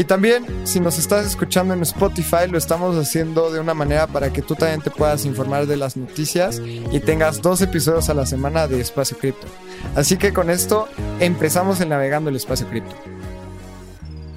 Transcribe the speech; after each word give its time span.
Y 0.00 0.04
también, 0.04 0.46
si 0.66 0.80
nos 0.80 0.96
estás 0.98 1.26
escuchando 1.26 1.74
en 1.74 1.82
Spotify, 1.82 2.48
lo 2.48 2.56
estamos 2.56 2.96
haciendo 2.96 3.52
de 3.52 3.60
una 3.60 3.74
manera 3.74 4.06
para 4.06 4.32
que 4.32 4.40
tú 4.40 4.54
también 4.54 4.80
te 4.80 4.90
puedas 4.90 5.26
informar 5.26 5.66
de 5.66 5.76
las 5.76 5.94
noticias 5.94 6.58
y 6.58 7.00
tengas 7.00 7.42
dos 7.42 7.60
episodios 7.60 8.08
a 8.08 8.14
la 8.14 8.24
semana 8.24 8.66
de 8.66 8.80
Espacio 8.80 9.18
Cripto. 9.18 9.46
Así 9.94 10.16
que 10.16 10.32
con 10.32 10.48
esto 10.48 10.88
empezamos 11.18 11.82
en 11.82 11.90
Navegando 11.90 12.30
el 12.30 12.36
Espacio 12.36 12.66
Cripto. 12.66 12.96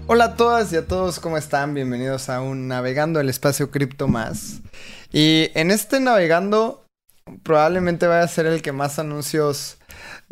Hola 0.07 0.25
a 0.25 0.35
todas 0.35 0.73
y 0.73 0.75
a 0.75 0.85
todos, 0.85 1.21
¿cómo 1.21 1.37
están? 1.37 1.73
Bienvenidos 1.73 2.27
a 2.27 2.41
un 2.41 2.67
Navegando 2.67 3.21
el 3.21 3.29
Espacio 3.29 3.71
Cripto 3.71 4.09
más. 4.09 4.59
Y 5.13 5.49
en 5.53 5.71
este 5.71 6.01
Navegando 6.01 6.83
probablemente 7.41 8.05
vaya 8.05 8.23
a 8.23 8.27
ser 8.27 8.47
el 8.47 8.61
que 8.61 8.73
más 8.73 8.99
anuncios 8.99 9.77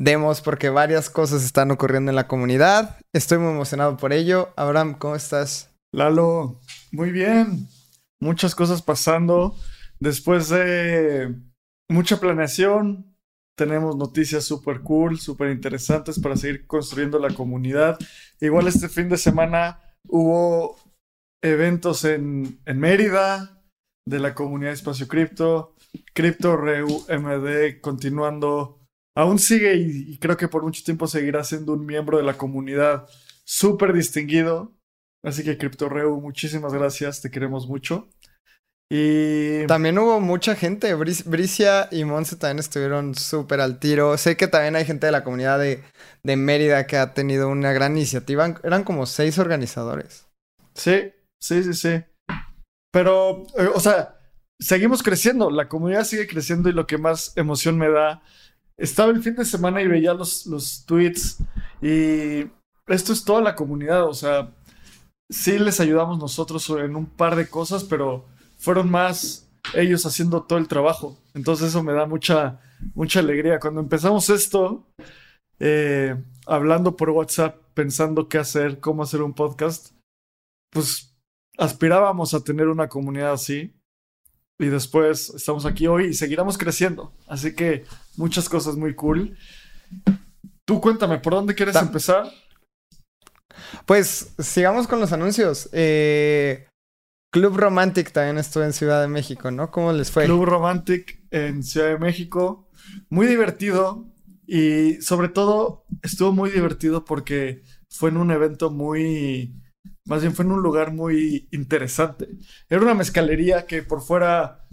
demos 0.02 0.42
porque 0.42 0.70
varias 0.70 1.10
cosas 1.10 1.44
están 1.44 1.70
ocurriendo 1.70 2.10
en 2.10 2.16
la 2.16 2.28
comunidad. 2.28 2.98
Estoy 3.14 3.38
muy 3.38 3.52
emocionado 3.52 3.98
por 3.98 4.14
ello. 4.14 4.50
Abraham, 4.56 4.96
¿cómo 4.98 5.16
estás? 5.16 5.70
Lalo, 5.94 6.60
muy 6.92 7.12
bien. 7.12 7.68
Muchas 8.20 8.56
cosas 8.56 8.82
pasando. 8.82 9.56
Después 10.00 10.50
de 10.50 11.36
mucha 11.88 12.20
planeación, 12.20 13.16
tenemos 13.56 13.96
noticias 13.96 14.44
súper 14.44 14.82
cool, 14.82 15.20
súper 15.20 15.52
interesantes 15.52 16.20
para 16.20 16.36
seguir 16.36 16.66
construyendo 16.66 17.20
la 17.20 17.34
comunidad. 17.34 18.00
Igual 18.40 18.68
este 18.68 18.90
fin 18.90 19.08
de 19.08 19.18
semana 19.18 19.80
hubo 20.08 20.78
eventos 21.44 22.06
en, 22.06 22.60
en 22.66 22.80
Mérida 22.80 23.62
de 24.08 24.20
la 24.20 24.34
comunidad 24.34 24.74
Espacio 24.74 25.08
Cripto. 25.08 25.76
Crypto 26.16 26.58
Reu 26.58 26.88
MD 27.08 27.80
continuando. 27.82 28.81
Aún 29.16 29.40
sigue 29.40 29.76
y, 29.76 30.18
creo 30.20 30.38
que 30.38 30.48
por 30.48 30.64
mucho 30.64 30.84
tiempo 30.84 31.08
seguirá 31.08 31.44
siendo 31.44 31.74
un 31.74 31.86
miembro 31.86 32.18
de 32.18 32.24
la 32.24 32.38
comunidad 32.38 33.08
súper 33.44 33.94
distinguido. 33.94 34.74
Así 35.24 35.44
que 35.44 35.58
Crypto 35.58 35.90
Reu, 35.90 36.20
muchísimas 36.22 36.74
gracias, 36.74 37.22
te 37.22 37.30
queremos 37.30 37.68
mucho. 37.68 38.10
Y 38.94 39.66
también 39.68 39.98
hubo 40.00 40.20
mucha 40.20 40.54
gente, 40.56 40.94
Bricia 40.96 41.88
y 41.92 42.04
Monse 42.04 42.36
también 42.36 42.60
estuvieron 42.60 43.16
súper 43.16 43.62
al 43.62 43.80
tiro. 43.80 44.18
Sé 44.18 44.36
que 44.36 44.50
también 44.50 44.76
hay 44.76 44.84
gente 44.84 45.06
de 45.06 45.14
la 45.14 45.24
comunidad 45.24 45.60
de, 45.60 45.82
de 46.24 46.36
Mérida 46.36 46.86
que 46.88 46.98
ha 46.98 47.14
tenido 47.14 47.48
una 47.48 47.72
gran 47.72 47.96
iniciativa. 47.96 48.60
Eran 48.64 48.84
como 48.84 49.06
seis 49.06 49.40
organizadores. 49.40 50.28
Sí, 50.74 51.14
sí, 51.40 51.64
sí, 51.64 51.74
sí. 51.74 52.04
Pero, 52.92 53.44
eh, 53.58 53.70
o 53.74 53.80
sea, 53.80 54.20
seguimos 54.60 55.04
creciendo, 55.04 55.50
la 55.50 55.70
comunidad 55.70 56.04
sigue 56.04 56.28
creciendo 56.28 56.68
y 56.68 56.74
lo 56.74 56.86
que 56.86 56.98
más 56.98 57.32
emoción 57.38 57.78
me 57.78 57.90
da. 57.90 58.22
Estaba 58.78 59.12
el 59.12 59.22
fin 59.22 59.36
de 59.36 59.46
semana 59.46 59.82
y 59.82 59.88
veía 59.88 60.14
los, 60.14 60.46
los 60.48 60.86
tweets 60.86 61.38
y 61.82 62.50
esto 62.88 63.14
es 63.14 63.24
toda 63.24 63.42
la 63.42 63.56
comunidad, 63.56 64.08
o 64.08 64.14
sea, 64.14 64.54
sí 65.30 65.58
les 65.58 65.80
ayudamos 65.80 66.20
nosotros 66.20 66.70
en 66.70 66.96
un 66.96 67.06
par 67.06 67.36
de 67.36 67.48
cosas, 67.48 67.84
pero 67.84 68.26
fueron 68.58 68.90
más 68.92 69.50
ellos 69.74 70.06
haciendo 70.06 70.44
todo 70.44 70.60
el 70.60 70.68
trabajo. 70.68 71.18
Entonces 71.34 71.70
eso 71.70 71.84
me 71.84 71.94
da 71.94 72.06
mucha, 72.06 72.60
mucha 72.94 73.20
alegría. 73.20 73.60
Cuando 73.60 73.80
empezamos 73.82 74.30
esto, 74.30 74.88
eh, 75.60 76.22
hablando 76.46 76.96
por 76.96 77.12
WhatsApp, 77.12 77.58
pensando 77.74 78.28
qué 78.28 78.38
hacer, 78.38 78.80
cómo 78.80 79.04
hacer 79.04 79.22
un 79.22 79.34
podcast, 79.34 79.94
pues 80.72 81.16
aspirábamos 81.58 82.34
a 82.34 82.44
tener 82.44 82.68
una 82.68 82.90
comunidad 82.90 83.34
así 83.34 83.74
y 84.62 84.70
después 84.70 85.32
estamos 85.36 85.66
aquí 85.66 85.88
hoy 85.88 86.08
y 86.08 86.14
seguiremos 86.14 86.58
creciendo. 86.58 87.14
Así 87.28 87.56
que 87.56 87.86
muchas 88.18 88.48
cosas 88.50 88.76
muy 88.76 88.96
cool. 88.96 89.38
Tú 90.66 90.80
cuéntame, 90.80 91.20
¿por 91.20 91.34
dónde 91.34 91.56
quieres 91.56 91.76
empezar? 91.76 92.32
Pues 93.86 94.34
sigamos 94.40 94.88
con 94.88 95.00
los 95.00 95.12
anuncios. 95.12 95.70
Eh, 95.74 96.68
Club 97.32 97.58
Romantic 97.58 98.12
también 98.12 98.38
estuvo 98.38 98.64
en 98.64 98.74
Ciudad 98.74 99.02
de 99.02 99.08
México, 99.08 99.52
¿no? 99.52 99.72
¿Cómo 99.72 99.94
les 99.94 100.12
fue? 100.12 100.26
Club 100.26 100.46
Romantic 100.46 101.24
en 101.32 101.64
Ciudad 101.64 101.88
de 101.88 101.98
México. 101.98 102.70
Muy 103.10 103.26
divertido 103.28 104.06
y 104.46 105.02
sobre 105.02 105.30
todo 105.30 105.86
estuvo 106.02 106.34
muy 106.34 106.50
divertido 106.50 107.06
porque 107.06 107.64
fue 107.90 108.10
en 108.10 108.18
un 108.18 108.32
evento 108.32 108.70
muy 108.70 109.56
más 110.06 110.22
bien 110.22 110.34
fue 110.34 110.46
en 110.46 110.52
un 110.52 110.62
lugar 110.62 110.94
muy 110.94 111.48
interesante. 111.52 112.30
Era 112.70 112.82
una 112.82 112.94
mezcalería 112.94 113.66
que 113.66 113.84
por 113.84 114.02
fuera, 114.02 114.68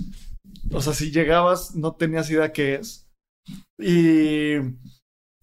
o 0.73 0.81
sea, 0.81 0.93
si 0.93 1.11
llegabas 1.11 1.75
no 1.75 1.95
tenías 1.95 2.31
idea 2.31 2.53
qué 2.53 2.77
es. 2.77 3.09
Y 3.79 4.55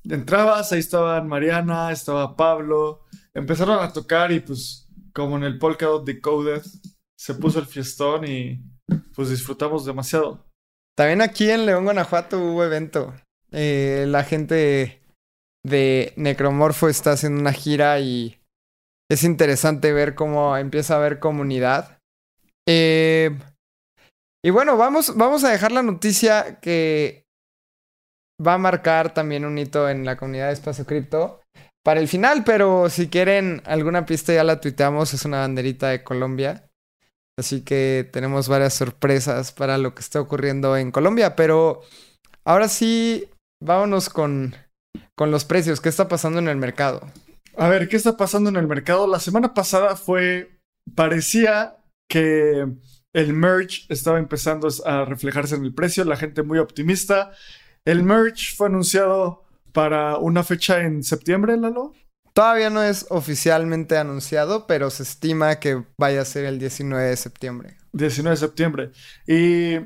entrabas, 0.03 0.71
ahí 0.71 0.79
estaban 0.79 1.27
Mariana, 1.27 1.91
estaba 1.91 2.35
Pablo, 2.35 3.05
empezaron 3.33 3.83
a 3.83 3.93
tocar 3.93 4.31
y 4.31 4.39
pues 4.39 4.87
como 5.13 5.37
en 5.37 5.43
el 5.43 5.57
Polkadot 5.57 6.05
Decoded 6.05 6.61
se 7.17 7.33
puso 7.35 7.59
el 7.59 7.65
fiestón 7.65 8.27
y 8.27 8.61
pues 9.15 9.29
disfrutamos 9.29 9.85
demasiado. 9.85 10.45
También 10.95 11.21
aquí 11.21 11.49
en 11.49 11.65
León, 11.65 11.83
Guanajuato 11.83 12.39
hubo 12.39 12.63
evento. 12.63 13.13
Eh, 13.51 14.05
la 14.07 14.23
gente 14.23 15.01
de 15.63 16.13
Necromorfo 16.15 16.87
está 16.87 17.13
haciendo 17.13 17.41
una 17.41 17.53
gira 17.53 17.99
y 17.99 18.39
es 19.09 19.23
interesante 19.23 19.93
ver 19.93 20.15
cómo 20.15 20.57
empieza 20.57 20.95
a 20.95 20.97
haber 20.97 21.19
comunidad. 21.19 21.99
Eh, 22.67 23.37
y 24.43 24.49
bueno, 24.49 24.77
vamos, 24.77 25.15
vamos 25.15 25.43
a 25.43 25.49
dejar 25.49 25.71
la 25.71 25.83
noticia 25.83 26.59
que 26.59 27.25
va 28.45 28.55
a 28.55 28.59
marcar 28.59 29.13
también 29.13 29.45
un 29.45 29.57
hito 29.57 29.89
en 29.89 30.05
la 30.05 30.17
comunidad 30.17 30.47
de 30.47 30.53
Espacio 30.53 30.85
Cripto 30.85 31.41
para 31.83 31.99
el 31.99 32.07
final, 32.07 32.43
pero 32.43 32.89
si 32.89 33.09
quieren 33.09 33.61
alguna 33.65 34.05
pista 34.05 34.33
ya 34.33 34.43
la 34.43 34.59
tuiteamos, 34.59 35.13
es 35.13 35.23
una 35.25 35.41
banderita 35.41 35.89
de 35.89 36.03
Colombia. 36.03 36.69
Así 37.37 37.61
que 37.61 38.09
tenemos 38.11 38.47
varias 38.47 38.73
sorpresas 38.73 39.51
para 39.51 39.77
lo 39.77 39.93
que 39.93 40.01
está 40.01 40.21
ocurriendo 40.21 40.77
en 40.77 40.91
Colombia, 40.91 41.35
pero 41.35 41.81
ahora 42.45 42.69
sí, 42.69 43.29
vámonos 43.61 44.09
con, 44.09 44.55
con 45.15 45.31
los 45.31 45.43
precios, 45.43 45.81
¿qué 45.81 45.89
está 45.89 46.07
pasando 46.07 46.39
en 46.39 46.47
el 46.47 46.57
mercado? 46.57 47.01
A 47.57 47.69
ver, 47.69 47.87
¿qué 47.87 47.95
está 47.95 48.17
pasando 48.17 48.49
en 48.49 48.57
el 48.57 48.67
mercado? 48.67 49.07
La 49.07 49.19
semana 49.19 49.53
pasada 49.53 49.95
fue, 49.95 50.59
parecía 50.93 51.77
que 52.09 52.67
el 53.13 53.33
merge 53.33 53.83
estaba 53.89 54.19
empezando 54.19 54.67
a 54.85 55.05
reflejarse 55.05 55.55
en 55.55 55.63
el 55.63 55.73
precio, 55.73 56.03
la 56.03 56.17
gente 56.17 56.43
muy 56.43 56.59
optimista. 56.59 57.31
El 57.85 58.03
merge 58.03 58.53
fue 58.55 58.67
anunciado 58.67 59.45
para 59.71 60.17
una 60.17 60.43
fecha 60.43 60.81
en 60.81 61.03
septiembre, 61.03 61.55
Lalo. 61.55 61.93
Todavía 62.33 62.69
no 62.69 62.83
es 62.83 63.05
oficialmente 63.09 63.97
anunciado, 63.97 64.67
pero 64.67 64.89
se 64.89 65.03
estima 65.03 65.57
que 65.61 65.85
vaya 65.97 66.21
a 66.21 66.25
ser 66.25 66.43
el 66.43 66.59
19 66.59 67.05
de 67.05 67.15
septiembre. 67.15 67.77
19 67.93 68.31
de 68.31 68.37
septiembre. 68.37 68.91
Y 69.25 69.77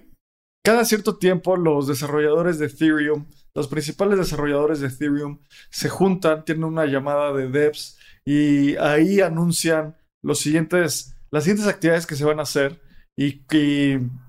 cada 0.65 0.83
cierto 0.85 1.17
tiempo 1.17 1.55
los 1.55 1.87
desarrolladores 1.87 2.57
de 2.57 2.65
Ethereum 2.65 3.27
los 3.59 3.67
principales 3.67 4.17
desarrolladores 4.17 4.79
de 4.79 4.87
Ethereum 4.87 5.39
se 5.69 5.89
juntan, 5.89 6.45
tienen 6.45 6.63
una 6.63 6.85
llamada 6.85 7.33
de 7.33 7.49
devs 7.49 7.97
y 8.23 8.77
ahí 8.77 9.19
anuncian 9.19 9.97
los 10.23 10.39
siguientes, 10.39 11.13
las 11.29 11.43
siguientes 11.43 11.67
actividades 11.67 12.07
que 12.07 12.15
se 12.15 12.23
van 12.23 12.39
a 12.39 12.43
hacer 12.43 12.81
y, 13.17 13.41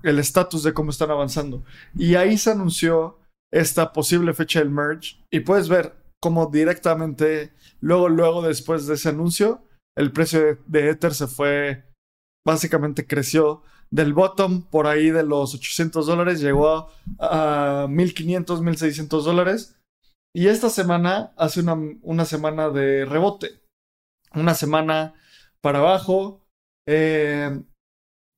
el 0.03 0.19
estatus 0.19 0.63
de 0.63 0.73
cómo 0.73 0.91
están 0.91 1.11
avanzando. 1.11 1.63
Y 1.95 2.15
ahí 2.15 2.37
se 2.37 2.51
anunció 2.51 3.21
esta 3.53 3.93
posible 3.93 4.33
fecha 4.33 4.59
del 4.59 4.69
merge 4.69 5.15
y 5.31 5.39
puedes 5.39 5.69
ver 5.69 5.95
cómo 6.21 6.47
directamente, 6.47 7.53
luego, 7.79 8.09
luego 8.09 8.41
después 8.41 8.85
de 8.85 8.95
ese 8.95 9.07
anuncio, 9.07 9.65
el 9.97 10.11
precio 10.11 10.57
de 10.65 10.89
Ether 10.89 11.13
se 11.13 11.27
fue, 11.27 11.85
básicamente 12.45 13.07
creció 13.07 13.63
del 13.91 14.13
bottom 14.13 14.63
por 14.63 14.87
ahí 14.87 15.09
de 15.09 15.23
los 15.23 15.53
800 15.53 16.07
dólares 16.07 16.39
llegó 16.39 16.89
a, 17.19 17.87
1500, 17.89 18.61
1600 18.61 19.25
dólares. 19.25 19.77
Y 20.33 20.47
esta 20.47 20.69
semana 20.69 21.33
hace 21.35 21.59
una, 21.59 21.77
una, 22.01 22.25
semana 22.25 22.69
de 22.69 23.05
rebote. 23.05 23.61
Una 24.33 24.53
semana 24.53 25.13
para 25.61 25.79
abajo. 25.79 26.41
Eh, 26.87 27.61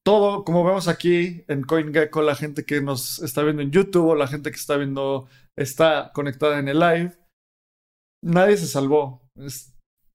todo, 0.03 0.43
como 0.43 0.65
vemos 0.65 0.87
aquí 0.87 1.45
en 1.47 1.61
CoinGecko, 1.61 2.23
la 2.23 2.35
gente 2.35 2.65
que 2.65 2.81
nos 2.81 3.19
está 3.19 3.43
viendo 3.43 3.61
en 3.61 3.71
YouTube 3.71 4.09
o 4.09 4.15
la 4.15 4.27
gente 4.27 4.49
que 4.49 4.57
está 4.57 4.75
viendo, 4.75 5.27
está 5.55 6.11
conectada 6.13 6.59
en 6.59 6.67
el 6.67 6.79
live. 6.79 7.13
Nadie 8.23 8.57
se 8.57 8.67
salvó. 8.67 9.21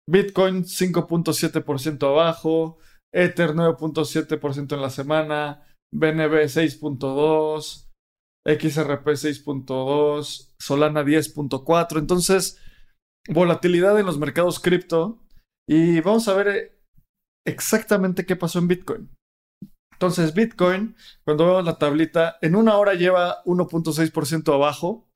Bitcoin 0.09 0.65
5.7% 0.65 2.07
abajo. 2.09 2.79
Ether 3.13 3.55
9.7% 3.55 4.75
en 4.75 4.83
la 4.83 4.91
semana, 4.91 5.67
BNB 5.93 6.45
6.2%, 6.45 7.89
XRP 8.45 9.07
6.2, 9.07 10.55
Solana 10.59 11.03
10.4. 11.03 11.99
Entonces, 11.99 12.59
volatilidad 13.29 13.99
en 13.99 14.07
los 14.07 14.19
mercados 14.19 14.61
cripto. 14.61 15.25
Y 15.69 16.01
vamos 16.01 16.29
a 16.29 16.35
ver 16.35 16.49
eh, 16.49 16.79
exactamente 17.47 18.25
qué 18.25 18.37
pasó 18.37 18.59
en 18.59 18.69
Bitcoin. 18.69 19.11
Entonces, 19.93 20.33
Bitcoin, 20.33 20.97
cuando 21.25 21.47
vemos 21.47 21.65
la 21.65 21.79
tablita, 21.79 22.39
en 22.41 22.55
una 22.55 22.77
hora 22.77 22.95
lleva 22.95 23.43
1.6% 23.45 24.55
abajo, 24.55 25.09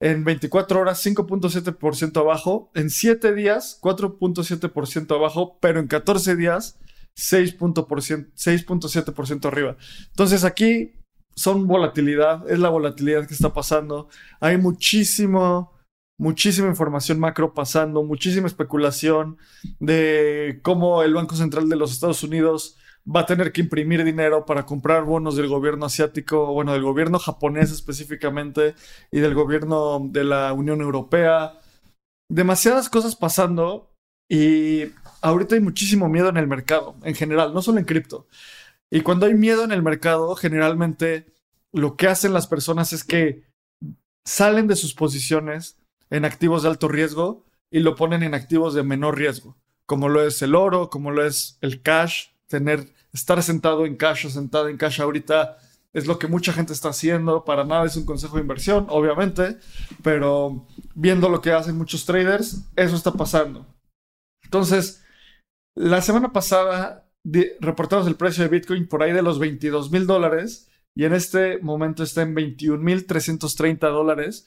en 0.00 0.24
24 0.24 0.80
horas 0.80 1.04
5.7% 1.04 2.20
abajo, 2.20 2.70
en 2.74 2.90
7 2.90 3.34
días 3.34 3.78
4.7% 3.82 5.14
abajo, 5.14 5.58
pero 5.60 5.80
en 5.80 5.88
14 5.88 6.36
días 6.36 6.78
6.7% 7.16 9.46
arriba. 9.46 9.76
Entonces 10.10 10.44
aquí 10.44 10.92
son 11.36 11.66
volatilidad, 11.66 12.48
es 12.50 12.58
la 12.58 12.70
volatilidad 12.70 13.26
que 13.26 13.34
está 13.34 13.52
pasando. 13.52 14.08
Hay 14.40 14.58
muchísimo, 14.58 15.72
muchísima 16.18 16.68
información 16.68 17.18
macro 17.18 17.54
pasando, 17.54 18.04
muchísima 18.04 18.46
especulación 18.46 19.38
de 19.80 20.60
cómo 20.62 21.02
el 21.02 21.14
Banco 21.14 21.36
Central 21.36 21.68
de 21.68 21.76
los 21.76 21.92
Estados 21.92 22.22
Unidos 22.22 22.76
va 23.04 23.20
a 23.20 23.26
tener 23.26 23.52
que 23.52 23.60
imprimir 23.60 24.02
dinero 24.02 24.46
para 24.46 24.64
comprar 24.64 25.04
bonos 25.04 25.36
del 25.36 25.48
gobierno 25.48 25.86
asiático, 25.86 26.52
bueno, 26.52 26.72
del 26.72 26.82
gobierno 26.82 27.18
japonés 27.18 27.70
específicamente 27.70 28.74
y 29.10 29.20
del 29.20 29.34
gobierno 29.34 30.00
de 30.10 30.24
la 30.24 30.52
Unión 30.52 30.80
Europea. 30.80 31.58
Demasiadas 32.30 32.88
cosas 32.88 33.14
pasando 33.14 33.93
y 34.28 34.84
ahorita 35.20 35.54
hay 35.54 35.60
muchísimo 35.60 36.08
miedo 36.08 36.28
en 36.28 36.36
el 36.36 36.46
mercado, 36.46 36.96
en 37.02 37.14
general, 37.14 37.52
no 37.52 37.62
solo 37.62 37.78
en 37.78 37.84
cripto. 37.84 38.26
Y 38.90 39.00
cuando 39.00 39.26
hay 39.26 39.34
miedo 39.34 39.64
en 39.64 39.72
el 39.72 39.82
mercado, 39.82 40.34
generalmente 40.36 41.32
lo 41.72 41.96
que 41.96 42.08
hacen 42.08 42.32
las 42.32 42.46
personas 42.46 42.92
es 42.92 43.04
que 43.04 43.44
salen 44.24 44.68
de 44.68 44.76
sus 44.76 44.94
posiciones 44.94 45.76
en 46.10 46.24
activos 46.24 46.62
de 46.62 46.68
alto 46.68 46.88
riesgo 46.88 47.44
y 47.70 47.80
lo 47.80 47.96
ponen 47.96 48.22
en 48.22 48.34
activos 48.34 48.74
de 48.74 48.82
menor 48.82 49.18
riesgo, 49.18 49.56
como 49.86 50.08
lo 50.08 50.22
es 50.22 50.40
el 50.42 50.54
oro, 50.54 50.90
como 50.90 51.10
lo 51.10 51.26
es 51.26 51.58
el 51.60 51.82
cash, 51.82 52.28
tener, 52.46 52.94
estar 53.12 53.42
sentado 53.42 53.84
en 53.84 53.96
cash 53.96 54.26
o 54.26 54.30
sentado 54.30 54.68
en 54.68 54.76
cash 54.76 55.00
ahorita 55.00 55.58
es 55.94 56.06
lo 56.06 56.18
que 56.18 56.26
mucha 56.26 56.52
gente 56.52 56.72
está 56.72 56.90
haciendo. 56.90 57.44
Para 57.44 57.64
nada 57.64 57.86
es 57.86 57.96
un 57.96 58.04
consejo 58.04 58.36
de 58.36 58.42
inversión, 58.42 58.86
obviamente, 58.90 59.58
pero 60.02 60.66
viendo 60.94 61.28
lo 61.28 61.40
que 61.40 61.52
hacen 61.52 61.78
muchos 61.78 62.04
traders, 62.04 62.62
eso 62.76 62.96
está 62.96 63.12
pasando. 63.12 63.64
Entonces, 64.44 65.04
la 65.76 66.02
semana 66.02 66.32
pasada 66.32 67.10
reportamos 67.60 68.06
el 68.06 68.16
precio 68.16 68.44
de 68.44 68.50
Bitcoin 68.50 68.86
por 68.86 69.02
ahí 69.02 69.12
de 69.12 69.22
los 69.22 69.38
22 69.38 69.90
mil 69.90 70.06
dólares 70.06 70.70
y 70.94 71.04
en 71.04 71.14
este 71.14 71.58
momento 71.58 72.02
está 72.02 72.22
en 72.22 72.34
21 72.34 72.82
mil 72.82 73.06
330 73.06 73.88
dólares. 73.88 74.46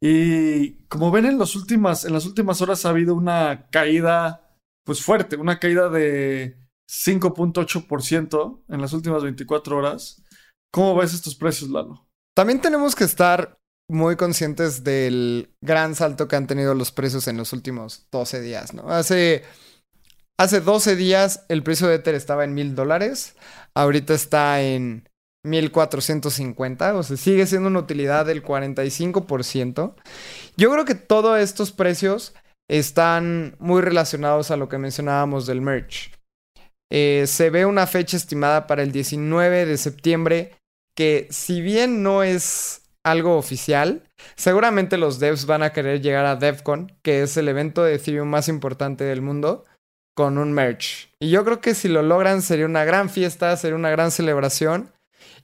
Y 0.00 0.84
como 0.86 1.10
ven 1.10 1.26
en, 1.26 1.38
últimas, 1.38 2.04
en 2.04 2.12
las 2.12 2.26
últimas 2.26 2.60
horas 2.60 2.84
ha 2.84 2.90
habido 2.90 3.14
una 3.14 3.68
caída 3.70 4.56
pues 4.84 5.02
fuerte, 5.02 5.36
una 5.36 5.60
caída 5.60 5.88
de 5.88 6.58
5.8% 6.90 8.64
en 8.68 8.80
las 8.80 8.92
últimas 8.92 9.22
24 9.22 9.76
horas. 9.76 10.22
¿Cómo 10.72 10.96
ves 10.96 11.14
estos 11.14 11.34
precios, 11.34 11.70
Lalo? 11.70 12.08
También 12.34 12.60
tenemos 12.60 12.94
que 12.94 13.04
estar 13.04 13.58
muy 13.92 14.16
conscientes 14.16 14.82
del 14.84 15.50
gran 15.60 15.94
salto 15.94 16.26
que 16.26 16.36
han 16.36 16.46
tenido 16.46 16.74
los 16.74 16.90
precios 16.90 17.28
en 17.28 17.36
los 17.36 17.52
últimos 17.52 18.06
12 18.10 18.40
días, 18.40 18.74
¿no? 18.74 18.90
Hace, 18.90 19.44
hace 20.38 20.60
12 20.60 20.96
días 20.96 21.44
el 21.48 21.62
precio 21.62 21.88
de 21.88 21.96
Ether 21.96 22.14
estaba 22.14 22.44
en 22.44 22.54
mil 22.54 22.74
dólares, 22.74 23.36
ahorita 23.74 24.14
está 24.14 24.62
en 24.62 25.08
1450, 25.44 26.94
o 26.94 27.02
sea, 27.02 27.16
sigue 27.16 27.46
siendo 27.46 27.68
una 27.68 27.80
utilidad 27.80 28.26
del 28.26 28.42
45%. 28.42 29.94
Yo 30.56 30.72
creo 30.72 30.84
que 30.84 30.94
todos 30.94 31.38
estos 31.38 31.72
precios 31.72 32.34
están 32.70 33.56
muy 33.58 33.82
relacionados 33.82 34.50
a 34.50 34.56
lo 34.56 34.68
que 34.68 34.78
mencionábamos 34.78 35.46
del 35.46 35.60
merch. 35.60 36.12
Eh, 36.90 37.24
se 37.26 37.50
ve 37.50 37.66
una 37.66 37.86
fecha 37.86 38.16
estimada 38.16 38.66
para 38.66 38.82
el 38.82 38.92
19 38.92 39.66
de 39.66 39.76
septiembre 39.78 40.52
que 40.94 41.26
si 41.30 41.60
bien 41.60 42.02
no 42.02 42.22
es 42.22 42.81
algo 43.04 43.36
oficial, 43.36 44.08
seguramente 44.36 44.96
los 44.96 45.18
devs 45.18 45.46
van 45.46 45.62
a 45.62 45.72
querer 45.72 46.00
llegar 46.00 46.24
a 46.24 46.36
DevCon, 46.36 46.96
que 47.02 47.22
es 47.22 47.36
el 47.36 47.48
evento 47.48 47.82
de 47.82 47.94
Ethereum 47.94 48.28
más 48.28 48.48
importante 48.48 49.04
del 49.04 49.22
mundo, 49.22 49.64
con 50.14 50.38
un 50.38 50.52
merch. 50.52 51.10
Y 51.20 51.30
yo 51.30 51.44
creo 51.44 51.60
que 51.60 51.74
si 51.74 51.88
lo 51.88 52.02
logran 52.02 52.42
sería 52.42 52.66
una 52.66 52.84
gran 52.84 53.10
fiesta, 53.10 53.56
sería 53.56 53.76
una 53.76 53.90
gran 53.90 54.10
celebración. 54.10 54.92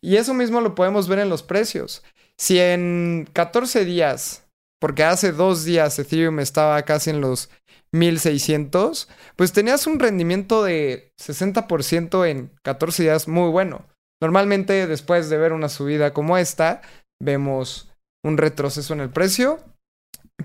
Y 0.00 0.16
eso 0.16 0.34
mismo 0.34 0.60
lo 0.60 0.74
podemos 0.74 1.08
ver 1.08 1.18
en 1.18 1.28
los 1.28 1.42
precios. 1.42 2.04
Si 2.36 2.58
en 2.58 3.28
14 3.32 3.84
días, 3.84 4.44
porque 4.80 5.04
hace 5.04 5.32
dos 5.32 5.64
días 5.64 5.98
Ethereum 5.98 6.38
estaba 6.40 6.80
casi 6.82 7.10
en 7.10 7.20
los 7.20 7.50
1600, 7.92 9.08
pues 9.34 9.52
tenías 9.52 9.86
un 9.86 9.98
rendimiento 9.98 10.62
de 10.62 11.12
60% 11.18 12.28
en 12.28 12.52
14 12.62 13.02
días 13.02 13.26
muy 13.26 13.50
bueno. 13.50 13.86
Normalmente 14.20 14.86
después 14.86 15.30
de 15.30 15.38
ver 15.38 15.52
una 15.52 15.68
subida 15.68 16.12
como 16.12 16.38
esta, 16.38 16.82
vemos 17.20 17.90
un 18.24 18.36
retroceso 18.36 18.94
en 18.94 19.00
el 19.00 19.10
precio. 19.10 19.58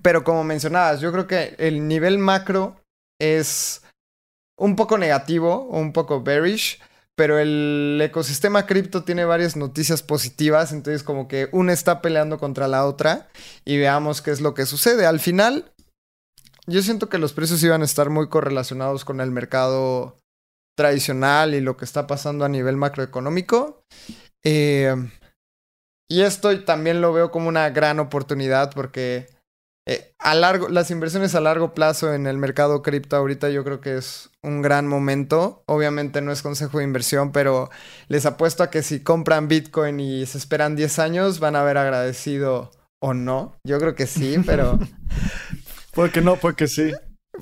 Pero 0.01 0.23
como 0.23 0.43
mencionabas, 0.43 1.01
yo 1.01 1.11
creo 1.11 1.27
que 1.27 1.55
el 1.59 1.87
nivel 1.87 2.17
macro 2.17 2.77
es 3.21 3.83
un 4.57 4.75
poco 4.75 4.97
negativo 4.97 5.63
un 5.63 5.93
poco 5.93 6.21
bearish, 6.23 6.79
pero 7.15 7.37
el 7.37 7.99
ecosistema 8.01 8.65
cripto 8.65 9.03
tiene 9.03 9.25
varias 9.25 9.55
noticias 9.55 10.01
positivas, 10.01 10.71
entonces 10.71 11.03
como 11.03 11.27
que 11.27 11.49
una 11.51 11.73
está 11.73 12.01
peleando 12.01 12.39
contra 12.39 12.67
la 12.67 12.85
otra 12.85 13.29
y 13.65 13.77
veamos 13.77 14.21
qué 14.21 14.31
es 14.31 14.41
lo 14.41 14.53
que 14.53 14.65
sucede. 14.65 15.05
Al 15.05 15.19
final, 15.19 15.71
yo 16.65 16.81
siento 16.81 17.09
que 17.09 17.19
los 17.19 17.33
precios 17.33 17.61
iban 17.63 17.81
a 17.81 17.85
estar 17.85 18.09
muy 18.09 18.29
correlacionados 18.29 19.05
con 19.05 19.21
el 19.21 19.31
mercado 19.31 20.17
tradicional 20.75 21.53
y 21.53 21.61
lo 21.61 21.77
que 21.77 21.85
está 21.85 22.07
pasando 22.07 22.45
a 22.45 22.49
nivel 22.49 22.77
macroeconómico. 22.77 23.83
Eh, 24.43 24.95
y 26.13 26.21
esto 26.21 26.63
también 26.63 27.01
lo 27.01 27.11
veo 27.11 27.31
como 27.31 27.49
una 27.49 27.71
gran 27.71 27.99
oportunidad 27.99 28.71
porque 28.71 29.27
eh, 29.87 30.13
a 30.19 30.35
largo, 30.35 30.69
las 30.69 30.91
inversiones 30.91 31.33
a 31.33 31.41
largo 31.41 31.73
plazo 31.73 32.13
en 32.13 32.27
el 32.27 32.37
mercado 32.37 32.83
cripto 32.83 33.15
ahorita 33.15 33.49
yo 33.49 33.63
creo 33.63 33.81
que 33.81 33.97
es 33.97 34.29
un 34.43 34.61
gran 34.61 34.87
momento. 34.87 35.63
Obviamente 35.65 36.21
no 36.21 36.31
es 36.31 36.43
consejo 36.43 36.77
de 36.77 36.83
inversión, 36.83 37.31
pero 37.31 37.71
les 38.09 38.27
apuesto 38.27 38.61
a 38.61 38.69
que 38.69 38.83
si 38.83 39.01
compran 39.01 39.47
Bitcoin 39.47 39.99
y 39.99 40.27
se 40.27 40.37
esperan 40.37 40.75
10 40.75 40.99
años 40.99 41.39
van 41.39 41.55
a 41.55 41.61
haber 41.61 41.79
agradecido 41.79 42.69
o 43.01 43.15
no. 43.15 43.55
Yo 43.63 43.79
creo 43.79 43.95
que 43.95 44.05
sí, 44.05 44.37
pero 44.45 44.77
Puede 45.93 46.11
que 46.11 46.21
no, 46.21 46.35
puede 46.37 46.55
que 46.55 46.67
sí. 46.67 46.91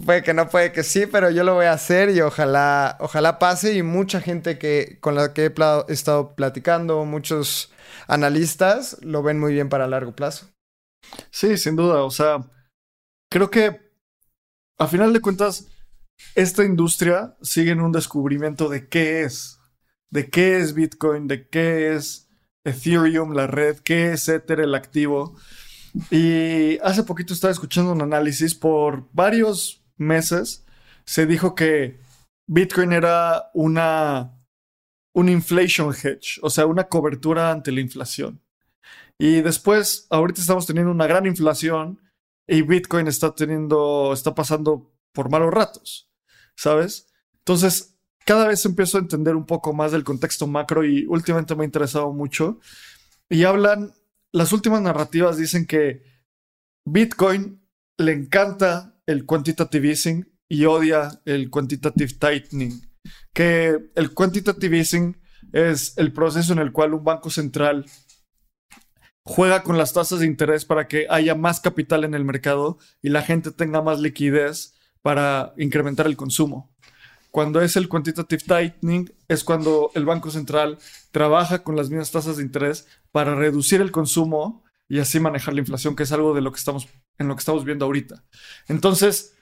Puede 0.05 0.23
que 0.23 0.33
no, 0.33 0.47
puede 0.47 0.71
que 0.71 0.83
sí, 0.83 1.05
pero 1.05 1.29
yo 1.31 1.43
lo 1.43 1.53
voy 1.53 1.65
a 1.65 1.73
hacer 1.73 2.09
y 2.09 2.21
ojalá, 2.21 2.97
ojalá 2.99 3.39
pase. 3.39 3.73
Y 3.73 3.83
mucha 3.83 4.21
gente 4.21 4.57
que, 4.57 4.97
con 5.01 5.15
la 5.15 5.33
que 5.33 5.45
he 5.45 5.93
estado 5.93 6.33
platicando, 6.33 7.03
muchos 7.05 7.71
analistas, 8.07 8.97
lo 9.01 9.21
ven 9.21 9.39
muy 9.39 9.53
bien 9.53 9.69
para 9.69 9.87
largo 9.87 10.15
plazo. 10.15 10.47
Sí, 11.29 11.57
sin 11.57 11.75
duda. 11.75 12.03
O 12.03 12.11
sea, 12.11 12.49
creo 13.29 13.49
que 13.49 13.91
a 14.79 14.87
final 14.87 15.13
de 15.13 15.21
cuentas, 15.21 15.67
esta 16.35 16.63
industria 16.63 17.35
sigue 17.41 17.71
en 17.71 17.81
un 17.81 17.91
descubrimiento 17.91 18.69
de 18.69 18.87
qué 18.87 19.23
es, 19.23 19.59
de 20.09 20.29
qué 20.29 20.57
es 20.57 20.73
Bitcoin, 20.73 21.27
de 21.27 21.47
qué 21.47 21.93
es 21.93 22.29
Ethereum, 22.63 23.33
la 23.33 23.47
red, 23.47 23.77
qué 23.79 24.13
es 24.13 24.27
Ether, 24.29 24.61
el 24.61 24.73
activo. 24.73 25.35
Y 26.09 26.79
hace 26.79 27.03
poquito 27.03 27.33
estaba 27.33 27.51
escuchando 27.51 27.91
un 27.91 28.01
análisis 28.01 28.55
por 28.55 29.09
varios 29.11 29.80
meses. 30.01 30.65
Se 31.05 31.25
dijo 31.25 31.55
que 31.55 31.99
Bitcoin 32.47 32.91
era 32.93 33.49
una 33.53 34.37
un 35.13 35.29
inflation 35.29 35.93
hedge, 35.93 36.39
o 36.41 36.49
sea, 36.49 36.65
una 36.65 36.85
cobertura 36.85 37.51
ante 37.51 37.71
la 37.71 37.81
inflación. 37.81 38.41
Y 39.19 39.41
después, 39.41 40.07
ahorita 40.09 40.41
estamos 40.41 40.65
teniendo 40.65 40.91
una 40.91 41.07
gran 41.07 41.25
inflación 41.25 42.01
y 42.47 42.61
Bitcoin 42.61 43.07
está 43.07 43.35
teniendo, 43.35 44.13
está 44.13 44.33
pasando 44.33 44.91
por 45.13 45.29
malos 45.29 45.53
ratos, 45.53 46.09
¿sabes? 46.55 47.07
Entonces, 47.39 47.97
cada 48.25 48.47
vez 48.47 48.65
empiezo 48.65 48.97
a 48.97 49.01
entender 49.01 49.35
un 49.35 49.45
poco 49.45 49.73
más 49.73 49.91
del 49.91 50.03
contexto 50.03 50.47
macro 50.47 50.85
y 50.85 51.05
últimamente 51.07 51.55
me 51.55 51.63
ha 51.63 51.65
interesado 51.65 52.13
mucho. 52.13 52.59
Y 53.29 53.43
hablan 53.43 53.93
las 54.31 54.53
últimas 54.53 54.81
narrativas 54.81 55.37
dicen 55.37 55.65
que 55.65 56.03
Bitcoin 56.85 57.61
le 57.97 58.13
encanta 58.13 58.90
el 59.07 59.25
quantitative 59.25 59.89
easing 59.89 60.31
y 60.47 60.65
odia 60.65 61.21
el 61.25 61.49
quantitative 61.49 62.13
tightening. 62.13 62.81
Que 63.33 63.77
el 63.95 64.13
quantitative 64.13 64.77
easing 64.77 65.17
es 65.53 65.97
el 65.97 66.13
proceso 66.13 66.53
en 66.53 66.59
el 66.59 66.71
cual 66.71 66.93
un 66.93 67.03
banco 67.03 67.29
central 67.29 67.85
juega 69.23 69.63
con 69.63 69.77
las 69.77 69.93
tasas 69.93 70.19
de 70.19 70.25
interés 70.25 70.65
para 70.65 70.87
que 70.87 71.07
haya 71.09 71.35
más 71.35 71.59
capital 71.59 72.03
en 72.03 72.13
el 72.13 72.25
mercado 72.25 72.79
y 73.01 73.09
la 73.09 73.21
gente 73.21 73.51
tenga 73.51 73.81
más 73.81 73.99
liquidez 73.99 74.73
para 75.01 75.53
incrementar 75.57 76.05
el 76.07 76.17
consumo. 76.17 76.69
cuando 77.31 77.61
es 77.61 77.77
el 77.77 77.87
quantitative 77.87 78.43
tightening, 78.43 79.13
es 79.29 79.45
cuando 79.45 79.91
el 79.95 80.03
Banco 80.03 80.29
Central 80.31 80.79
trabaja 81.11 81.63
con 81.63 81.77
las 81.77 81.89
mismas 81.89 82.11
tasas 82.11 82.35
de 82.35 82.43
interés 82.43 82.87
para 83.13 83.35
reducir 83.35 83.79
el 83.79 83.91
consumo 83.91 84.65
y 84.89 84.99
así 84.99 85.21
manejar 85.21 85.53
la 85.53 85.61
inflación, 85.61 85.95
que 85.95 86.03
es 86.03 86.11
algo 86.11 86.33
de 86.33 86.41
lo 86.41 86.51
que 86.51 86.59
estamos, 86.59 86.89
en 87.21 87.29
lo 87.29 87.35
que 87.35 87.39
estamos 87.39 87.63
viendo 87.63 87.85
ahorita. 87.85 88.25
Entonces, 88.67 89.37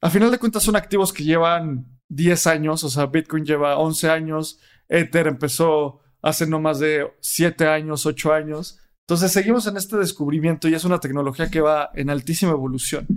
a 0.00 0.10
final 0.10 0.30
de 0.30 0.38
cuentas 0.38 0.62
son 0.62 0.76
activos 0.76 1.12
que 1.12 1.24
llevan 1.24 2.00
10 2.08 2.46
años, 2.46 2.84
o 2.84 2.88
sea, 2.88 3.06
Bitcoin 3.06 3.44
lleva 3.44 3.78
11 3.78 4.10
años, 4.10 4.60
Ether 4.88 5.26
empezó 5.26 6.00
hace 6.22 6.46
no 6.46 6.60
más 6.60 6.78
de 6.78 7.12
7 7.20 7.66
años, 7.66 8.06
8 8.06 8.32
años. 8.32 8.78
Entonces 9.06 9.32
seguimos 9.32 9.66
en 9.66 9.76
este 9.76 9.96
descubrimiento 9.96 10.68
y 10.68 10.74
es 10.74 10.84
una 10.84 11.00
tecnología 11.00 11.50
que 11.50 11.60
va 11.60 11.90
en 11.94 12.10
altísima 12.10 12.52
evolución. 12.52 13.08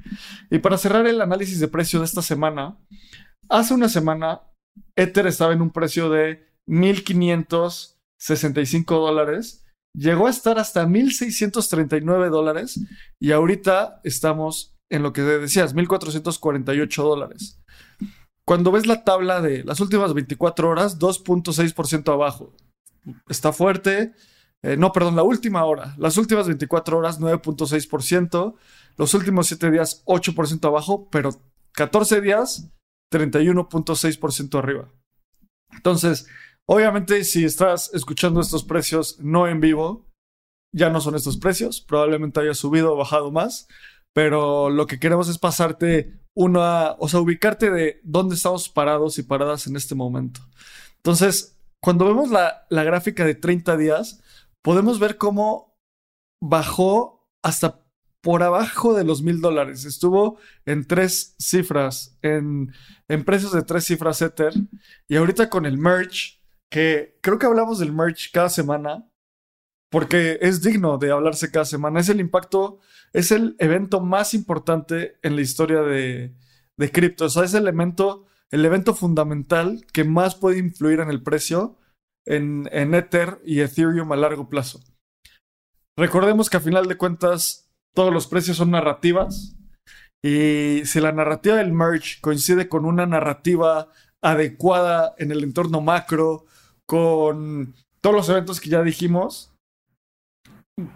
Y 0.50 0.58
para 0.60 0.78
cerrar 0.78 1.06
el 1.06 1.22
análisis 1.22 1.60
de 1.60 1.68
precio 1.68 2.00
de 2.00 2.06
esta 2.06 2.24
semana, 2.24 2.78
hace 3.50 3.74
una 3.74 3.90
semana 3.90 4.44
Ether 4.96 5.28
estaba 5.28 5.52
en 5.54 5.62
un 5.62 5.72
precio 5.72 6.10
de 6.10 6.48
1.565 6.68 8.86
dólares, 8.86 9.63
llegó 9.94 10.28
a 10.28 10.30
estar 10.30 10.60
hasta 10.60 10.86
1.639 10.86 12.30
dólares 12.30 12.80
y 13.20 13.32
ahorita 13.32 14.02
estamos 14.04 14.76
en 14.90 15.04
lo 15.04 15.14
que 15.14 15.22
decías, 15.22 15.76
1.448 15.76 17.04
dólares. 17.04 17.60
Cuando 18.46 18.72
ves 18.72 18.86
la 18.86 19.04
tabla 19.04 19.42
de 19.42 19.64
las 19.64 19.80
últimas 19.80 20.14
24 20.14 20.70
horas, 20.70 21.00
2.6% 21.00 22.14
abajo. 22.14 22.54
Está 23.28 23.54
fuerte, 23.54 24.14
eh, 24.64 24.78
no, 24.78 24.92
perdón, 24.94 25.16
la 25.16 25.24
última 25.24 25.64
hora. 25.66 25.94
Las 25.98 26.18
últimas 26.18 26.48
24 26.48 26.98
horas, 26.98 27.20
9.6%. 27.20 28.56
Los 28.98 29.14
últimos 29.14 29.48
7 29.48 29.72
días, 29.72 30.04
8% 30.06 30.68
abajo, 30.68 31.10
pero 31.12 31.32
14 31.74 32.22
días, 32.22 32.70
31.6% 33.12 34.58
arriba. 34.58 34.90
Entonces, 35.72 36.28
obviamente, 36.68 37.24
si 37.24 37.46
estás 37.46 37.92
escuchando 37.94 38.42
estos 38.42 38.64
precios 38.64 39.20
no 39.20 39.48
en 39.48 39.60
vivo, 39.60 40.10
ya 40.74 40.90
no 40.90 41.02
son 41.02 41.16
estos 41.16 41.38
precios. 41.38 41.82
Probablemente 41.82 42.40
haya 42.40 42.54
subido 42.54 42.94
o 42.94 42.98
bajado 42.98 43.32
más, 43.32 43.68
pero 44.14 44.70
lo 44.70 44.88
que 44.88 45.00
queremos 45.00 45.30
es 45.30 45.38
pasarte 45.38 46.20
una, 46.36 46.94
o 46.94 47.08
sea, 47.08 47.20
ubicarte 47.20 47.70
de 47.70 48.02
dónde 48.04 48.36
estamos 48.36 48.70
parados 48.70 49.18
y 49.20 49.24
paradas 49.24 49.68
en 49.68 49.76
este 49.76 49.96
momento. 49.96 50.42
Entonces, 50.98 51.60
cuando 51.82 52.06
vemos 52.06 52.30
la, 52.32 52.66
la 52.70 52.84
gráfica 52.84 53.26
de 53.26 53.36
30 53.36 53.78
días, 53.78 54.22
podemos 54.64 55.00
ver 55.00 55.18
cómo 55.18 55.78
bajó 56.42 57.30
hasta 57.44 57.84
por 58.22 58.42
abajo 58.42 58.94
de 58.94 59.04
los 59.04 59.22
mil 59.22 59.42
dólares. 59.42 59.84
Estuvo 59.84 60.40
en 60.66 60.88
tres 60.88 61.36
cifras, 61.40 62.18
en, 62.22 62.74
en, 63.10 63.26
precios 63.26 63.52
de 63.52 63.64
tres 63.64 63.84
cifras 63.84 64.22
Ether. 64.22 64.54
Y 65.10 65.18
ahorita 65.18 65.50
con 65.50 65.66
el 65.66 65.78
merch, 65.78 66.42
que 66.74 67.20
creo 67.22 67.38
que 67.38 67.46
hablamos 67.46 67.78
del 67.78 67.94
merch 67.94 68.32
cada 68.32 68.50
semana, 68.50 69.08
porque 69.92 70.40
es 70.42 70.64
digno 70.64 70.98
de 70.98 71.12
hablarse 71.12 71.52
cada 71.52 71.66
semana. 71.66 72.00
Es 72.00 72.10
el 72.10 72.20
impacto, 72.20 72.80
es 73.14 73.32
el 73.32 73.56
evento 73.60 74.02
más 74.02 74.34
importante 74.34 75.20
en 75.22 75.36
la 75.36 75.44
historia 75.44 75.84
de, 75.84 76.36
de 76.76 76.92
cripto. 76.92 77.28
Es 77.28 77.54
el 77.54 77.68
evento, 77.68 78.26
el 78.50 78.66
evento 78.66 78.96
fundamental 78.96 79.86
que 79.94 80.04
más 80.04 80.34
puede 80.34 80.58
influir 80.58 81.00
en 81.00 81.12
el 81.12 81.22
precio 81.22 81.78
en, 82.26 82.68
Ether 82.72 83.40
y 83.46 83.60
Ethereum 83.60 84.12
a 84.12 84.16
largo 84.16 84.50
plazo. 84.50 84.80
Recordemos 85.96 86.50
que 86.50 86.58
a 86.58 86.62
final 86.62 86.88
de 86.88 86.98
cuentas 86.98 87.72
todos 87.94 88.12
los 88.12 88.26
precios 88.26 88.58
son 88.58 88.72
narrativas 88.72 89.56
y 90.24 90.82
si 90.86 91.00
la 91.00 91.12
narrativa 91.12 91.58
del 91.58 91.72
merge 91.72 92.20
coincide 92.20 92.68
con 92.68 92.86
una 92.86 93.06
narrativa 93.06 93.90
adecuada 94.24 95.14
en 95.20 95.30
el 95.30 95.44
entorno 95.44 95.80
macro, 95.82 96.48
con 96.94 97.74
todos 98.02 98.16
los 98.16 98.30
eventos 98.30 98.62
que 98.62 98.70
ya 98.70 98.84
dijimos, 98.84 99.52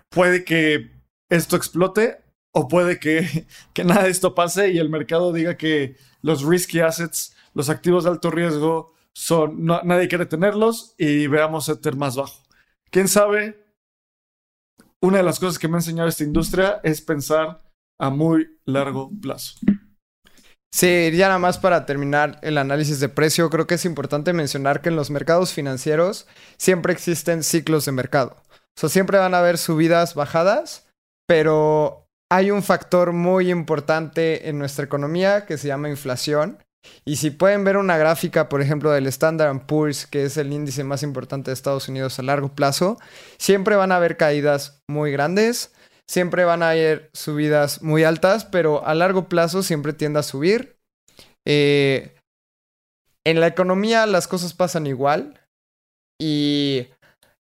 puede 0.09 0.43
que 0.45 0.91
esto 1.27 1.55
explote 1.55 2.23
o 2.53 2.67
puede 2.67 2.99
que, 2.99 3.47
que, 3.73 3.83
nada 3.83 4.03
de 4.03 4.11
esto 4.11 4.35
pase 4.35 4.69
y 4.69 4.77
el 4.77 4.91
mercado 4.91 5.33
diga 5.33 5.57
que 5.57 5.95
los 6.21 6.43
risky 6.43 6.81
assets, 6.81 7.35
los 7.55 7.71
activos 7.71 8.03
de 8.03 8.11
alto 8.11 8.29
riesgo, 8.29 8.93
son, 9.11 9.65
nadie 9.65 10.07
quiere 10.07 10.27
tenerlos 10.27 10.93
y 10.99 11.25
veamos 11.25 11.67
Ether 11.67 11.95
más 11.95 12.15
bajo. 12.15 12.43
¿Quién 12.91 13.07
sabe? 13.07 13.65
Una 15.01 15.17
de 15.17 15.23
las 15.23 15.39
cosas 15.39 15.57
que 15.57 15.67
me 15.67 15.77
ha 15.77 15.79
enseñado 15.79 16.09
esta 16.09 16.25
industria 16.25 16.79
es 16.83 17.01
pensar 17.01 17.63
a 17.97 18.11
muy 18.11 18.59
largo 18.65 19.09
plazo. 19.19 19.55
Sí, 20.77 21.09
ya 21.13 21.25
nada 21.25 21.39
más 21.39 21.57
para 21.57 21.87
terminar 21.87 22.37
el 22.43 22.59
análisis 22.59 22.99
de 22.99 23.09
precio, 23.09 23.49
creo 23.49 23.65
que 23.65 23.73
es 23.73 23.85
importante 23.85 24.31
mencionar 24.31 24.79
que 24.79 24.89
en 24.89 24.95
los 24.95 25.09
mercados 25.09 25.51
financieros 25.51 26.27
siempre 26.55 26.93
existen 26.93 27.41
ciclos 27.41 27.85
de 27.85 27.93
mercado. 27.93 28.37
O 28.83 28.87
siempre 28.87 29.17
van 29.17 29.33
a 29.33 29.39
haber 29.39 29.57
subidas, 29.57 30.13
bajadas, 30.13 30.85
pero 31.25 32.07
hay 32.29 32.51
un 32.51 32.61
factor 32.61 33.11
muy 33.11 33.49
importante 33.49 34.49
en 34.49 34.59
nuestra 34.59 34.85
economía 34.85 35.47
que 35.47 35.57
se 35.57 35.67
llama 35.67 35.89
inflación 35.89 36.59
y 37.05 37.15
si 37.15 37.31
pueden 37.31 37.63
ver 37.63 37.77
una 37.77 37.97
gráfica, 37.97 38.47
por 38.47 38.61
ejemplo, 38.61 38.91
del 38.91 39.07
Standard 39.07 39.65
Poor's, 39.65 40.05
que 40.05 40.25
es 40.25 40.37
el 40.37 40.53
índice 40.53 40.83
más 40.83 41.01
importante 41.01 41.49
de 41.49 41.55
Estados 41.55 41.89
Unidos 41.89 42.19
a 42.19 42.21
largo 42.21 42.53
plazo, 42.53 42.99
siempre 43.39 43.75
van 43.75 43.91
a 43.91 43.95
haber 43.95 44.15
caídas 44.15 44.83
muy 44.87 45.11
grandes, 45.11 45.73
siempre 46.09 46.45
van 46.45 46.63
a 46.63 46.71
haber 46.71 47.09
subidas 47.13 47.81
muy 47.81 48.03
altas, 48.03 48.45
pero 48.45 48.85
a 48.85 48.95
largo 48.95 49.27
plazo 49.27 49.63
siempre 49.63 49.93
tiende 49.93 50.19
a 50.19 50.23
subir. 50.23 50.77
Eh, 51.45 52.15
en 53.25 53.39
la 53.39 53.47
economía 53.47 54.05
las 54.05 54.27
cosas 54.27 54.53
pasan 54.53 54.87
igual 54.87 55.41
y 56.19 56.87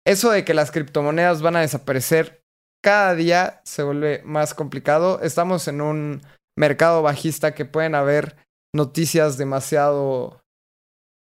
eso 0.07 0.31
de 0.31 0.45
que 0.45 0.55
las 0.55 0.71
criptomonedas 0.71 1.43
van 1.43 1.57
a 1.57 1.61
desaparecer 1.61 2.43
cada 2.83 3.15
día 3.15 3.63
se 3.65 3.83
vuelve 3.83 4.23
más 4.25 4.53
complicado. 4.55 5.21
Estamos 5.23 5.69
en 5.69 5.81
un 5.81 6.23
mercado 6.57 7.03
bajista 7.03 7.55
que 7.55 7.65
pueden 7.65 7.95
haber 7.95 8.37
noticias 8.75 9.39
demasiado 9.39 10.43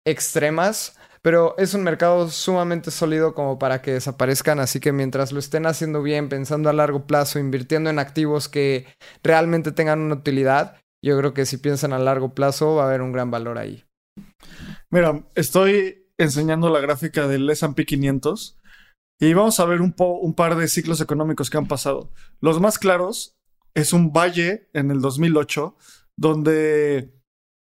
extremas, 0.07 0.97
pero 1.25 1.55
es 1.57 1.73
un 1.73 1.81
mercado 1.81 2.29
sumamente 2.29 2.91
sólido 2.91 3.33
como 3.33 3.57
para 3.57 3.81
que 3.81 3.93
desaparezcan, 3.93 4.59
así 4.59 4.79
que 4.79 4.91
mientras 4.91 5.31
lo 5.31 5.39
estén 5.39 5.65
haciendo 5.65 6.03
bien, 6.03 6.29
pensando 6.29 6.69
a 6.69 6.73
largo 6.73 7.07
plazo, 7.07 7.39
invirtiendo 7.39 7.89
en 7.89 7.97
activos 7.97 8.47
que 8.47 8.85
realmente 9.23 9.71
tengan 9.71 10.01
una 10.01 10.13
utilidad, 10.13 10.77
yo 11.03 11.17
creo 11.17 11.33
que 11.33 11.47
si 11.47 11.57
piensan 11.57 11.93
a 11.93 11.97
largo 11.97 12.35
plazo 12.35 12.75
va 12.75 12.83
a 12.83 12.87
haber 12.89 13.01
un 13.01 13.11
gran 13.11 13.31
valor 13.31 13.57
ahí. 13.57 13.83
Mira, 14.91 15.27
estoy 15.33 16.11
enseñando 16.19 16.69
la 16.69 16.79
gráfica 16.79 17.27
del 17.27 17.49
S&P 17.49 17.87
500 17.87 18.59
y 19.19 19.33
vamos 19.33 19.59
a 19.59 19.65
ver 19.65 19.81
un, 19.81 19.93
par 20.35 20.55
de 20.55 20.67
ciclos 20.67 21.01
económicos 21.01 21.49
que 21.49 21.57
han 21.57 21.67
pasado. 21.67 22.11
Los 22.39 22.61
más 22.61 22.77
claros 22.77 23.33
es 23.73 23.93
un 23.93 24.13
valle 24.13 24.69
en 24.73 24.91
el 24.91 25.01
2008 25.01 25.75
donde 26.19 27.15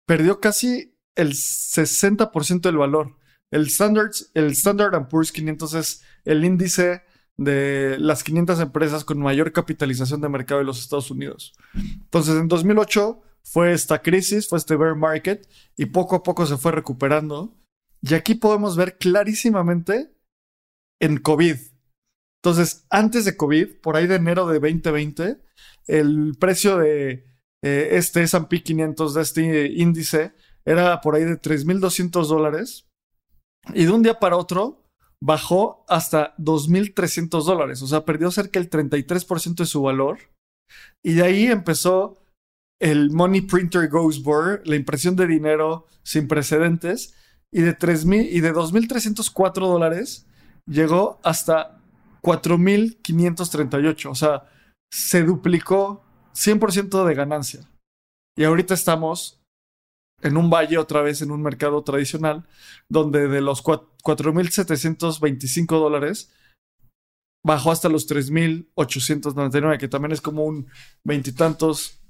perdió 0.05 0.41
casi 0.41 0.99
el 1.15 1.35
60% 1.35 2.63
del 2.63 2.79
valor. 2.79 3.22
El 3.53 3.67
Standard, 3.67 4.13
el 4.33 4.47
Standard 4.53 5.09
Poor's 5.09 5.31
500 5.31 5.75
es 5.75 6.03
el 6.25 6.43
índice 6.43 7.03
de 7.37 7.97
las 7.99 8.25
500 8.25 8.61
empresas 8.61 9.05
con 9.05 9.19
mayor 9.19 9.53
capitalización 9.53 10.23
de 10.23 10.31
mercado 10.31 10.61
de 10.61 10.65
los 10.65 10.81
Estados 10.81 11.11
Unidos. 11.11 11.53
Entonces, 11.75 12.35
en 12.37 12.49
2008 12.49 13.21
fue 13.45 13.73
esta 13.75 14.01
crisis, 14.01 14.49
fue 14.49 14.59
este 14.59 14.75
bear 14.77 14.97
market, 14.97 15.47
y 15.77 15.87
poco 15.87 16.17
a 16.17 16.23
poco 16.23 16.47
se 16.47 16.57
fue 16.57 16.73
recuperando. 16.73 17.55
Y 18.01 18.15
aquí 18.15 18.35
podemos 18.35 18.75
ver 18.75 18.97
clarísimamente 18.97 20.15
en 20.99 21.19
COVID. 21.19 21.57
Entonces, 22.43 22.87
antes 22.89 23.27
de 23.27 23.37
COVID, 23.37 23.81
por 23.83 23.97
ahí 23.97 24.07
de 24.07 24.17
enero 24.17 24.47
de 24.47 24.61
2020, 24.61 25.43
el 25.89 26.33
precio 26.41 26.79
de 26.79 27.27
eh, 27.63 27.89
este 27.93 28.23
S&P 28.23 28.63
500 28.63 29.15
de 29.15 29.23
este 29.23 29.67
índice 29.67 30.33
era 30.65 31.03
por 31.03 31.17
ahí 31.17 31.25
de 31.25 31.39
3.200 31.39 32.27
dólares 32.27 32.89
y 33.75 33.85
de 33.85 33.91
un 33.91 34.03
día 34.03 34.19
para 34.19 34.37
otro 34.37 34.83
bajó 35.21 35.85
hasta 35.89 36.37
2.300 36.39 37.45
dólares, 37.45 37.83
o 37.83 37.87
sea, 37.87 38.05
perdió 38.05 38.31
cerca 38.31 38.59
del 38.59 38.71
33% 38.71 39.55
de 39.57 39.67
su 39.67 39.83
valor. 39.83 40.19
Y 41.05 41.15
de 41.15 41.23
ahí 41.23 41.47
empezó 41.47 42.19
el 42.81 43.11
Money 43.11 43.43
Printer 43.43 43.89
Goes 43.89 44.23
Board, 44.23 44.63
la 44.65 44.75
impresión 44.75 45.15
de 45.15 45.27
dinero 45.27 45.87
sin 46.03 46.27
precedentes. 46.27 47.15
Y 47.55 47.61
de 47.61 47.77
3.000 47.79 48.29
y 48.31 48.41
de 48.41 48.53
2.304 48.53 49.53
dólares 49.55 50.27
llegó 50.67 51.21
hasta 51.23 51.79
4.538, 52.23 54.11
o 54.11 54.15
sea, 54.15 54.45
se 54.91 55.23
duplicó 55.23 56.03
100% 56.35 57.05
de 57.05 57.15
ganancia. 57.15 57.69
Y 58.37 58.45
ahorita 58.45 58.75
estamos 58.75 59.42
en 60.23 60.37
un 60.37 60.51
valle 60.51 60.79
otra 60.79 61.03
vez 61.03 61.21
en 61.21 61.31
un 61.31 61.43
mercado 61.43 61.83
tradicional 61.83 62.47
donde 62.89 63.29
de 63.29 63.41
los 63.41 63.63
4.725 63.63 65.79
dólares 65.79 66.33
bajó 67.45 67.73
hasta 67.73 67.89
los 67.89 68.09
3.899, 68.09 69.79
que 69.79 69.89
también 69.89 70.13
es 70.13 70.21
como 70.21 70.45
un 70.45 70.69
veintitantos 71.05 72.01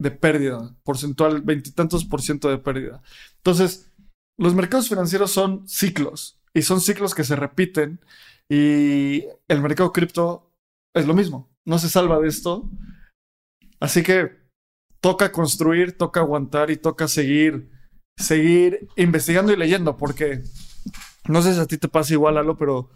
de 0.00 0.10
pérdida, 0.10 0.74
porcentual, 0.82 1.42
veintitantos 1.42 2.04
por 2.04 2.20
ciento 2.20 2.48
de 2.48 2.58
pérdida. 2.58 3.00
Entonces, 3.36 3.92
los 4.36 4.54
mercados 4.54 4.88
financieros 4.88 5.30
son 5.30 5.68
ciclos 5.68 6.40
y 6.52 6.62
son 6.62 6.80
ciclos 6.80 7.14
que 7.14 7.22
se 7.22 7.36
repiten 7.36 8.00
y 8.48 9.24
el 9.48 9.62
mercado 9.62 9.92
cripto 9.92 10.52
es 10.94 11.06
lo 11.06 11.14
mismo, 11.14 11.48
no 11.64 11.78
se 11.78 11.88
salva 11.88 12.18
de 12.18 12.28
esto. 12.28 12.68
Así 13.78 14.02
que 14.02 14.43
toca 15.04 15.32
construir, 15.32 15.98
toca 15.98 16.20
aguantar 16.20 16.70
y 16.70 16.78
toca 16.78 17.08
seguir, 17.08 17.70
seguir 18.16 18.88
investigando 18.96 19.52
y 19.52 19.56
leyendo, 19.56 19.98
porque 19.98 20.42
no 21.28 21.42
sé 21.42 21.52
si 21.52 21.60
a 21.60 21.66
ti 21.66 21.76
te 21.76 21.88
pasa 21.88 22.14
igual, 22.14 22.38
Alo, 22.38 22.56
pero 22.56 22.88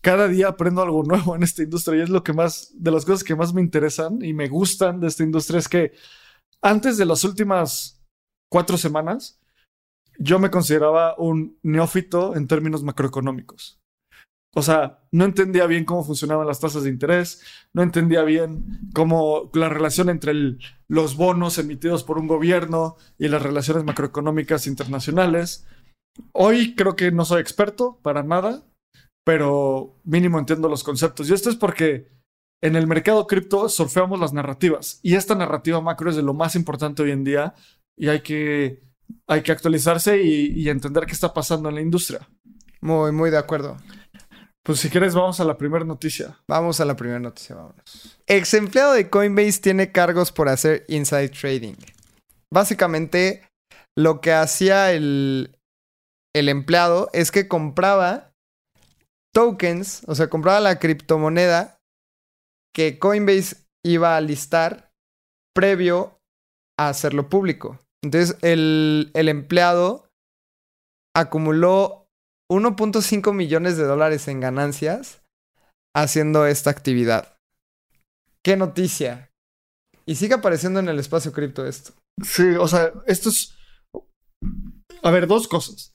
cada 0.00 0.28
día 0.28 0.48
aprendo 0.48 0.80
algo 0.80 1.02
nuevo 1.04 1.36
en 1.36 1.42
esta 1.42 1.62
industria 1.62 1.98
y 1.98 2.02
es 2.04 2.08
lo 2.08 2.22
que 2.22 2.32
más, 2.32 2.72
de 2.74 2.90
las 2.90 3.04
cosas 3.04 3.22
que 3.22 3.36
más 3.36 3.52
me 3.52 3.60
interesan 3.60 4.24
y 4.24 4.32
me 4.32 4.48
gustan 4.48 4.98
de 4.98 5.08
esta 5.08 5.22
industria 5.22 5.58
es 5.58 5.68
que 5.68 5.92
antes 6.62 6.96
de 6.96 7.04
las 7.04 7.22
últimas 7.22 8.02
cuatro 8.50 8.78
semanas, 8.78 9.38
yo 10.18 10.38
me 10.38 10.50
consideraba 10.50 11.16
un 11.18 11.58
neófito 11.62 12.34
en 12.34 12.46
términos 12.46 12.82
macroeconómicos. 12.82 13.79
O 14.54 14.62
sea, 14.62 14.98
no 15.12 15.24
entendía 15.24 15.66
bien 15.66 15.84
cómo 15.84 16.02
funcionaban 16.02 16.46
las 16.46 16.58
tasas 16.58 16.82
de 16.82 16.90
interés, 16.90 17.42
no 17.72 17.82
entendía 17.82 18.22
bien 18.22 18.90
cómo 18.94 19.50
la 19.54 19.68
relación 19.68 20.08
entre 20.08 20.56
los 20.88 21.16
bonos 21.16 21.58
emitidos 21.58 22.02
por 22.02 22.18
un 22.18 22.26
gobierno 22.26 22.96
y 23.16 23.28
las 23.28 23.42
relaciones 23.42 23.84
macroeconómicas 23.84 24.66
internacionales. 24.66 25.66
Hoy 26.32 26.74
creo 26.74 26.96
que 26.96 27.12
no 27.12 27.24
soy 27.24 27.40
experto 27.40 28.00
para 28.02 28.24
nada, 28.24 28.64
pero 29.24 30.00
mínimo 30.02 30.38
entiendo 30.38 30.68
los 30.68 30.82
conceptos. 30.82 31.30
Y 31.30 31.34
esto 31.34 31.48
es 31.48 31.56
porque 31.56 32.08
en 32.60 32.74
el 32.74 32.88
mercado 32.88 33.26
cripto 33.26 33.68
surfeamos 33.68 34.18
las 34.18 34.32
narrativas 34.32 35.00
y 35.02 35.14
esta 35.14 35.34
narrativa 35.34 35.80
macro 35.80 36.10
es 36.10 36.16
de 36.16 36.22
lo 36.22 36.34
más 36.34 36.56
importante 36.56 37.02
hoy 37.02 37.12
en 37.12 37.24
día 37.24 37.54
y 37.96 38.08
hay 38.08 38.20
que, 38.20 38.82
hay 39.28 39.42
que 39.42 39.52
actualizarse 39.52 40.22
y, 40.22 40.68
entender 40.68 41.06
qué 41.06 41.12
está 41.12 41.32
pasando 41.32 41.68
en 41.68 41.76
la 41.76 41.80
industria. 41.80 42.28
Muy, 42.80 43.12
muy 43.12 43.30
de 43.30 43.38
acuerdo. 43.38 43.76
Pues 44.70 44.78
si 44.78 44.88
quieres, 44.88 45.16
vamos 45.16 45.40
a 45.40 45.44
la 45.44 45.58
primera 45.58 45.84
noticia. 45.84 46.38
Vamos 46.46 46.78
a 46.78 46.84
la 46.84 46.94
primera 46.94 47.18
noticia, 47.18 47.56
vámonos. 47.56 48.20
Ex 48.28 48.54
empleado 48.54 48.92
de 48.92 49.10
Coinbase 49.10 49.60
tiene 49.60 49.90
cargos 49.90 50.30
por 50.30 50.48
hacer 50.48 50.84
inside 50.86 51.30
trading. 51.30 51.74
Básicamente, 52.54 53.48
lo 53.98 54.20
que 54.20 54.32
hacía 54.32 54.92
el, 54.92 55.58
el 56.36 56.48
empleado 56.48 57.10
es 57.12 57.32
que 57.32 57.48
compraba 57.48 58.30
tokens, 59.34 60.02
o 60.06 60.14
sea, 60.14 60.30
compraba 60.30 60.60
la 60.60 60.78
criptomoneda 60.78 61.76
que 62.72 63.00
Coinbase 63.00 63.56
iba 63.84 64.16
a 64.16 64.20
listar 64.20 64.92
previo 65.52 66.16
a 66.78 66.90
hacerlo 66.90 67.28
público. 67.28 67.80
Entonces, 68.04 68.38
el, 68.40 69.10
el 69.14 69.28
empleado 69.28 70.06
acumuló 71.16 71.99
1.5 72.50 73.32
millones 73.32 73.76
de 73.76 73.84
dólares 73.84 74.26
en 74.26 74.40
ganancias 74.40 75.22
haciendo 75.94 76.46
esta 76.46 76.70
actividad. 76.70 77.38
¡Qué 78.42 78.56
noticia! 78.56 79.30
Y 80.04 80.16
sigue 80.16 80.34
apareciendo 80.34 80.80
en 80.80 80.88
el 80.88 80.98
espacio 80.98 81.32
cripto 81.32 81.64
esto. 81.64 81.92
Sí, 82.22 82.56
o 82.58 82.66
sea, 82.66 82.92
esto 83.06 83.28
es... 83.28 83.54
A 85.02 85.10
ver, 85.12 85.28
dos 85.28 85.46
cosas. 85.46 85.94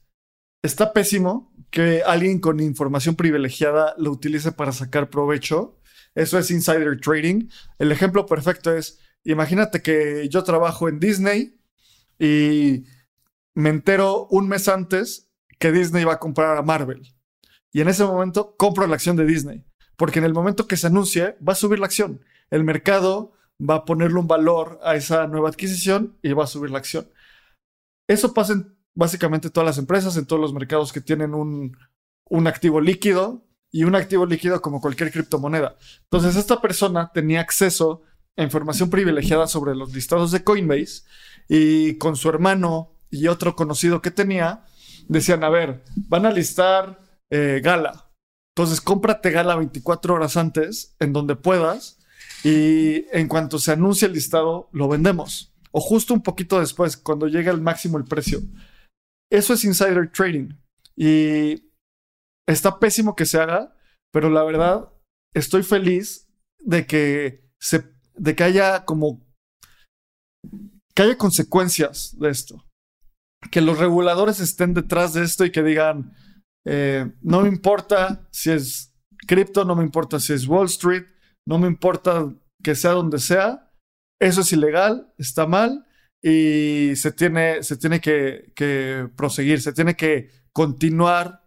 Está 0.64 0.94
pésimo 0.94 1.54
que 1.70 2.02
alguien 2.04 2.40
con 2.40 2.62
información 2.62 3.16
privilegiada 3.16 3.94
lo 3.98 4.12
utilice 4.12 4.54
para 4.54 4.72
sacar 4.72 5.10
provecho. 5.10 5.82
Eso 6.16 6.40
es 6.40 6.50
insider 6.52 7.02
trading. 7.02 7.50
El 7.80 7.92
ejemplo 7.92 8.26
perfecto 8.26 8.74
es, 8.74 9.00
imagínate 9.26 9.82
que 9.82 10.30
yo 10.30 10.44
trabajo 10.46 10.88
en 10.88 11.02
Disney 11.02 11.60
y 12.18 12.86
me 13.56 13.70
entero 13.70 14.28
un 14.28 14.48
mes 14.48 14.70
antes 14.70 15.25
que 15.66 15.72
Disney 15.72 16.04
va 16.04 16.14
a 16.14 16.20
comprar 16.20 16.58
a 16.58 16.62
Marvel. 16.62 17.02
Y 17.74 17.82
en 17.82 17.88
ese 17.88 18.06
momento 18.06 18.56
compro 18.56 18.86
la 18.86 18.94
acción 18.94 19.16
de 19.16 19.26
Disney. 19.26 19.66
Porque 19.98 20.20
en 20.20 20.26
el 20.26 20.34
momento 20.34 20.68
que 20.68 20.78
se 20.78 20.86
anuncie, 20.86 21.38
va 21.48 21.54
a 21.54 21.56
subir 21.56 21.80
la 21.80 21.88
acción. 21.88 22.22
El 22.52 22.64
mercado 22.64 23.34
va 23.60 23.78
a 23.78 23.86
ponerle 23.86 24.20
un 24.20 24.28
valor 24.28 24.80
a 24.84 24.96
esa 24.96 25.26
nueva 25.26 25.50
adquisición 25.50 26.18
y 26.22 26.34
va 26.34 26.44
a 26.44 26.48
subir 26.48 26.70
la 26.70 26.78
acción. 26.78 27.08
Eso 28.08 28.32
pasa 28.32 28.54
en 28.54 28.78
básicamente 28.94 29.50
todas 29.50 29.66
las 29.66 29.80
empresas, 29.80 30.16
en 30.18 30.28
todos 30.28 30.40
los 30.40 30.54
mercados 30.54 30.94
que 30.94 31.02
tienen 31.02 31.34
un, 31.34 31.76
un 32.30 32.46
activo 32.46 32.80
líquido 32.80 33.44
y 33.72 33.86
un 33.86 33.96
activo 33.96 34.28
líquido 34.28 34.62
como 34.62 34.82
cualquier 34.82 35.12
criptomoneda. 35.12 35.78
Entonces, 36.04 36.36
esta 36.36 36.62
persona 36.62 37.12
tenía 37.12 37.42
acceso 37.42 38.04
a 38.38 38.44
información 38.44 38.92
privilegiada 38.92 39.48
sobre 39.48 39.74
los 39.74 39.94
listados 39.96 40.32
de 40.32 40.44
Coinbase 40.44 41.02
y 41.50 41.96
con 41.96 42.16
su 42.16 42.30
hermano 42.30 42.92
y 43.10 43.28
otro 43.28 43.56
conocido 43.56 44.04
que 44.04 44.12
tenía, 44.12 44.64
decían, 45.08 45.44
a 45.44 45.50
ver, 45.50 45.84
van 46.08 46.26
a 46.26 46.32
listar 46.32 47.00
eh, 47.30 47.62
Gala. 47.64 48.12
Entonces, 48.56 48.82
cómprate 48.82 49.32
Gala 49.32 49.56
24 49.56 50.14
horas 50.14 50.38
antes, 50.38 50.96
en 51.00 51.14
donde 51.14 51.36
puedas, 51.36 51.98
y 52.44 53.06
en 53.12 53.28
cuanto 53.28 53.60
se 53.60 53.72
anuncie 53.72 54.08
el 54.08 54.14
listado, 54.14 54.70
lo 54.72 54.88
vendemos. 54.88 55.54
O 55.72 55.82
justo 55.82 56.14
un 56.14 56.24
poquito 56.24 56.60
después, 56.60 56.96
cuando 56.96 57.28
llegue 57.28 57.50
al 57.50 57.62
máximo 57.62 57.98
el 57.98 58.06
precio. 58.06 58.40
Eso 59.32 59.54
es 59.54 59.64
insider 59.64 60.12
trading. 60.12 60.50
Y 60.96 61.72
está 62.48 62.80
pésimo 62.80 63.16
que 63.16 63.26
se 63.26 63.40
haga, 63.40 63.76
pero 64.12 64.30
la 64.30 64.44
verdad 64.44 64.90
estoy 65.34 65.64
feliz 65.64 66.28
de 66.60 66.86
que 66.86 67.50
se 67.60 67.94
de 68.16 68.36
que 68.36 68.44
haya 68.44 68.86
como 68.86 69.22
que 70.94 71.04
haya 71.04 71.18
consecuencias 71.18 72.18
de 72.18 72.30
esto. 72.30 72.64
Que 73.52 73.62
los 73.62 73.78
reguladores 73.78 74.40
estén 74.40 74.74
detrás 74.74 75.14
de 75.14 75.24
esto 75.24 75.46
y 75.46 75.52
que 75.52 75.64
digan, 75.64 76.14
eh, 76.66 77.12
no 77.22 77.42
me 77.42 77.50
importa 77.50 78.28
si 78.32 78.52
es 78.52 78.94
cripto, 79.28 79.66
no 79.66 79.76
me 79.76 79.84
importa 79.84 80.20
si 80.20 80.34
es 80.34 80.48
Wall 80.48 80.66
Street, 80.66 81.06
no 81.48 81.60
me 81.60 81.68
importa 81.68 82.34
que 82.64 82.76
sea 82.76 82.92
donde 82.92 83.20
sea, 83.20 83.72
eso 84.20 84.42
es 84.42 84.52
ilegal, 84.52 85.14
está 85.18 85.46
mal 85.46 85.86
y 86.22 86.96
se 86.96 87.12
tiene, 87.12 87.62
se 87.62 87.78
tiene 87.78 88.02
que, 88.02 88.52
que 88.56 89.08
proseguir, 89.16 89.62
se 89.62 89.74
tiene 89.74 89.96
que 89.96 90.32
continuar. 90.52 91.44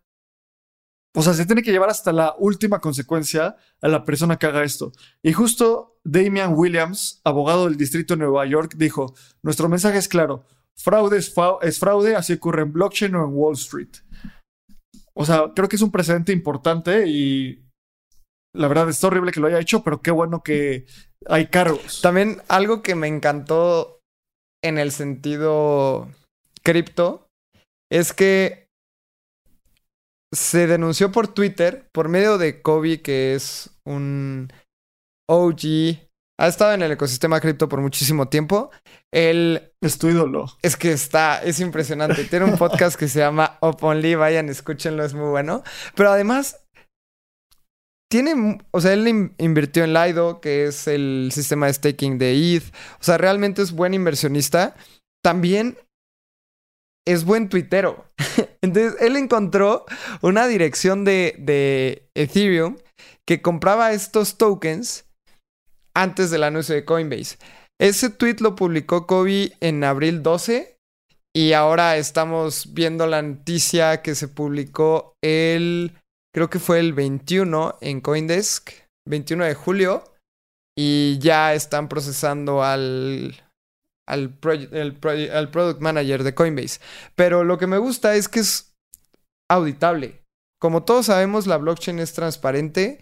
O 1.17 1.23
sea, 1.23 1.35
se 1.35 1.47
tiene 1.47 1.63
que 1.63 1.73
llevar 1.73 1.91
hasta 1.91 2.13
la 2.13 2.37
última 2.39 2.81
consecuencia 2.81 3.57
a 3.81 3.89
la 3.89 4.05
persona 4.05 4.37
que 4.37 4.47
haga 4.47 4.63
esto. 4.63 4.93
Y 5.23 5.33
justo 5.33 5.99
Damian 6.05 6.55
Williams, 6.55 7.21
abogado 7.25 7.65
del 7.65 7.77
Distrito 7.77 8.15
de 8.15 8.21
Nueva 8.21 8.47
York, 8.47 8.75
dijo, 8.77 9.15
nuestro 9.43 9.69
mensaje 9.69 9.99
es 9.99 10.07
claro, 10.07 10.47
fraude 10.79 11.19
es, 11.19 11.35
es 11.63 11.79
fraude, 11.79 12.17
así 12.17 12.35
ocurre 12.35 12.63
en 12.63 12.73
blockchain 12.73 13.15
o 13.15 13.25
en 13.25 13.35
Wall 13.35 13.55
Street. 13.55 13.97
O 15.15 15.25
sea, 15.25 15.53
creo 15.55 15.69
que 15.69 15.77
es 15.77 15.83
un 15.83 15.91
precedente 15.91 16.33
importante 16.33 17.07
y 17.09 17.65
la 18.55 18.69
verdad 18.69 18.89
está 18.89 19.09
horrible 19.09 19.33
que 19.33 19.41
lo 19.41 19.49
haya 19.49 19.61
hecho, 19.61 19.83
pero 19.83 20.01
qué 20.01 20.11
bueno 20.11 20.43
que 20.43 20.87
hay 21.27 21.49
cargos. 21.49 22.01
También 22.01 22.43
algo 22.49 22.83
que 22.83 22.95
me 22.95 23.09
encantó 23.09 24.01
en 24.63 24.79
el 24.79 24.93
sentido 24.93 26.09
cripto 26.63 27.29
es 27.91 28.13
que 28.13 28.69
se 30.33 30.67
denunció 30.67 31.11
por 31.11 31.29
Twitter 31.29 31.89
por 31.93 32.09
medio 32.09 32.39
de 32.39 32.61
Kobe, 32.63 33.01
que 33.01 33.35
es 33.35 33.71
un 33.85 34.53
OG. 35.29 36.08
Ha 36.41 36.47
estado 36.47 36.73
en 36.73 36.83
el 36.83 36.93
ecosistema 36.93 37.41
cripto 37.41 37.69
por 37.69 37.81
muchísimo 37.81 38.29
tiempo. 38.29 38.71
Él. 39.13 39.73
Es 39.81 39.99
tu 39.99 40.09
ídolo. 40.09 40.47
Es 40.63 40.77
que 40.77 40.93
está, 40.93 41.43
es 41.43 41.59
impresionante. 41.59 42.25
Tiene 42.25 42.45
un 42.45 42.57
podcast 42.57 42.97
que 42.97 43.09
se 43.09 43.19
llama 43.19 43.59
Up 43.61 43.79
Only. 43.81 44.15
Vayan, 44.15 44.49
escúchenlo, 44.49 45.05
es 45.05 45.15
muy 45.15 45.29
bueno. 45.29 45.65
Pero 45.97 46.13
además, 46.13 46.65
tiene, 48.09 48.59
o 48.71 48.81
sea, 48.81 48.93
él 48.93 49.35
invirtió 49.39 49.83
en 49.83 49.93
Lido, 49.93 50.41
que 50.41 50.67
es 50.67 50.87
el 50.87 51.31
sistema 51.33 51.67
de 51.67 51.75
staking 51.75 52.19
de 52.19 52.55
ETH. 52.55 52.73
O 53.01 53.05
sea, 53.05 53.19
realmente 53.19 53.61
es 53.61 53.73
buen 53.73 53.93
inversionista. 53.93 54.77
También 55.25 55.77
es 57.05 57.25
buen 57.25 57.49
tuitero. 57.49 58.07
Entonces, 58.63 58.95
él 59.01 59.17
encontró 59.17 59.87
una 60.23 60.47
dirección 60.47 61.05
de, 61.05 61.35
de 61.41 62.09
Ethereum 62.15 62.77
que 63.27 63.43
compraba 63.43 63.93
estos 63.93 64.39
tokens 64.39 65.08
antes 65.99 66.31
del 66.31 66.45
anuncio 66.45 66.75
de 66.75 66.85
Coinbase. 66.85 67.39
Ese 67.81 68.11
tweet 68.11 68.37
lo 68.41 68.55
publicó 68.57 69.07
Kobe 69.07 69.53
en 69.61 69.83
abril 69.85 70.23
12 70.23 70.77
y 71.35 71.53
ahora 71.53 71.97
estamos 71.97 72.73
viendo 72.73 73.07
la 73.07 73.23
noticia 73.23 74.03
que 74.03 74.15
se 74.15 74.29
publicó 74.29 75.15
el 75.23 75.93
creo 76.35 76.51
que 76.51 76.59
fue 76.61 76.79
el 76.79 76.93
21 76.93 77.79
en 77.81 78.01
Coindesk, 78.01 78.71
21 79.09 79.45
de 79.45 79.55
julio, 79.55 80.05
y 80.77 81.19
ya 81.19 81.55
están 81.55 81.89
procesando 81.89 82.63
al, 82.63 83.35
al, 84.07 84.31
product 84.31 85.81
manager 85.81 86.23
de 86.23 86.35
Coinbase. 86.35 86.81
Pero 87.17 87.43
lo 87.43 87.59
que 87.59 87.67
me 87.67 87.79
gusta 87.79 88.15
es 88.15 88.29
que 88.29 88.41
es 88.41 88.73
auditable. 89.51 90.23
Como 90.61 90.85
todos 90.85 91.07
sabemos, 91.07 91.47
la 91.49 91.57
blockchain 91.57 91.99
es 91.99 92.13
transparente 92.13 93.01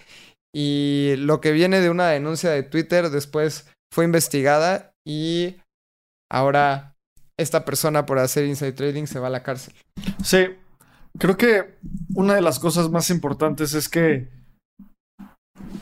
y 0.58 1.16
lo 1.18 1.42
que 1.42 1.52
viene 1.52 1.82
de 1.82 1.90
una 1.90 2.08
denuncia 2.08 2.48
de 2.48 2.62
Twitter 2.62 3.10
después 3.10 3.68
fue 3.92 4.06
investigada 4.06 4.94
y 5.06 5.56
ahora 6.32 6.96
esta 7.38 7.66
persona 7.66 8.06
por 8.06 8.18
hacer 8.18 8.46
inside 8.46 8.72
trading 8.72 9.04
se 9.04 9.18
va 9.18 9.26
a 9.26 9.30
la 9.30 9.42
cárcel. 9.42 9.74
Sí, 10.24 10.46
creo 11.18 11.36
que 11.36 11.76
una 12.14 12.34
de 12.34 12.40
las 12.40 12.58
cosas 12.58 12.88
más 12.88 13.10
importantes 13.10 13.74
es 13.74 13.90
que 13.90 14.30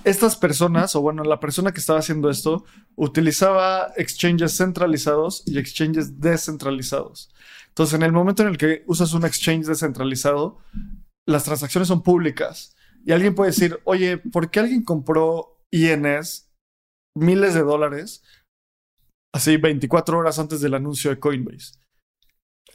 estas 0.02 0.34
personas, 0.34 0.96
o 0.96 1.02
bueno, 1.02 1.22
la 1.22 1.38
persona 1.38 1.70
que 1.70 1.78
estaba 1.78 2.00
haciendo 2.00 2.28
esto, 2.28 2.64
utilizaba 2.96 3.92
exchanges 3.96 4.56
centralizados 4.56 5.44
y 5.46 5.56
exchanges 5.56 6.20
descentralizados. 6.20 7.32
Entonces, 7.68 7.94
en 7.94 8.02
el 8.02 8.10
momento 8.10 8.42
en 8.42 8.48
el 8.48 8.58
que 8.58 8.82
usas 8.88 9.12
un 9.12 9.24
exchange 9.24 9.66
descentralizado, 9.66 10.58
las 11.26 11.44
transacciones 11.44 11.86
son 11.86 12.02
públicas. 12.02 12.73
Y 13.04 13.12
alguien 13.12 13.34
puede 13.34 13.50
decir, 13.50 13.78
oye, 13.84 14.18
¿por 14.18 14.50
qué 14.50 14.60
alguien 14.60 14.82
compró 14.82 15.60
INS 15.72 16.50
miles 17.16 17.54
de 17.54 17.62
dólares 17.62 18.22
así 19.32 19.56
24 19.56 20.18
horas 20.18 20.38
antes 20.38 20.60
del 20.60 20.74
anuncio 20.74 21.10
de 21.10 21.20
Coinbase? 21.20 21.78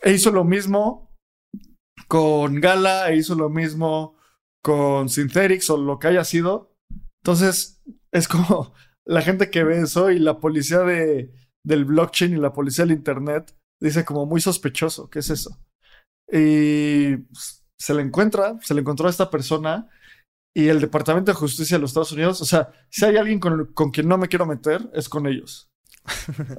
E 0.01 0.13
hizo 0.13 0.31
lo 0.31 0.43
mismo 0.43 1.11
con 2.07 2.61
Gala, 2.61 3.09
e 3.09 3.17
hizo 3.17 3.35
lo 3.35 3.49
mismo 3.49 4.17
con 4.63 5.09
Synthetix 5.09 5.69
o 5.69 5.77
lo 5.77 5.99
que 5.99 6.07
haya 6.07 6.23
sido. 6.23 6.75
Entonces, 7.23 7.81
es 8.11 8.27
como 8.27 8.73
la 9.07 9.21
gente 9.21 9.49
que 9.49 9.63
ve 9.63 9.81
eso 9.81 10.11
y 10.11 10.19
la 10.19 10.39
policía 10.39 10.79
de, 10.79 11.33
del 11.65 11.85
blockchain 11.85 12.33
y 12.33 12.39
la 12.39 12.53
policía 12.53 12.85
del 12.85 12.95
Internet 12.95 13.55
dice 13.81 14.05
como 14.05 14.25
muy 14.25 14.41
sospechoso, 14.41 15.09
¿qué 15.09 15.19
es 15.19 15.29
eso? 15.29 15.57
Y 16.31 17.17
pues, 17.17 17.65
se 17.79 17.93
le 17.93 18.01
encuentra, 18.01 18.59
se 18.61 18.73
le 18.73 18.81
encontró 18.81 19.07
a 19.07 19.09
esta 19.09 19.29
persona 19.29 19.89
y 20.55 20.67
el 20.67 20.81
Departamento 20.81 21.31
de 21.31 21.38
Justicia 21.38 21.77
de 21.77 21.81
los 21.81 21.91
Estados 21.91 22.12
Unidos, 22.12 22.41
o 22.41 22.45
sea, 22.45 22.71
si 22.89 23.05
hay 23.05 23.17
alguien 23.17 23.39
con, 23.39 23.73
con 23.73 23.91
quien 23.91 24.07
no 24.07 24.17
me 24.17 24.27
quiero 24.27 24.45
meter, 24.45 24.89
es 24.93 25.07
con 25.07 25.27
ellos. 25.27 25.69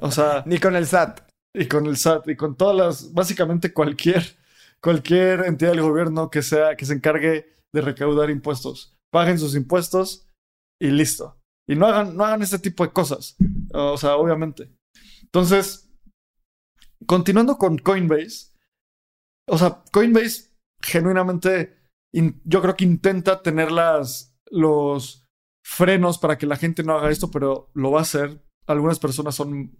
O 0.00 0.10
sea... 0.10 0.42
Ni 0.46 0.58
con 0.58 0.76
el 0.76 0.86
SAT. 0.86 1.28
Y 1.54 1.66
con 1.66 1.86
el 1.86 1.96
SAT 1.96 2.28
y 2.28 2.36
con 2.36 2.56
todas 2.56 2.76
las, 2.76 3.12
básicamente 3.12 3.72
cualquier, 3.72 4.36
cualquier 4.80 5.46
entidad 5.46 5.72
del 5.72 5.82
gobierno 5.82 6.30
que 6.30 6.42
sea, 6.42 6.76
que 6.76 6.86
se 6.86 6.94
encargue 6.94 7.52
de 7.72 7.80
recaudar 7.80 8.30
impuestos. 8.30 8.96
Paguen 9.12 9.38
sus 9.38 9.56
impuestos 9.56 10.28
y 10.80 10.90
listo. 10.90 11.40
Y 11.68 11.76
no 11.76 11.86
hagan, 11.86 12.16
no 12.16 12.24
hagan 12.24 12.42
este 12.42 12.58
tipo 12.58 12.84
de 12.84 12.92
cosas. 12.92 13.36
O 13.72 13.96
sea, 13.96 14.16
obviamente. 14.16 14.72
Entonces, 15.22 15.88
continuando 17.06 17.58
con 17.58 17.78
Coinbase, 17.78 18.52
o 19.48 19.58
sea, 19.58 19.82
Coinbase 19.92 20.50
genuinamente, 20.82 21.79
yo 22.12 22.62
creo 22.62 22.76
que 22.76 22.84
intenta 22.84 23.42
tener 23.42 23.70
las, 23.70 24.36
los 24.50 25.28
frenos 25.64 26.18
para 26.18 26.38
que 26.38 26.46
la 26.46 26.56
gente 26.56 26.82
no 26.82 26.94
haga 26.94 27.10
esto, 27.10 27.30
pero 27.30 27.70
lo 27.74 27.92
va 27.92 28.00
a 28.00 28.02
hacer. 28.02 28.42
Algunas 28.66 28.98
personas 28.98 29.34
son 29.34 29.76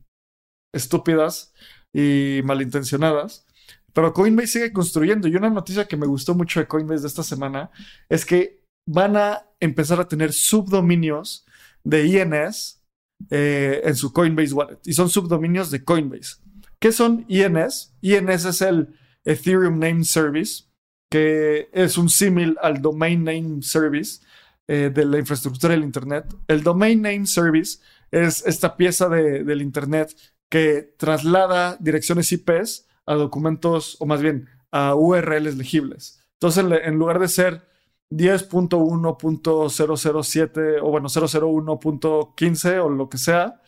estúpidas 0.72 1.52
y 1.92 2.40
malintencionadas. 2.44 3.46
Pero 3.92 4.12
Coinbase 4.12 4.46
sigue 4.46 4.72
construyendo. 4.72 5.28
Y 5.28 5.36
una 5.36 5.50
noticia 5.50 5.86
que 5.86 5.96
me 5.96 6.06
gustó 6.06 6.34
mucho 6.34 6.60
de 6.60 6.66
Coinbase 6.68 7.02
de 7.02 7.08
esta 7.08 7.22
semana 7.22 7.70
es 8.08 8.24
que 8.24 8.64
van 8.86 9.16
a 9.16 9.46
empezar 9.58 10.00
a 10.00 10.08
tener 10.08 10.32
subdominios 10.32 11.44
de 11.84 12.06
INS 12.06 12.82
eh, 13.30 13.80
en 13.84 13.96
su 13.96 14.12
Coinbase 14.12 14.54
Wallet. 14.54 14.78
Y 14.84 14.92
son 14.92 15.10
subdominios 15.10 15.70
de 15.70 15.84
Coinbase. 15.84 16.36
¿Qué 16.78 16.92
son 16.92 17.24
INS? 17.28 17.94
INS 18.00 18.44
es 18.44 18.62
el 18.62 18.96
Ethereum 19.24 19.78
Name 19.78 20.04
Service, 20.04 20.64
que 21.10 21.68
es 21.72 21.98
un 21.98 22.08
símil 22.08 22.56
al 22.62 22.80
Domain 22.80 23.24
Name 23.24 23.62
Service 23.62 24.24
eh, 24.68 24.92
de 24.94 25.04
la 25.04 25.18
infraestructura 25.18 25.74
del 25.74 25.82
Internet. 25.82 26.32
El 26.46 26.62
Domain 26.62 27.02
Name 27.02 27.26
Service 27.26 27.80
es 28.10 28.46
esta 28.46 28.76
pieza 28.76 29.08
del 29.08 29.62
Internet 29.62 30.14
que 30.48 30.94
traslada 30.96 31.76
direcciones 31.80 32.30
IPs 32.32 32.86
a 33.06 33.14
documentos, 33.14 33.96
o 34.00 34.06
más 34.06 34.22
bien 34.22 34.48
a 34.70 34.94
URLs 34.94 35.56
legibles. 35.56 36.20
Entonces, 36.34 36.64
en 36.84 36.94
lugar 36.96 37.18
de 37.18 37.26
ser 37.28 37.68
10.1.007 38.12 40.80
o 40.82 40.90
bueno, 40.90 41.08
001.15 41.08 42.84
o 42.84 42.88
lo 42.88 43.08
que 43.08 43.18
sea, 43.18 43.60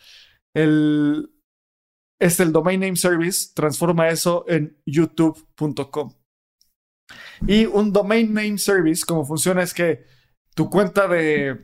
este, 0.53 2.43
el 2.43 2.51
Domain 2.51 2.79
Name 2.79 2.95
Service 2.95 3.51
transforma 3.53 4.09
eso 4.09 4.45
en 4.47 4.77
youtube.com. 4.85 6.13
Y 7.47 7.65
un 7.65 7.91
Domain 7.91 8.31
Name 8.33 8.57
Service, 8.57 9.03
como 9.05 9.25
funciona 9.25 9.63
es 9.63 9.73
que 9.73 10.05
tu 10.55 10.69
cuenta 10.69 11.07
de, 11.07 11.61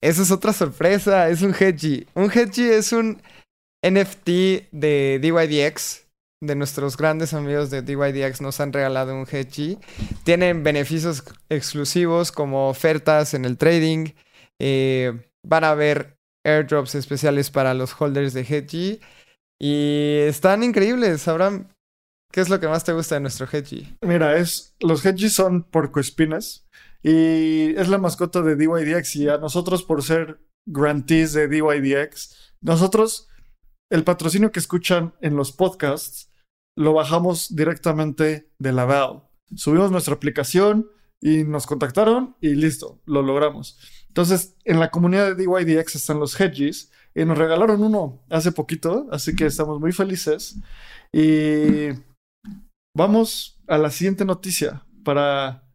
Esa 0.00 0.22
es 0.22 0.30
otra 0.30 0.52
sorpresa, 0.52 1.28
es 1.28 1.42
un 1.42 1.54
Hedgie. 1.54 2.06
Un 2.14 2.30
Hedgie 2.30 2.76
es 2.76 2.92
un 2.92 3.22
NFT 3.84 4.70
de 4.72 5.18
DYDX. 5.20 6.01
De 6.42 6.56
nuestros 6.56 6.96
grandes 6.96 7.34
amigos 7.34 7.70
de 7.70 7.82
DYDX 7.82 8.40
nos 8.40 8.58
han 8.58 8.72
regalado 8.72 9.14
un 9.14 9.28
Hedgie. 9.30 9.78
Tienen 10.24 10.64
beneficios 10.64 11.22
exclusivos 11.48 12.32
como 12.32 12.68
ofertas 12.68 13.34
en 13.34 13.44
el 13.44 13.56
trading. 13.56 14.08
Eh, 14.60 15.30
van 15.46 15.62
a 15.62 15.70
haber 15.70 16.18
airdrops 16.44 16.96
especiales 16.96 17.52
para 17.52 17.74
los 17.74 17.94
holders 17.96 18.32
de 18.32 18.40
Hedgie. 18.40 19.00
Y 19.60 20.16
están 20.26 20.64
increíbles. 20.64 21.22
Sabrán 21.22 21.72
qué 22.32 22.40
es 22.40 22.48
lo 22.48 22.58
que 22.58 22.66
más 22.66 22.82
te 22.82 22.92
gusta 22.92 23.14
de 23.14 23.20
nuestro 23.20 23.46
Hedgie. 23.46 23.96
Mira, 24.00 24.36
es, 24.36 24.74
los 24.80 25.06
Hedgies 25.06 25.34
son 25.34 25.62
porcoespinas. 25.62 26.66
Y 27.04 27.72
es 27.76 27.86
la 27.86 27.98
mascota 27.98 28.42
de 28.42 28.56
DYDX 28.56 29.14
y 29.14 29.28
a 29.28 29.38
nosotros 29.38 29.84
por 29.84 30.02
ser 30.02 30.40
grantees 30.66 31.34
de 31.34 31.46
DYDX, 31.46 32.54
nosotros 32.60 33.28
el 33.90 34.04
patrocinio 34.04 34.50
que 34.50 34.60
escuchan 34.60 35.14
en 35.20 35.36
los 35.36 35.52
podcasts 35.52 36.31
lo 36.76 36.92
bajamos 36.94 37.54
directamente 37.54 38.50
de 38.58 38.72
la 38.72 38.86
DAO. 38.86 39.30
Subimos 39.54 39.90
nuestra 39.90 40.14
aplicación 40.14 40.88
y 41.20 41.44
nos 41.44 41.66
contactaron 41.66 42.36
y 42.40 42.54
listo, 42.54 43.00
lo 43.06 43.22
logramos. 43.22 43.78
Entonces, 44.08 44.56
en 44.64 44.80
la 44.80 44.90
comunidad 44.90 45.34
de 45.34 45.46
DYDX 45.46 45.94
están 45.94 46.20
los 46.20 46.38
hedges 46.38 46.90
y 47.14 47.24
nos 47.24 47.38
regalaron 47.38 47.82
uno 47.82 48.22
hace 48.30 48.52
poquito, 48.52 49.06
así 49.10 49.34
que 49.36 49.46
estamos 49.46 49.80
muy 49.80 49.92
felices. 49.92 50.58
Y 51.12 51.88
vamos 52.96 53.60
a 53.68 53.78
la 53.78 53.90
siguiente 53.90 54.24
noticia 54.24 54.84
para 55.04 55.66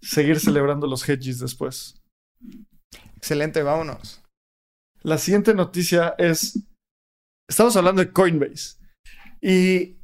seguir 0.00 0.40
celebrando 0.40 0.86
los 0.86 1.08
hedges 1.08 1.40
después. 1.40 2.02
Excelente, 3.16 3.62
vámonos. 3.62 4.22
La 5.02 5.18
siguiente 5.18 5.54
noticia 5.54 6.14
es, 6.18 6.66
estamos 7.48 7.76
hablando 7.76 8.02
de 8.02 8.12
Coinbase 8.12 8.78
y 9.40 9.95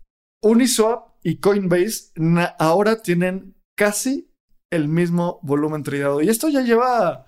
Uniswap 0.43 1.15
y 1.23 1.37
Coinbase 1.37 2.13
ahora 2.59 3.03
tienen 3.03 3.55
casi 3.77 4.31
el 4.71 4.89
mismo 4.89 5.39
volumen 5.43 5.83
tradeado 5.83 6.21
y 6.21 6.29
esto 6.29 6.49
ya 6.49 6.63
lleva 6.63 7.27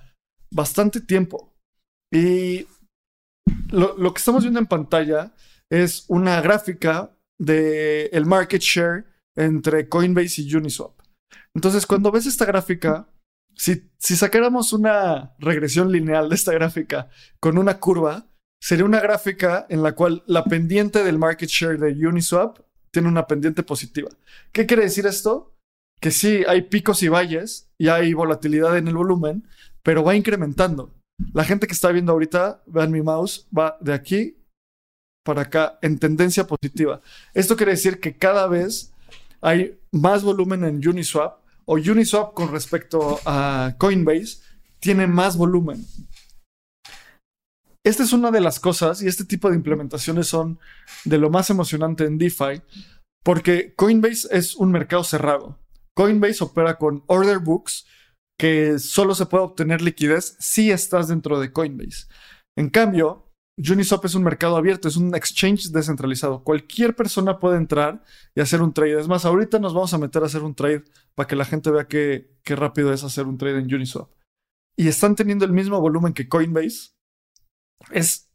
bastante 0.50 1.00
tiempo. 1.00 1.56
Y 2.12 2.66
lo, 3.70 3.96
lo 3.96 4.14
que 4.14 4.18
estamos 4.18 4.42
viendo 4.42 4.60
en 4.60 4.66
pantalla 4.66 5.34
es 5.70 6.04
una 6.08 6.40
gráfica 6.40 7.16
del 7.38 8.08
el 8.12 8.26
market 8.26 8.62
share 8.62 9.04
entre 9.36 9.88
Coinbase 9.88 10.42
y 10.42 10.54
Uniswap. 10.54 11.00
Entonces, 11.54 11.86
cuando 11.86 12.10
ves 12.10 12.26
esta 12.26 12.44
gráfica, 12.44 13.08
si, 13.56 13.90
si 13.98 14.16
sacáramos 14.16 14.72
una 14.72 15.34
regresión 15.38 15.90
lineal 15.90 16.28
de 16.28 16.34
esta 16.34 16.52
gráfica 16.52 17.08
con 17.40 17.58
una 17.58 17.78
curva, 17.78 18.28
sería 18.60 18.84
una 18.84 19.00
gráfica 19.00 19.66
en 19.68 19.82
la 19.82 19.92
cual 19.92 20.22
la 20.26 20.44
pendiente 20.44 21.04
del 21.04 21.18
market 21.18 21.48
share 21.48 21.78
de 21.78 22.06
Uniswap 22.06 22.58
tiene 22.94 23.08
una 23.08 23.26
pendiente 23.26 23.64
positiva. 23.64 24.08
¿Qué 24.52 24.66
quiere 24.66 24.84
decir 24.84 25.04
esto? 25.04 25.52
Que 26.00 26.12
sí, 26.12 26.44
hay 26.46 26.62
picos 26.62 27.02
y 27.02 27.08
valles 27.08 27.68
y 27.76 27.88
hay 27.88 28.14
volatilidad 28.14 28.78
en 28.78 28.86
el 28.88 28.94
volumen, 28.94 29.46
pero 29.82 30.04
va 30.04 30.14
incrementando. 30.14 30.94
La 31.32 31.44
gente 31.44 31.66
que 31.66 31.74
está 31.74 31.90
viendo 31.90 32.12
ahorita, 32.12 32.62
vean 32.66 32.92
mi 32.92 33.02
mouse, 33.02 33.46
va 33.56 33.76
de 33.80 33.92
aquí 33.92 34.36
para 35.24 35.42
acá 35.42 35.78
en 35.82 35.98
tendencia 35.98 36.46
positiva. 36.46 37.00
Esto 37.34 37.56
quiere 37.56 37.72
decir 37.72 37.98
que 37.98 38.16
cada 38.16 38.46
vez 38.46 38.92
hay 39.40 39.78
más 39.90 40.22
volumen 40.22 40.64
en 40.64 40.86
Uniswap 40.86 41.38
o 41.64 41.74
Uniswap 41.74 42.32
con 42.32 42.52
respecto 42.52 43.18
a 43.26 43.74
Coinbase 43.78 44.38
tiene 44.78 45.06
más 45.06 45.36
volumen. 45.36 45.84
Esta 47.84 48.02
es 48.02 48.12
una 48.12 48.30
de 48.30 48.40
las 48.40 48.60
cosas 48.60 49.02
y 49.02 49.08
este 49.08 49.24
tipo 49.24 49.50
de 49.50 49.56
implementaciones 49.56 50.26
son 50.26 50.58
de 51.04 51.18
lo 51.18 51.30
más 51.30 51.50
emocionante 51.50 52.04
en 52.04 52.16
DeFi 52.16 52.62
porque 53.22 53.74
Coinbase 53.74 54.28
es 54.30 54.54
un 54.54 54.70
mercado 54.70 55.04
cerrado. 55.04 55.58
Coinbase 55.94 56.44
opera 56.44 56.76
con 56.76 57.04
order 57.06 57.38
books 57.38 57.86
que 58.38 58.78
solo 58.78 59.14
se 59.14 59.26
puede 59.26 59.44
obtener 59.44 59.80
liquidez 59.80 60.36
si 60.38 60.70
estás 60.70 61.08
dentro 61.08 61.38
de 61.38 61.52
Coinbase. 61.52 62.06
En 62.56 62.70
cambio, 62.70 63.24
Uniswap 63.56 64.04
es 64.04 64.14
un 64.14 64.24
mercado 64.24 64.56
abierto, 64.56 64.88
es 64.88 64.96
un 64.96 65.14
exchange 65.14 65.70
descentralizado. 65.70 66.42
Cualquier 66.42 66.96
persona 66.96 67.38
puede 67.38 67.56
entrar 67.56 68.02
y 68.34 68.40
hacer 68.40 68.62
un 68.62 68.72
trade. 68.72 69.00
Es 69.00 69.08
más, 69.08 69.24
ahorita 69.24 69.58
nos 69.58 69.74
vamos 69.74 69.94
a 69.94 69.98
meter 69.98 70.22
a 70.22 70.26
hacer 70.26 70.42
un 70.42 70.54
trade 70.54 70.84
para 71.14 71.26
que 71.26 71.36
la 71.36 71.44
gente 71.44 71.70
vea 71.70 71.86
qué, 71.86 72.36
qué 72.42 72.56
rápido 72.56 72.92
es 72.92 73.04
hacer 73.04 73.26
un 73.26 73.38
trade 73.38 73.58
en 73.58 73.72
Uniswap. 73.72 74.10
Y 74.76 74.88
están 74.88 75.14
teniendo 75.14 75.44
el 75.44 75.52
mismo 75.52 75.80
volumen 75.80 76.12
que 76.12 76.28
Coinbase. 76.28 76.90
Es, 77.90 78.30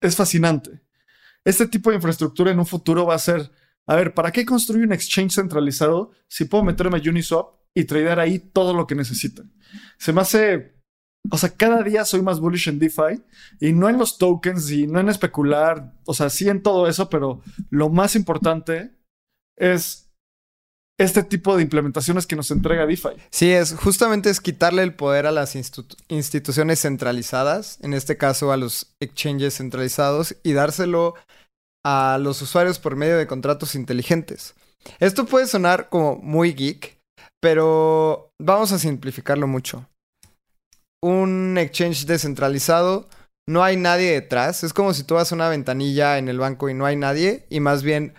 es 0.00 0.16
fascinante. 0.16 0.80
Este 1.44 1.66
tipo 1.66 1.90
de 1.90 1.96
infraestructura 1.96 2.50
en 2.50 2.58
un 2.58 2.66
futuro 2.66 3.06
va 3.06 3.14
a 3.14 3.18
ser, 3.18 3.50
a 3.86 3.94
ver, 3.94 4.14
¿para 4.14 4.32
qué 4.32 4.44
construir 4.44 4.84
un 4.84 4.92
exchange 4.92 5.34
centralizado 5.34 6.12
si 6.28 6.44
puedo 6.44 6.64
meterme 6.64 6.98
a 6.98 7.10
Uniswap 7.10 7.54
y 7.74 7.84
tradear 7.84 8.18
ahí 8.18 8.38
todo 8.38 8.74
lo 8.74 8.86
que 8.86 8.94
necesiten? 8.94 9.52
Se 9.98 10.12
me 10.12 10.22
hace 10.22 10.76
o 11.30 11.38
sea, 11.38 11.50
cada 11.50 11.82
día 11.82 12.04
soy 12.04 12.22
más 12.22 12.40
bullish 12.40 12.68
en 12.68 12.78
DeFi 12.78 13.22
y 13.60 13.72
no 13.72 13.88
en 13.88 13.98
los 13.98 14.18
tokens 14.18 14.70
y 14.70 14.86
no 14.86 15.00
en 15.00 15.08
especular, 15.08 15.94
o 16.04 16.14
sea, 16.14 16.30
sí 16.30 16.48
en 16.48 16.62
todo 16.62 16.86
eso, 16.86 17.08
pero 17.08 17.42
lo 17.70 17.88
más 17.88 18.14
importante 18.14 18.96
es 19.56 20.05
este 20.98 21.22
tipo 21.22 21.56
de 21.56 21.62
implementaciones 21.62 22.26
que 22.26 22.36
nos 22.36 22.50
entrega 22.50 22.86
DeFi. 22.86 23.10
Sí, 23.30 23.52
es 23.52 23.74
justamente 23.74 24.30
es 24.30 24.40
quitarle 24.40 24.82
el 24.82 24.94
poder 24.94 25.26
a 25.26 25.32
las 25.32 25.54
instituciones 26.08 26.80
centralizadas, 26.80 27.78
en 27.82 27.94
este 27.94 28.16
caso 28.16 28.52
a 28.52 28.56
los 28.56 28.94
exchanges 29.00 29.56
centralizados, 29.56 30.36
y 30.42 30.52
dárselo 30.52 31.14
a 31.84 32.18
los 32.20 32.40
usuarios 32.42 32.78
por 32.78 32.96
medio 32.96 33.18
de 33.18 33.26
contratos 33.26 33.74
inteligentes. 33.74 34.54
Esto 35.00 35.26
puede 35.26 35.46
sonar 35.46 35.88
como 35.88 36.16
muy 36.16 36.54
geek, 36.54 36.98
pero 37.40 38.30
vamos 38.40 38.72
a 38.72 38.78
simplificarlo 38.78 39.46
mucho 39.46 39.86
un 41.06 41.56
exchange 41.58 42.06
descentralizado, 42.06 43.08
no 43.48 43.62
hay 43.62 43.76
nadie 43.76 44.12
detrás. 44.12 44.64
Es 44.64 44.72
como 44.72 44.92
si 44.92 45.04
tú 45.04 45.14
vas 45.14 45.30
a 45.30 45.34
una 45.34 45.48
ventanilla 45.48 46.18
en 46.18 46.28
el 46.28 46.38
banco 46.38 46.68
y 46.68 46.74
no 46.74 46.86
hay 46.86 46.96
nadie, 46.96 47.46
y 47.48 47.60
más 47.60 47.82
bien 47.82 48.14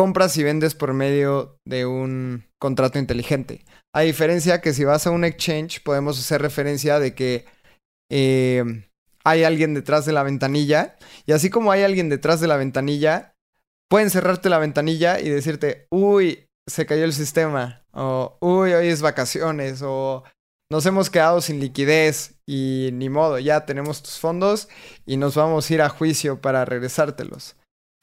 compras 0.00 0.34
y 0.38 0.42
vendes 0.42 0.74
por 0.74 0.94
medio 0.94 1.58
de 1.66 1.84
un 1.84 2.46
contrato 2.58 2.98
inteligente. 2.98 3.66
A 3.94 4.00
diferencia 4.00 4.62
que 4.62 4.72
si 4.72 4.82
vas 4.82 5.06
a 5.06 5.10
un 5.10 5.26
exchange, 5.26 5.82
podemos 5.82 6.18
hacer 6.18 6.40
referencia 6.40 6.98
de 6.98 7.14
que 7.14 7.44
eh, 8.10 8.64
hay 9.24 9.44
alguien 9.44 9.74
detrás 9.74 10.06
de 10.06 10.12
la 10.12 10.22
ventanilla, 10.22 10.96
y 11.26 11.32
así 11.32 11.50
como 11.50 11.70
hay 11.70 11.82
alguien 11.82 12.08
detrás 12.08 12.40
de 12.40 12.46
la 12.46 12.56
ventanilla, 12.56 13.34
pueden 13.90 14.08
cerrarte 14.08 14.48
la 14.48 14.58
ventanilla 14.58 15.20
y 15.20 15.28
decirte, 15.28 15.86
uy, 15.90 16.46
se 16.66 16.86
cayó 16.86 17.04
el 17.04 17.12
sistema, 17.12 17.84
o 17.92 18.38
uy, 18.40 18.72
hoy 18.72 18.86
es 18.86 19.02
vacaciones, 19.02 19.82
o 19.82 20.24
nos 20.72 20.86
hemos 20.86 21.10
quedado 21.10 21.42
sin 21.42 21.60
liquidez 21.60 22.40
y 22.46 22.88
ni 22.94 23.10
modo, 23.10 23.38
ya 23.38 23.66
tenemos 23.66 24.02
tus 24.02 24.18
fondos 24.18 24.70
y 25.04 25.18
nos 25.18 25.34
vamos 25.34 25.68
a 25.68 25.74
ir 25.74 25.82
a 25.82 25.90
juicio 25.90 26.40
para 26.40 26.64
regresártelos. 26.64 27.54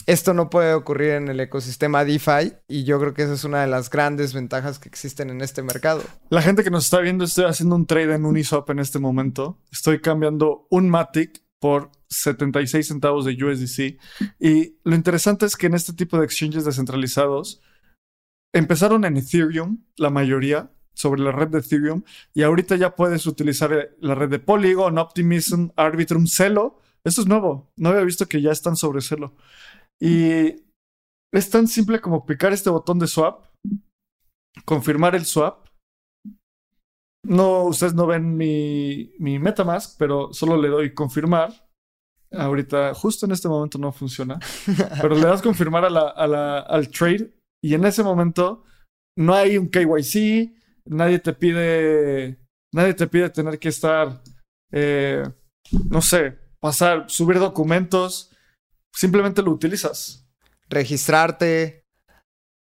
Esto 0.07 0.33
no 0.33 0.49
puede 0.49 0.73
ocurrir 0.73 1.11
en 1.11 1.27
el 1.27 1.39
ecosistema 1.41 2.05
DeFi 2.05 2.53
y 2.69 2.85
yo 2.85 2.97
creo 2.97 3.13
que 3.13 3.23
esa 3.23 3.33
es 3.33 3.43
una 3.43 3.61
de 3.61 3.67
las 3.67 3.89
grandes 3.89 4.33
ventajas 4.33 4.79
que 4.79 4.87
existen 4.87 5.29
en 5.29 5.41
este 5.41 5.61
mercado. 5.63 6.01
La 6.29 6.41
gente 6.41 6.63
que 6.63 6.71
nos 6.71 6.85
está 6.85 7.01
viendo, 7.01 7.25
estoy 7.25 7.43
haciendo 7.43 7.75
un 7.75 7.85
trade 7.85 8.15
en 8.15 8.25
Uniswap 8.25 8.69
en 8.69 8.79
este 8.79 8.99
momento. 8.99 9.59
Estoy 9.69 9.99
cambiando 9.99 10.65
un 10.69 10.89
Matic 10.89 11.43
por 11.59 11.91
76 12.07 12.87
centavos 12.87 13.25
de 13.25 13.33
USDC. 13.33 13.99
Y 14.39 14.77
lo 14.85 14.95
interesante 14.95 15.45
es 15.45 15.57
que 15.57 15.67
en 15.67 15.73
este 15.73 15.91
tipo 15.91 16.17
de 16.17 16.23
exchanges 16.23 16.63
descentralizados 16.63 17.61
empezaron 18.53 19.03
en 19.03 19.17
Ethereum, 19.17 19.83
la 19.97 20.09
mayoría, 20.09 20.71
sobre 20.93 21.21
la 21.21 21.31
red 21.31 21.49
de 21.49 21.59
Ethereum 21.59 22.03
y 22.33 22.41
ahorita 22.41 22.75
ya 22.75 22.95
puedes 22.95 23.27
utilizar 23.27 23.71
eh, 23.71 23.89
la 23.99 24.15
red 24.15 24.29
de 24.29 24.39
Polygon, 24.39 24.97
Optimism, 24.97 25.67
Arbitrum, 25.75 26.25
Celo. 26.25 26.79
Esto 27.03 27.21
es 27.21 27.27
nuevo. 27.27 27.71
No 27.75 27.89
había 27.89 28.01
visto 28.01 28.25
que 28.27 28.41
ya 28.41 28.51
están 28.51 28.75
sobre 28.75 29.01
Celo. 29.01 29.35
Y 29.99 30.67
es 31.31 31.49
tan 31.49 31.67
simple 31.67 31.99
como 31.99 32.25
picar 32.25 32.53
este 32.53 32.69
botón 32.69 32.99
de 32.99 33.07
swap, 33.07 33.45
confirmar 34.65 35.15
el 35.15 35.25
swap. 35.25 35.67
No, 37.23 37.63
ustedes 37.63 37.93
no 37.93 38.07
ven 38.07 38.37
mi, 38.37 39.13
mi 39.19 39.39
MetaMask, 39.39 39.97
pero 39.97 40.33
solo 40.33 40.55
le 40.61 40.69
doy 40.69 40.93
confirmar. 40.93 41.51
Ahorita, 42.31 42.93
justo 42.93 43.25
en 43.25 43.31
este 43.31 43.47
momento 43.47 43.77
no 43.77 43.91
funciona. 43.91 44.39
pero 45.01 45.15
le 45.15 45.21
das 45.21 45.41
confirmar 45.41 45.85
a 45.85 45.89
la, 45.89 46.09
a 46.09 46.27
la, 46.27 46.59
al 46.59 46.89
trade 46.89 47.33
y 47.61 47.73
en 47.73 47.85
ese 47.85 48.03
momento 48.03 48.63
no 49.17 49.33
hay 49.33 49.57
un 49.57 49.69
KYC, 49.69 50.53
nadie 50.85 51.19
te 51.19 51.33
pide, 51.33 52.39
nadie 52.73 52.93
te 52.93 53.07
pide 53.07 53.29
tener 53.29 53.59
que 53.59 53.69
estar, 53.69 54.21
eh, 54.71 55.23
no 55.89 56.01
sé, 56.01 56.37
pasar, 56.59 57.09
subir 57.09 57.39
documentos, 57.39 58.31
simplemente 58.97 59.43
lo 59.43 59.51
utilizas. 59.51 60.27
Registrarte, 60.69 61.85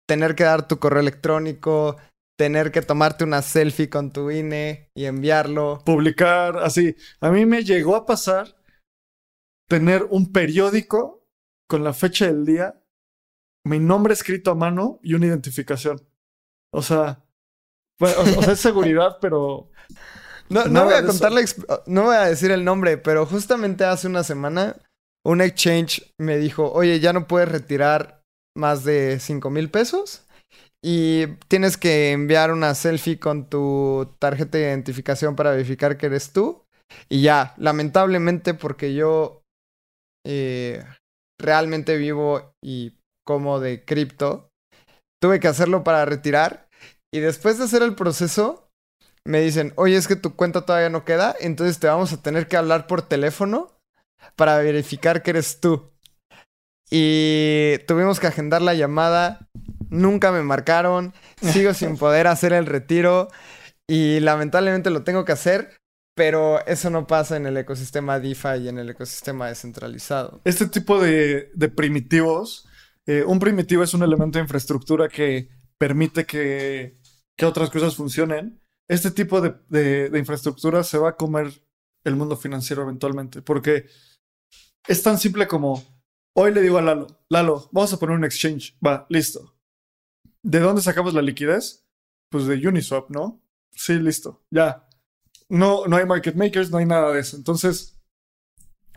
tener 0.08 0.34
que 0.36 0.46
dar 0.46 0.68
tu 0.68 0.80
correo 0.80 1.00
electrónico, 1.00 1.98
tener 2.38 2.72
que 2.72 2.82
tomarte 2.82 3.24
una 3.24 3.44
selfie 3.44 3.90
con 3.90 4.12
tu 4.12 4.32
INE 4.32 4.90
y 4.96 5.06
enviarlo. 5.06 5.84
Publicar, 5.86 6.58
así. 6.58 6.96
A 7.22 7.30
mí 7.30 7.46
me 7.46 7.64
llegó 7.64 7.96
a 7.96 8.06
pasar 8.06 8.56
tener 9.70 10.08
un 10.10 10.32
periódico 10.32 11.28
con 11.68 11.84
la 11.84 11.94
fecha 11.94 12.26
del 12.26 12.46
día, 12.46 12.82
mi 13.66 13.80
nombre 13.80 14.14
escrito 14.14 14.52
a 14.52 14.56
mano 14.56 15.00
y 15.04 15.14
una 15.14 15.28
identificación. 15.28 16.02
O 16.72 16.82
sea, 16.82 17.24
o, 18.00 18.08
sea, 18.08 18.54
es 18.54 18.60
seguridad, 18.60 19.18
pero. 19.22 19.70
No, 20.50 20.66
no 20.66 20.86
voy 20.86 20.94
a 20.94 21.06
contarle, 21.06 21.44
no 21.88 22.04
voy 22.04 22.16
a 22.16 22.26
decir 22.26 22.52
el 22.52 22.64
nombre, 22.64 22.98
pero 22.98 23.26
justamente 23.26 23.84
hace 23.84 24.08
una 24.08 24.24
semana 24.24 24.78
un 25.28 25.42
exchange 25.42 26.14
me 26.18 26.38
dijo, 26.38 26.72
oye, 26.72 27.02
ya 27.02 27.12
no 27.12 27.28
puedes 27.28 27.50
retirar 27.50 28.24
más 28.56 28.86
de 28.86 29.20
5 29.20 29.50
mil 29.50 29.70
pesos 29.70 30.26
y 30.82 31.28
tienes 31.50 31.76
que 31.76 32.12
enviar 32.14 32.54
una 32.54 32.74
selfie 32.76 33.20
con 33.20 33.50
tu 33.50 34.16
tarjeta 34.20 34.58
de 34.58 34.64
identificación 34.64 35.36
para 35.36 35.52
verificar 35.52 35.98
que 35.98 36.06
eres 36.06 36.32
tú. 36.32 36.64
Y 37.10 37.24
ya, 37.24 37.54
lamentablemente 37.58 38.54
porque 38.54 38.94
yo 38.94 39.44
eh, 40.26 40.86
realmente 41.38 41.98
vivo 41.98 42.54
y 42.64 42.94
como 43.26 43.60
de 43.60 43.84
cripto, 43.84 44.50
tuve 45.22 45.42
que 45.42 45.50
hacerlo 45.50 45.84
para 45.84 46.06
retirar 46.06 46.70
y 47.14 47.20
después 47.20 47.58
de 47.58 47.66
hacer 47.66 47.82
el 47.82 47.96
proceso, 47.96 48.70
me 49.26 49.42
dicen, 49.42 49.74
oye, 49.76 49.98
es 49.98 50.08
que 50.08 50.16
tu 50.16 50.38
cuenta 50.38 50.66
todavía 50.66 50.90
no 50.90 51.04
queda, 51.04 51.36
entonces 51.42 51.80
te 51.80 51.88
vamos 51.88 52.14
a 52.14 52.22
tener 52.22 52.48
que 52.48 52.56
hablar 52.56 52.88
por 52.88 53.02
teléfono 53.02 53.77
para 54.36 54.58
verificar 54.58 55.24
que 55.24 55.32
eres 55.32 55.60
tú. 55.60 55.92
Y 56.90 57.80
tuvimos 57.88 58.20
que 58.20 58.28
agendar 58.28 58.62
la 58.62 58.74
llamada 58.74 59.50
nunca 59.90 60.32
me 60.32 60.44
marcaron, 60.44 61.14
sigo 61.42 61.74
sin 61.74 61.98
poder 61.98 62.28
hacer 62.28 62.54
el 62.54 62.66
retiro 62.66 63.30
y 63.88 64.20
lamentablemente 64.20 64.90
lo 64.90 65.04
tengo 65.04 65.26
que 65.26 65.32
hacer, 65.32 65.78
pero 66.16 66.66
eso 66.66 66.90
no 66.90 67.08
pasa 67.08 67.38
en 67.38 67.46
el 67.46 67.58
ecosistema 67.58 68.20
DeFi 68.20 68.64
y 68.64 68.68
en 68.70 68.80
el 68.80 68.90
ecosistema 68.90 69.48
descentralizado. 69.48 70.42
Este 70.44 70.68
tipo 70.68 71.00
de, 71.00 71.52
primitivos, 71.76 72.68
eh, 73.06 73.24
un 73.24 73.40
primitivo 73.40 73.84
es 73.84 73.94
un 73.94 74.04
elemento 74.04 74.40
de 74.40 74.44
infraestructura 74.44 75.08
que 75.08 75.50
permite 75.78 76.26
que, 76.26 76.98
otras 77.44 77.70
cosas 77.70 77.96
funcionen. 77.96 78.60
Este 78.90 79.12
tipo 79.12 79.42
de, 79.42 80.10
de 80.10 80.20
infraestructura 80.20 80.84
se 80.84 80.98
va 80.98 81.10
a 81.10 81.16
comer 81.16 81.52
el 82.08 82.16
mundo 82.16 82.38
financiero 82.38 82.84
eventualmente, 82.84 83.42
porque 83.42 83.88
es 84.88 85.04
tan 85.04 85.18
simple 85.18 85.48
como 85.48 85.84
hoy 86.36 86.54
le 86.54 86.62
digo 86.62 86.78
a 86.78 86.82
Lalo, 86.82 87.08
Lalo, 87.30 87.70
vamos 87.72 87.94
a 87.94 88.00
poner 88.00 88.16
un 88.16 88.26
exchange, 88.26 88.78
va, 88.86 89.06
listo. 89.10 89.56
¿De 90.44 90.60
dónde 90.60 90.82
sacamos 90.82 91.14
la 91.14 91.22
liquidez? 91.22 91.86
Pues 92.30 92.46
de 92.46 92.56
Uniswap, 92.68 93.10
¿no? 93.10 93.42
Sí, 93.72 93.94
listo, 94.00 94.46
ya 94.52 94.88
no, 95.50 95.88
no 95.88 95.96
hay 95.96 96.06
market 96.06 96.36
makers, 96.36 96.70
no 96.70 96.78
hay 96.78 96.86
nada 96.86 97.14
de 97.14 97.22
eso. 97.22 97.38
Entonces, 97.38 98.00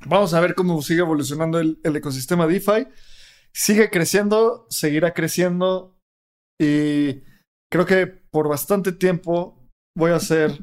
vamos 0.06 0.34
a 0.34 0.40
ver 0.40 0.54
cómo 0.54 0.80
sigue 0.82 1.00
evolucionando 1.00 1.58
el, 1.58 1.78
ecosistema 1.82 2.46
DeFi. 2.46 2.88
Sigue 3.52 3.90
creciendo, 3.90 4.66
seguirá 4.70 5.12
creciendo 5.12 5.98
y 6.60 7.22
creo 7.70 7.86
que 7.86 8.06
por 8.06 8.48
bastante 8.48 8.92
tiempo 8.92 9.68
voy 9.96 10.12
a 10.12 10.20
ser 10.20 10.58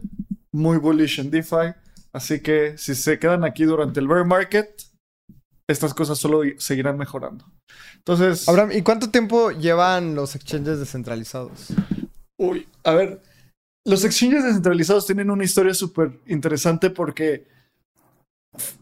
muy 0.54 0.78
bullish 0.78 1.20
en 1.20 1.32
DeFi. 1.32 1.74
Así 2.14 2.42
que 2.42 2.78
si 2.78 2.96
se 2.96 3.20
quedan 3.20 3.44
aquí 3.44 3.64
durante 3.64 4.00
el 4.00 4.08
bear 4.08 4.26
market, 4.26 4.84
estas 5.68 5.94
cosas 5.94 6.18
solo 6.18 6.42
seguirán 6.58 6.98
mejorando. 6.98 7.46
Entonces. 7.98 8.48
Abraham, 8.48 8.72
¿y 8.72 8.82
cuánto 8.82 9.10
tiempo 9.10 9.52
llevan 9.52 10.16
los 10.16 10.36
exchanges 10.36 10.80
descentralizados? 10.80 11.74
Uy, 12.40 12.68
a 12.84 12.94
ver, 12.94 13.22
los 13.86 14.04
exchanges 14.04 14.44
descentralizados 14.44 15.06
tienen 15.06 15.30
una 15.30 15.44
historia 15.44 15.74
súper 15.74 16.20
interesante 16.28 16.90
porque 16.90 17.48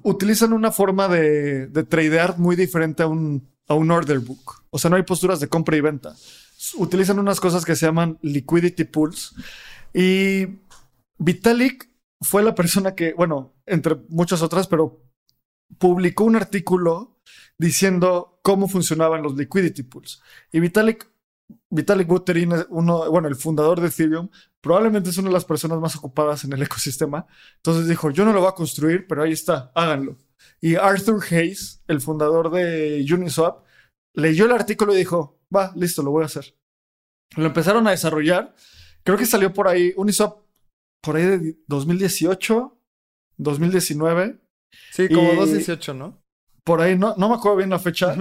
utilizan 0.03 0.53
una 0.53 0.71
forma 0.71 1.07
de, 1.07 1.67
tradear 1.87 2.37
muy 2.37 2.55
diferente 2.55 3.03
a 3.03 3.07
un, 3.07 3.47
a 3.67 3.73
un 3.73 3.91
order 3.91 4.19
book. 4.19 4.63
O 4.69 4.77
sea, 4.77 4.89
no 4.89 4.95
hay 4.95 5.03
posturas 5.03 5.39
de 5.39 5.47
compra 5.47 5.75
y 5.75 5.81
venta. 5.81 6.15
Utilizan 6.75 7.19
unas 7.19 7.39
cosas 7.39 7.65
que 7.65 7.75
se 7.75 7.85
llaman 7.85 8.17
liquidity 8.21 8.83
pools. 8.83 9.35
Y 9.93 10.47
Vitalik 11.17 11.89
fue 12.21 12.43
la 12.43 12.55
persona 12.55 12.95
que, 12.95 13.13
bueno, 13.13 13.53
entre 13.65 13.95
muchas 14.09 14.41
otras, 14.41 14.67
pero 14.67 15.01
publicó 15.77 16.23
un 16.23 16.35
artículo 16.35 17.19
diciendo 17.57 18.39
cómo 18.41 18.67
funcionaban 18.67 19.23
los 19.23 19.35
liquidity 19.35 19.83
pools. 19.83 20.21
Y 20.51 20.59
Vitalik 20.59 21.09
Vitalik 21.69 22.07
Buterin, 22.07 22.53
uno, 22.69 23.09
bueno, 23.11 23.27
el 23.27 23.35
fundador 23.35 23.79
de 23.79 23.87
Ethereum, 23.87 24.29
probablemente 24.61 25.09
es 25.09 25.17
una 25.17 25.29
de 25.29 25.33
las 25.33 25.45
personas 25.45 25.79
más 25.79 25.95
ocupadas 25.95 26.43
en 26.43 26.53
el 26.53 26.61
ecosistema. 26.63 27.27
Entonces 27.57 27.87
dijo, 27.87 28.09
yo 28.11 28.25
no 28.25 28.33
lo 28.33 28.39
voy 28.39 28.49
a 28.49 28.53
construir, 28.53 29.05
pero 29.07 29.23
ahí 29.23 29.31
está, 29.31 29.71
háganlo. 29.75 30.17
Y 30.61 30.75
Arthur 30.75 31.23
Hayes, 31.29 31.83
el 31.87 32.01
fundador 32.01 32.49
de 32.51 33.05
Uniswap, 33.11 33.63
leyó 34.13 34.45
el 34.45 34.53
artículo 34.53 34.93
y 34.93 34.97
dijo, 34.97 35.39
va, 35.55 35.71
listo, 35.75 36.01
lo 36.01 36.11
voy 36.11 36.23
a 36.23 36.27
hacer. 36.27 36.55
Lo 37.35 37.45
empezaron 37.45 37.87
a 37.87 37.91
desarrollar. 37.91 38.55
Creo 39.03 39.17
que 39.17 39.25
salió 39.25 39.53
por 39.53 39.67
ahí, 39.67 39.93
Uniswap, 39.97 40.44
por 41.05 41.15
ahí 41.15 41.25
de 41.25 41.57
2018, 41.67 42.77
2019. 43.37 44.41
Sí, 44.91 45.07
como 45.09 45.33
2018, 45.33 45.93
¿no? 45.93 46.23
Por 46.63 46.81
ahí, 46.81 46.97
no, 46.97 47.15
no 47.15 47.29
me 47.29 47.35
acuerdo 47.35 47.57
bien 47.57 47.69
la 47.69 47.79
fecha, 47.79 48.15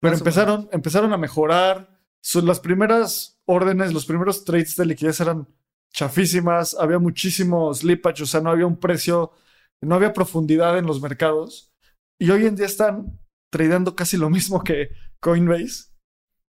pero 0.00 0.16
empezaron, 0.16 0.68
empezaron 0.70 1.12
a 1.12 1.16
mejorar 1.16 1.96
las 2.42 2.60
primeras 2.60 3.40
órdenes, 3.46 3.92
los 3.92 4.04
primeros 4.04 4.44
trades 4.44 4.76
de 4.76 4.86
liquidez 4.86 5.20
eran 5.20 5.48
chafísimas, 5.92 6.76
había 6.78 6.98
muchísimo 6.98 7.72
slippage, 7.72 8.24
o 8.24 8.26
sea, 8.26 8.40
no 8.40 8.50
había 8.50 8.66
un 8.66 8.78
precio, 8.78 9.32
no 9.80 9.94
había 9.94 10.12
profundidad 10.12 10.78
en 10.78 10.86
los 10.86 11.00
mercados. 11.00 11.72
Y 12.18 12.30
hoy 12.30 12.46
en 12.46 12.56
día 12.56 12.66
están 12.66 13.18
tradeando 13.50 13.94
casi 13.94 14.16
lo 14.16 14.28
mismo 14.28 14.62
que 14.62 14.90
Coinbase. 15.20 15.92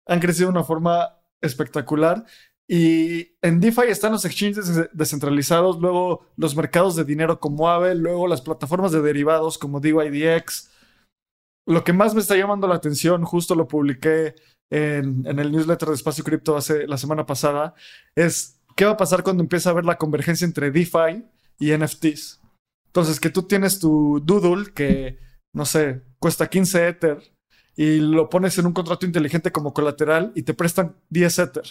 Han 0.08 0.20
crecido 0.20 0.48
de 0.48 0.58
una 0.58 0.64
forma 0.64 1.20
espectacular. 1.42 2.26
Y 2.70 3.38
en 3.42 3.62
DeFi 3.62 3.84
están 3.88 4.12
los 4.12 4.26
exchanges 4.26 4.90
descentralizados, 4.92 5.80
luego 5.80 6.26
los 6.36 6.56
mercados 6.56 6.98
de 6.98 7.06
dinero 7.06 7.40
como 7.40 7.70
Aave, 7.70 7.96
luego 7.96 8.28
las 8.28 8.42
plataformas 8.42 8.92
de 8.92 9.02
derivados 9.02 9.58
como 9.58 9.80
DYDX. 9.80 10.70
Lo 11.66 11.84
que 11.84 11.94
más 11.94 12.14
me 12.14 12.20
está 12.20 12.36
llamando 12.36 12.68
la 12.68 12.76
atención, 12.76 13.24
justo 13.24 13.56
lo 13.56 13.68
publiqué 13.68 14.36
en, 14.70 15.26
el 15.26 15.52
newsletter 15.52 15.90
de 15.90 15.96
Espacio 15.96 16.24
Cripto 16.26 16.58
hace 16.58 16.88
la 16.88 16.98
semana 16.98 17.26
pasada, 17.26 17.74
es 18.16 18.60
qué 18.76 18.86
va 18.86 18.92
a 18.92 18.98
pasar 18.98 19.24
cuando 19.24 19.44
empiece 19.44 19.70
a 19.70 19.74
ver 19.74 19.86
la 19.86 19.98
convergencia 19.98 20.46
entre 20.46 20.72
DeFi 20.72 21.26
y 21.60 21.72
NFTs. 21.72 22.42
Entonces, 22.88 23.20
que 23.20 23.30
tú 23.30 23.44
tienes 23.44 23.80
tu 23.80 24.22
Doodle 24.24 24.74
que, 24.74 25.20
no 25.54 25.66
sé, 25.66 26.02
cuesta 26.20 26.48
15 26.48 26.88
Ether 26.88 27.34
y 27.76 28.00
lo 28.00 28.30
pones 28.30 28.58
en 28.58 28.66
un 28.66 28.74
contrato 28.74 29.06
inteligente 29.06 29.52
como 29.52 29.74
colateral 29.74 30.32
y 30.36 30.44
te 30.44 30.54
prestan 30.54 30.98
10 31.10 31.40
Ether. 31.40 31.66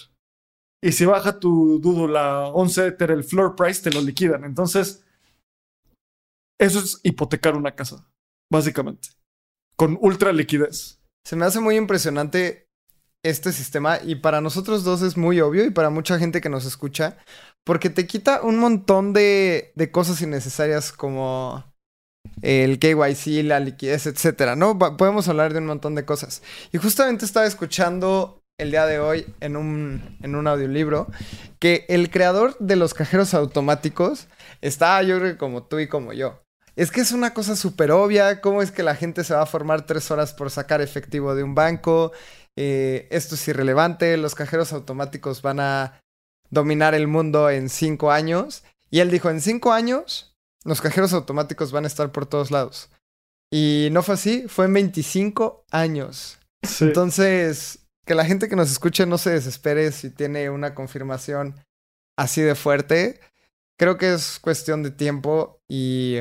Y 0.83 0.93
si 0.93 1.05
baja 1.05 1.41
tu 1.41 1.81
Doodle 1.81 2.19
a 2.19 2.49
11 2.49 2.87
Ether, 2.87 3.11
el 3.11 3.25
floor 3.25 3.57
price 3.57 3.83
te 3.83 3.91
lo 3.91 4.01
liquidan. 4.03 4.45
Entonces, 4.45 5.05
eso 6.61 6.79
es 6.79 7.01
hipotecar 7.03 7.57
una 7.57 7.75
casa, 7.75 8.09
básicamente, 8.51 9.09
con 9.77 9.99
ultra 10.01 10.33
liquidez. 10.33 11.01
Se 11.27 11.37
me 11.37 11.45
hace 11.45 11.61
muy 11.61 11.77
impresionante 11.77 12.67
este 13.25 13.53
sistema 13.53 13.99
y 14.03 14.17
para 14.17 14.41
nosotros 14.41 14.85
dos 14.85 15.03
es 15.03 15.17
muy 15.17 15.41
obvio 15.41 15.65
y 15.65 15.71
para 15.71 15.91
mucha 15.91 16.19
gente 16.19 16.41
que 16.41 16.49
nos 16.49 16.65
escucha, 16.65 17.19
porque 17.65 17.91
te 17.91 18.07
quita 18.07 18.43
un 18.43 18.59
montón 18.59 19.13
de, 19.13 19.73
de 19.75 19.91
cosas 19.91 20.21
innecesarias 20.23 20.93
como 20.93 21.65
el 22.43 22.79
KYC, 22.79 23.45
la 23.45 23.61
liquidez, 23.61 24.07
etcétera, 24.07 24.57
¿no? 24.57 24.79
podemos 24.79 25.29
hablar 25.29 25.53
de 25.53 25.59
un 25.59 25.67
montón 25.67 25.95
de 25.95 26.05
cosas. 26.05 26.43
Y 26.73 26.79
justamente 26.79 27.25
estaba 27.25 27.47
escuchando 27.47 28.43
el 28.59 28.71
día 28.71 28.87
de 28.87 28.99
hoy 28.99 29.27
en 29.41 29.57
un, 29.57 30.17
en 30.23 30.35
un 30.35 30.47
audiolibro 30.47 31.09
que 31.59 31.85
el 31.89 32.11
creador 32.11 32.57
de 32.59 32.77
los 32.77 32.95
cajeros 32.95 33.35
automáticos 33.35 34.29
está, 34.61 35.03
yo 35.03 35.19
creo 35.19 35.33
que 35.33 35.39
como 35.39 35.65
tú 35.65 35.79
y 35.79 35.89
como 35.89 36.13
yo. 36.13 36.43
Es 36.75 36.91
que 36.91 37.01
es 37.01 37.13
una 37.13 37.33
cosa 37.33 37.57
súper 37.57 37.91
obvia, 37.91 38.41
cómo 38.41 38.63
es 38.63 38.71
que 38.71 38.83
la 38.83 38.95
gente 38.95 39.25
se 39.25 39.35
va 39.35 39.43
a 39.43 39.47
formar 39.47 39.87
tres 39.87 40.11
horas 40.11 40.35
por 40.35 40.51
sacar 40.51 40.81
efectivo 40.81 41.35
de 41.35 41.43
un 41.43 41.55
banco, 41.55 42.13
eh, 42.57 43.09
esto 43.11 43.35
es 43.35 43.49
irrelevante, 43.49 44.17
los 44.17 44.35
cajeros 44.35 44.73
automáticos 44.73 45.43
van 45.43 45.61
a 45.61 46.01
dominar 46.51 46.95
el 46.95 47.07
mundo 47.07 47.51
en 47.51 47.69
cinco 47.69 48.11
años. 48.11 48.63
Y 48.91 49.01
él 49.01 49.11
dijo, 49.11 49.31
en 49.31 49.41
cinco 49.41 49.73
años, 49.73 50.35
los 50.65 50.81
cajeros 50.81 51.13
automáticos 51.13 51.73
van 51.73 51.85
a 51.85 51.89
estar 51.89 52.13
por 52.13 52.27
todos 52.27 52.51
lados. 52.51 52.91
Y 53.51 53.89
no 53.93 54.03
fue 54.03 54.15
así, 54.15 54.47
fue 54.49 54.67
en 54.67 54.75
25 54.75 55.65
años. 55.71 56.39
Entonces, 56.81 57.86
que 58.07 58.15
la 58.15 58.25
gente 58.25 58.49
que 58.49 58.57
nos 58.57 58.71
escuche 58.71 59.05
no 59.05 59.19
se 59.19 59.31
desespere 59.31 59.91
si 59.91 60.11
tiene 60.11 60.49
una 60.49 60.75
confirmación 60.75 61.57
así 62.17 62.41
de 62.41 62.55
fuerte. 62.55 63.21
Creo 63.79 63.99
que 63.99 64.15
es 64.15 64.39
cuestión 64.39 64.83
de 64.83 64.91
tiempo 64.93 65.61
y 65.69 66.19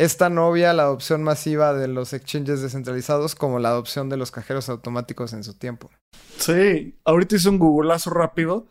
es 0.00 0.16
tan 0.16 0.38
obvia 0.38 0.72
la 0.72 0.84
adopción 0.84 1.22
masiva 1.22 1.74
de 1.74 1.88
los 1.88 2.12
exchanges 2.14 2.62
descentralizados 2.62 3.34
como 3.34 3.58
la 3.58 3.68
adopción 3.68 4.08
de 4.08 4.16
los 4.16 4.30
cajeros 4.30 4.68
automáticos 4.68 5.34
en 5.34 5.44
su 5.44 5.56
tiempo. 5.56 5.90
Sí, 6.38 6.98
ahorita 7.04 7.36
hice 7.36 7.50
un 7.50 7.58
googleazo 7.58 8.10
rápido. 8.10 8.66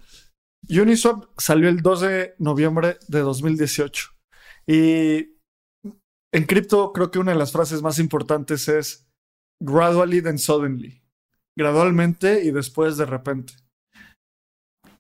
Uniswap 0.69 1.25
salió 1.37 1.69
el 1.69 1.81
2 1.81 2.01
de 2.01 2.35
noviembre 2.39 2.97
de 3.07 3.19
2018. 3.19 4.09
Y 4.65 5.37
en 6.33 6.45
cripto 6.47 6.91
creo 6.93 7.11
que 7.11 7.19
una 7.19 7.31
de 7.31 7.37
las 7.37 7.51
frases 7.51 7.81
más 7.81 7.99
importantes 7.99 8.67
es 8.67 9.07
gradually 9.61 10.21
then 10.21 10.39
suddenly. 10.39 11.02
Gradualmente 11.57 12.43
y 12.43 12.51
después 12.51 12.97
de 12.97 13.05
repente. 13.05 13.53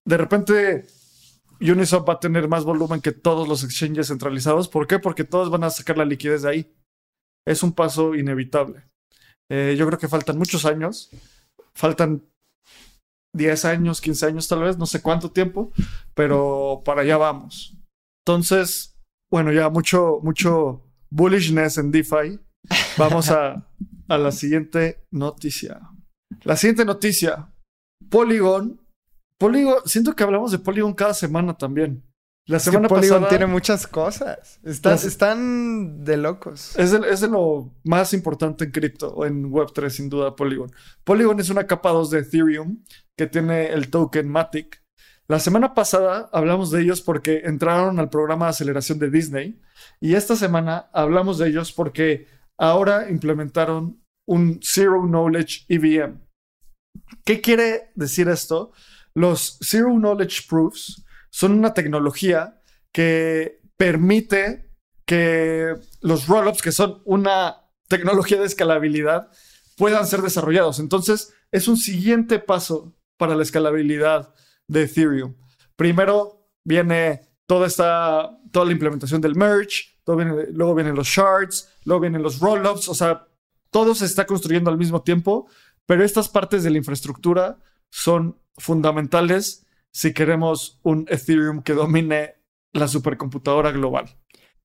De 0.05 0.17
repente 0.17 0.85
Uniswap 1.59 2.07
va 2.07 2.13
a 2.13 2.19
tener 2.19 2.47
más 2.47 2.65
volumen 2.65 3.01
que 3.01 3.11
todos 3.11 3.47
los 3.47 3.63
exchanges 3.63 4.07
centralizados. 4.07 4.67
¿Por 4.67 4.87
qué? 4.87 4.99
Porque 4.99 5.23
todos 5.23 5.49
van 5.49 5.63
a 5.63 5.69
sacar 5.69 5.97
la 5.97 6.05
liquidez 6.05 6.41
de 6.41 6.49
ahí. 6.49 6.73
Es 7.47 7.63
un 7.63 7.73
paso 7.73 8.15
inevitable. 8.15 8.83
Eh, 9.51 9.75
yo 9.77 9.85
creo 9.87 9.99
que 9.99 10.07
faltan 10.07 10.37
muchos 10.37 10.65
años. 10.65 11.09
Faltan 11.73 12.23
10 13.35 13.65
años, 13.65 14.01
15 14.01 14.25
años 14.27 14.47
tal 14.47 14.61
vez, 14.61 14.77
no 14.77 14.85
sé 14.85 15.01
cuánto 15.01 15.31
tiempo, 15.31 15.71
pero 16.13 16.83
para 16.85 17.01
allá 17.01 17.17
vamos. 17.17 17.75
Entonces, 18.25 18.95
bueno, 19.31 19.51
ya 19.51 19.69
mucho, 19.69 20.19
mucho 20.21 20.83
bullishness 21.09 21.77
en 21.77 21.91
DeFi. 21.91 22.39
Vamos 22.97 23.31
a, 23.31 23.67
a 24.07 24.17
la 24.17 24.31
siguiente 24.31 25.03
noticia. 25.11 25.81
La 26.43 26.57
siguiente 26.57 26.85
noticia. 26.85 27.49
Polygon 28.09 28.83
Polygon, 29.43 29.75
siento 29.85 30.15
que 30.15 30.23
hablamos 30.23 30.53
de 30.53 30.59
Polygon 30.59 30.93
cada 30.93 31.13
semana 31.13 31.57
también. 31.57 32.01
La 32.45 32.57
Es 32.57 32.63
que 32.63 32.71
semana 32.71 32.87
Polygon 32.87 33.23
pasada 33.23 33.29
tiene 33.29 33.45
muchas 33.45 33.85
cosas. 33.87 34.61
Están, 34.63 34.93
están 34.93 36.03
de 36.05 36.15
locos. 36.15 36.79
es 36.79 36.91
de, 36.91 37.01
es 37.09 37.19
de 37.19 37.27
lo 37.27 37.73
más 37.83 38.13
importante 38.13 38.63
en 38.63 38.71
cripto 38.71 39.25
en 39.25 39.51
Web3, 39.51 39.89
sin 39.89 40.09
duda, 40.09 40.33
Polygon. 40.33 40.71
Polygon 41.03 41.41
es 41.41 41.49
una 41.49 41.67
capa 41.67 41.89
2 41.89 42.09
de 42.11 42.19
Ethereum 42.19 42.83
que 43.17 43.27
tiene 43.27 43.67
el 43.67 43.89
token 43.89 44.29
Matic. 44.29 44.81
La 45.27 45.39
semana 45.39 45.73
pasada 45.73 46.29
hablamos 46.31 46.71
de 46.71 46.81
ellos 46.81 47.01
porque 47.01 47.41
entraron 47.43 47.99
al 47.99 48.09
programa 48.09 48.45
de 48.45 48.51
aceleración 48.51 48.97
de 48.97 49.09
Disney 49.09 49.59
y 49.99 50.15
esta 50.15 50.37
semana 50.37 50.89
hablamos 50.93 51.37
de 51.37 51.49
ellos 51.49 51.73
porque 51.73 52.27
ahora 52.57 53.09
implementaron 53.09 54.02
un 54.27 54.59
Zero 54.63 55.03
Knowledge 55.05 55.65
EVM. 55.69 56.21
¿Qué 57.25 57.41
quiere 57.41 57.91
decir 57.95 58.27
esto? 58.29 58.71
Los 59.15 59.57
Zero 59.63 59.89
Knowledge 59.93 60.43
Proofs 60.49 61.03
son 61.31 61.53
una 61.53 61.73
tecnología 61.73 62.61
que 62.93 63.59
permite 63.77 64.71
que 65.05 65.75
los 66.01 66.27
rollups, 66.27 66.61
que 66.61 66.71
son 66.71 67.01
una 67.05 67.57
tecnología 67.89 68.39
de 68.39 68.45
escalabilidad, 68.45 69.29
puedan 69.77 70.05
ser 70.07 70.21
desarrollados. 70.21 70.79
Entonces, 70.79 71.33
es 71.51 71.67
un 71.67 71.77
siguiente 71.77 72.39
paso 72.39 72.95
para 73.17 73.35
la 73.35 73.43
escalabilidad 73.43 74.33
de 74.67 74.83
Ethereum. 74.83 75.35
Primero 75.75 76.47
viene 76.65 77.21
toda 77.47 77.67
esta, 77.67 78.39
toda 78.51 78.65
la 78.65 78.71
implementación 78.71 79.19
del 79.21 79.35
merge, 79.35 79.83
todo 80.03 80.15
viene- 80.15 80.47
luego 80.51 80.75
vienen 80.75 80.95
los 80.95 81.07
shards, 81.07 81.69
luego 81.85 82.01
vienen 82.01 82.23
los 82.23 82.39
rollups, 82.39 82.87
o 82.87 82.93
sea, 82.95 83.27
todo 83.73 83.93
se 83.95 84.05
está 84.05 84.25
construyendo 84.25 84.71
al 84.71 84.77
mismo 84.77 85.01
tiempo, 85.01 85.47
pero 85.85 86.05
estas 86.05 86.29
partes 86.29 86.63
de 86.63 86.69
la 86.69 86.77
infraestructura 86.77 87.57
son 87.91 88.39
fundamentales 88.57 89.65
si 89.91 90.13
queremos 90.13 90.79
un 90.83 91.05
Ethereum 91.09 91.61
que 91.61 91.73
domine 91.73 92.35
la 92.73 92.87
supercomputadora 92.87 93.71
global. 93.71 94.17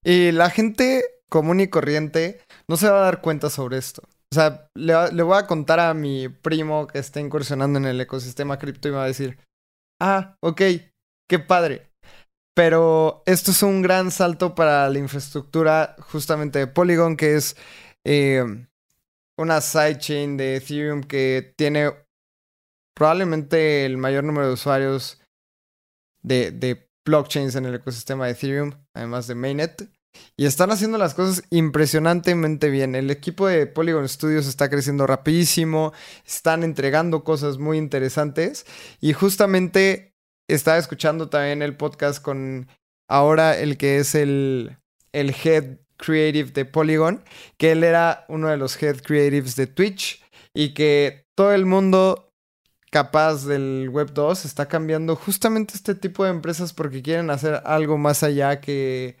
Y 0.03 0.31
la 0.31 0.49
gente 0.49 1.03
común 1.29 1.59
y 1.59 1.67
corriente 1.67 2.39
no 2.67 2.77
se 2.77 2.89
va 2.89 2.99
a 2.99 3.03
dar 3.03 3.21
cuenta 3.21 3.49
sobre 3.49 3.77
esto. 3.77 4.03
O 4.31 4.35
sea, 4.35 4.69
le, 4.75 5.23
voy 5.23 5.37
a 5.37 5.47
contar 5.47 5.79
a 5.79 5.93
mi 5.93 6.29
primo 6.29 6.87
que 6.87 6.99
está 6.99 7.19
incursionando 7.19 7.79
en 7.79 7.85
el 7.85 7.99
ecosistema 7.99 8.57
cripto 8.57 8.87
y 8.87 8.91
me 8.91 8.97
va 8.97 9.03
a 9.03 9.07
decir, 9.07 9.39
ah, 9.99 10.37
ok, 10.41 10.61
qué 11.27 11.39
padre. 11.39 11.91
Pero 12.55 13.23
esto 13.25 13.51
es 13.51 13.63
un 13.63 13.81
gran 13.81 14.11
salto 14.11 14.53
para 14.53 14.89
la 14.89 14.99
infraestructura 14.99 15.95
justamente 15.99 16.59
de 16.59 16.67
Polygon, 16.67 17.17
que 17.17 17.35
es 17.35 17.55
eh, 18.05 18.67
una 19.39 19.61
sidechain 19.61 20.35
de 20.35 20.57
Ethereum 20.57 21.01
que 21.01 21.53
tiene 21.55 21.93
probablemente 22.93 23.85
el 23.85 23.97
mayor 23.97 24.25
número 24.25 24.47
de 24.47 24.53
usuarios 24.53 25.21
de, 26.21 26.51
de 26.51 26.89
blockchains 27.05 27.55
en 27.55 27.65
el 27.65 27.75
ecosistema 27.75 28.25
de 28.25 28.33
Ethereum, 28.33 28.73
además 28.93 29.27
de 29.27 29.35
Mainnet. 29.35 29.89
Y 30.35 30.45
están 30.45 30.71
haciendo 30.71 30.97
las 30.97 31.13
cosas 31.13 31.43
impresionantemente 31.51 32.69
bien. 32.69 32.95
El 32.95 33.09
equipo 33.11 33.47
de 33.47 33.65
Polygon 33.65 34.09
Studios 34.09 34.45
está 34.45 34.69
creciendo 34.69 35.07
rapidísimo, 35.07 35.93
están 36.25 36.63
entregando 36.63 37.23
cosas 37.23 37.57
muy 37.57 37.77
interesantes. 37.77 38.65
Y 38.99 39.13
justamente 39.13 40.15
estaba 40.49 40.77
escuchando 40.77 41.29
también 41.29 41.61
el 41.61 41.77
podcast 41.77 42.21
con 42.21 42.67
ahora 43.07 43.57
el 43.57 43.77
que 43.77 43.99
es 43.99 44.15
el, 44.15 44.77
el 45.13 45.33
head 45.43 45.77
creative 45.99 46.51
de 46.51 46.65
Polygon, 46.65 47.23
que 47.57 47.73
él 47.73 47.83
era 47.83 48.25
uno 48.29 48.47
de 48.47 48.57
los 48.57 48.81
head 48.81 49.01
creatives 49.01 49.55
de 49.55 49.67
Twitch 49.67 50.23
y 50.53 50.73
que 50.73 51.25
todo 51.35 51.53
el 51.53 51.65
mundo 51.65 52.31
capaz 52.89 53.45
del 53.45 53.89
Web 53.89 54.13
2 54.13 54.45
está 54.45 54.67
cambiando 54.67 55.15
justamente 55.15 55.75
este 55.75 55.93
tipo 55.93 56.23
de 56.23 56.31
empresas 56.31 56.73
porque 56.73 57.03
quieren 57.03 57.29
hacer 57.29 57.61
algo 57.65 57.97
más 57.97 58.23
allá 58.23 58.59
que 58.61 59.17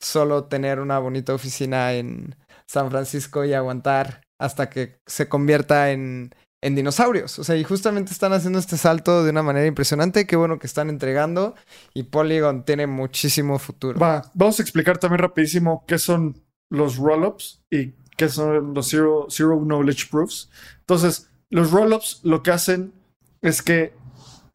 solo 0.00 0.44
tener 0.44 0.80
una 0.80 0.98
bonita 0.98 1.32
oficina 1.32 1.94
en 1.94 2.36
San 2.66 2.90
Francisco 2.90 3.44
y 3.44 3.54
aguantar 3.54 4.22
hasta 4.38 4.68
que 4.68 5.00
se 5.06 5.28
convierta 5.28 5.90
en, 5.90 6.34
en 6.60 6.74
dinosaurios. 6.74 7.38
O 7.38 7.44
sea, 7.44 7.56
y 7.56 7.64
justamente 7.64 8.12
están 8.12 8.32
haciendo 8.32 8.58
este 8.58 8.76
salto 8.76 9.24
de 9.24 9.30
una 9.30 9.42
manera 9.42 9.66
impresionante. 9.66 10.26
Qué 10.26 10.36
bueno 10.36 10.58
que 10.58 10.66
están 10.66 10.88
entregando 10.88 11.54
y 11.94 12.04
Polygon 12.04 12.64
tiene 12.64 12.86
muchísimo 12.86 13.58
futuro. 13.58 13.98
Va, 13.98 14.30
vamos 14.34 14.58
a 14.58 14.62
explicar 14.62 14.98
también 14.98 15.20
rapidísimo 15.20 15.84
qué 15.86 15.98
son 15.98 16.42
los 16.70 16.96
rollups 16.96 17.62
y 17.70 17.92
qué 18.16 18.28
son 18.28 18.74
los 18.74 18.88
zero, 18.88 19.28
knowledge 19.30 20.08
proofs. 20.10 20.50
Entonces, 20.80 21.30
los 21.50 21.70
rollups 21.70 22.20
lo 22.24 22.42
que 22.42 22.50
hacen 22.50 22.92
es 23.40 23.62
que 23.62 23.94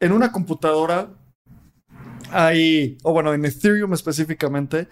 en 0.00 0.12
una 0.12 0.30
computadora 0.30 1.08
hay, 2.30 2.98
o 3.02 3.12
bueno, 3.12 3.32
en 3.32 3.44
Ethereum 3.44 3.94
específicamente, 3.94 4.88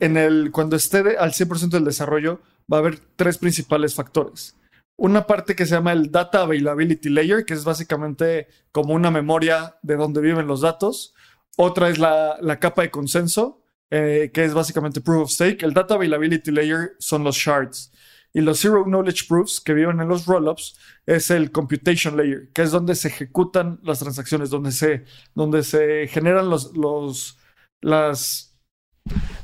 en 0.00 0.16
el, 0.16 0.50
cuando 0.50 0.74
esté 0.76 1.16
al 1.16 1.32
100% 1.32 1.68
del 1.68 1.84
desarrollo, 1.84 2.40
va 2.70 2.78
a 2.78 2.80
haber 2.80 2.98
tres 3.16 3.38
principales 3.38 3.94
factores. 3.94 4.56
Una 4.96 5.26
parte 5.26 5.56
que 5.56 5.66
se 5.66 5.74
llama 5.74 5.92
el 5.92 6.10
Data 6.10 6.42
Availability 6.42 7.08
Layer, 7.08 7.44
que 7.44 7.54
es 7.54 7.64
básicamente 7.64 8.46
como 8.70 8.94
una 8.94 9.10
memoria 9.10 9.76
de 9.82 9.96
donde 9.96 10.20
viven 10.20 10.46
los 10.46 10.60
datos. 10.60 11.14
Otra 11.56 11.88
es 11.88 11.98
la, 11.98 12.36
la 12.40 12.60
capa 12.60 12.82
de 12.82 12.90
consenso, 12.90 13.62
eh, 13.90 14.30
que 14.32 14.44
es 14.44 14.54
básicamente 14.54 15.00
Proof 15.00 15.24
of 15.24 15.30
Stake. 15.30 15.64
El 15.64 15.74
Data 15.74 15.94
Availability 15.94 16.50
Layer 16.50 16.92
son 16.98 17.24
los 17.24 17.36
shards. 17.36 17.92
Y 18.32 18.40
los 18.40 18.60
Zero 18.60 18.84
Knowledge 18.84 19.26
Proofs 19.28 19.60
que 19.60 19.74
viven 19.74 20.00
en 20.00 20.08
los 20.08 20.26
rollups 20.26 20.76
es 21.06 21.30
el 21.30 21.52
Computation 21.52 22.16
Layer, 22.16 22.50
que 22.52 22.62
es 22.62 22.72
donde 22.72 22.96
se 22.96 23.06
ejecutan 23.06 23.78
las 23.84 24.00
transacciones, 24.00 24.50
donde 24.50 24.72
se, 24.72 25.04
donde 25.36 25.62
se 25.62 26.08
generan 26.08 26.50
los, 26.50 26.76
los, 26.76 27.38
las 27.80 28.58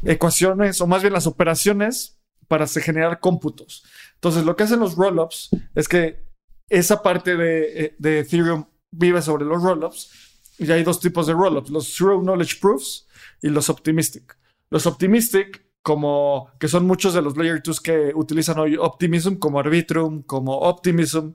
ecuaciones, 0.03 0.81
o 0.81 0.89
más 0.89 1.03
bien 1.03 1.13
las 1.13 1.29
operaciones 1.29 2.21
para 2.49 2.67
generar 2.67 3.21
cómputos. 3.21 3.85
Entonces, 4.21 4.45
lo 4.45 4.55
que 4.55 4.65
hacen 4.65 4.81
los 4.81 4.97
rollups 4.97 5.49
es 5.75 5.89
que 5.89 6.27
esa 6.69 7.03
parte 7.03 7.39
de, 7.39 7.85
eh, 7.85 7.97
de 7.99 8.19
Ethereum 8.21 8.67
vive 8.91 9.23
sobre 9.23 9.47
los 9.47 9.63
rollups 9.63 10.11
y 10.59 10.71
hay 10.71 10.85
dos 10.85 11.01
tipos 11.01 11.27
de 11.27 11.33
rollups, 11.33 11.71
los 11.71 11.97
Zero 11.97 12.21
Knowledge 12.21 12.61
Proofs 12.61 13.09
y 13.41 13.49
los 13.49 13.71
Optimistic. 13.71 14.37
Los 14.69 14.85
Optimistic, 14.85 15.65
como 15.81 16.51
que 16.61 16.69
son 16.69 16.87
muchos 16.87 17.15
de 17.15 17.23
los 17.23 17.35
Layer 17.35 17.63
2 17.63 17.81
que 17.81 18.13
utilizan 18.15 18.59
hoy 18.59 18.77
Optimism, 18.77 19.37
como 19.37 19.59
Arbitrum, 19.59 20.23
como 20.23 20.59
Optimism, 20.59 21.31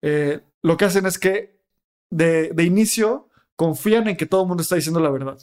eh, 0.00 0.40
lo 0.62 0.76
que 0.76 0.84
hacen 0.84 1.06
es 1.06 1.18
que 1.18 1.58
de 2.10 2.64
inicio 2.64 3.28
confían 3.56 4.06
en 4.08 4.16
que 4.16 4.26
todo 4.26 4.42
el 4.42 4.48
mundo 4.48 4.62
está 4.62 4.76
diciendo 4.76 5.00
la 5.00 5.10
verdad. 5.10 5.38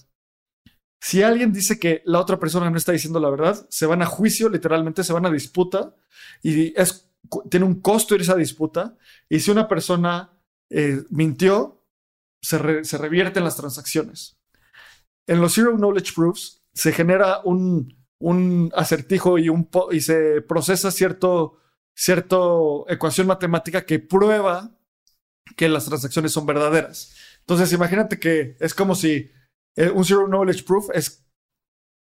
Si 1.00 1.22
alguien 1.22 1.54
dice 1.54 1.80
que 1.80 2.02
la 2.06 2.20
otra 2.20 2.40
persona 2.40 2.70
no 2.70 2.78
está 2.78 2.92
diciendo 2.92 3.20
la 3.20 3.30
verdad, 3.30 3.68
se 3.70 3.86
van 3.86 4.02
a 4.02 4.06
juicio, 4.06 4.50
literalmente 4.50 5.04
se 5.04 5.14
van 5.14 5.26
a 5.26 5.32
disputa 5.32 5.96
y 6.42 6.74
tiene 7.50 7.66
un 7.66 7.82
costo 7.82 8.16
ir 8.16 8.22
a 8.22 8.24
esa 8.24 8.36
disputa. 8.36 8.98
Y 9.30 9.40
si 9.40 9.52
una 9.52 9.68
persona 9.68 10.32
eh, 10.70 11.04
mintió, 11.10 11.86
se, 12.42 12.58
re- 12.58 12.84
se 12.84 12.98
revierten 12.98 13.44
las 13.44 13.58
transacciones. 13.58 14.38
En 15.28 15.42
los 15.42 15.54
Zero 15.54 15.76
Knowledge 15.76 16.14
Proofs 16.16 16.64
se 16.74 16.92
genera 16.92 17.42
un, 17.44 17.96
acertijo 18.76 19.38
y, 19.38 19.50
y 19.92 20.02
se 20.02 20.42
procesa 20.42 20.90
cierto, 20.92 21.60
cierto 21.96 22.86
ecuación 22.90 23.28
matemática 23.28 23.86
que 23.86 24.00
prueba 24.00 24.72
que 25.56 25.70
las 25.70 25.86
transacciones 25.86 26.32
son 26.32 26.46
verdaderas. 26.46 27.14
Entonces, 27.42 27.72
imagínate 27.72 28.20
que 28.20 28.58
es 28.60 28.74
como 28.74 28.96
si 28.96 29.32
eh, 29.78 29.90
un 29.90 30.04
Zero 30.04 30.28
Knowledge 30.28 30.64
Proof 30.64 30.90
es 30.94 31.26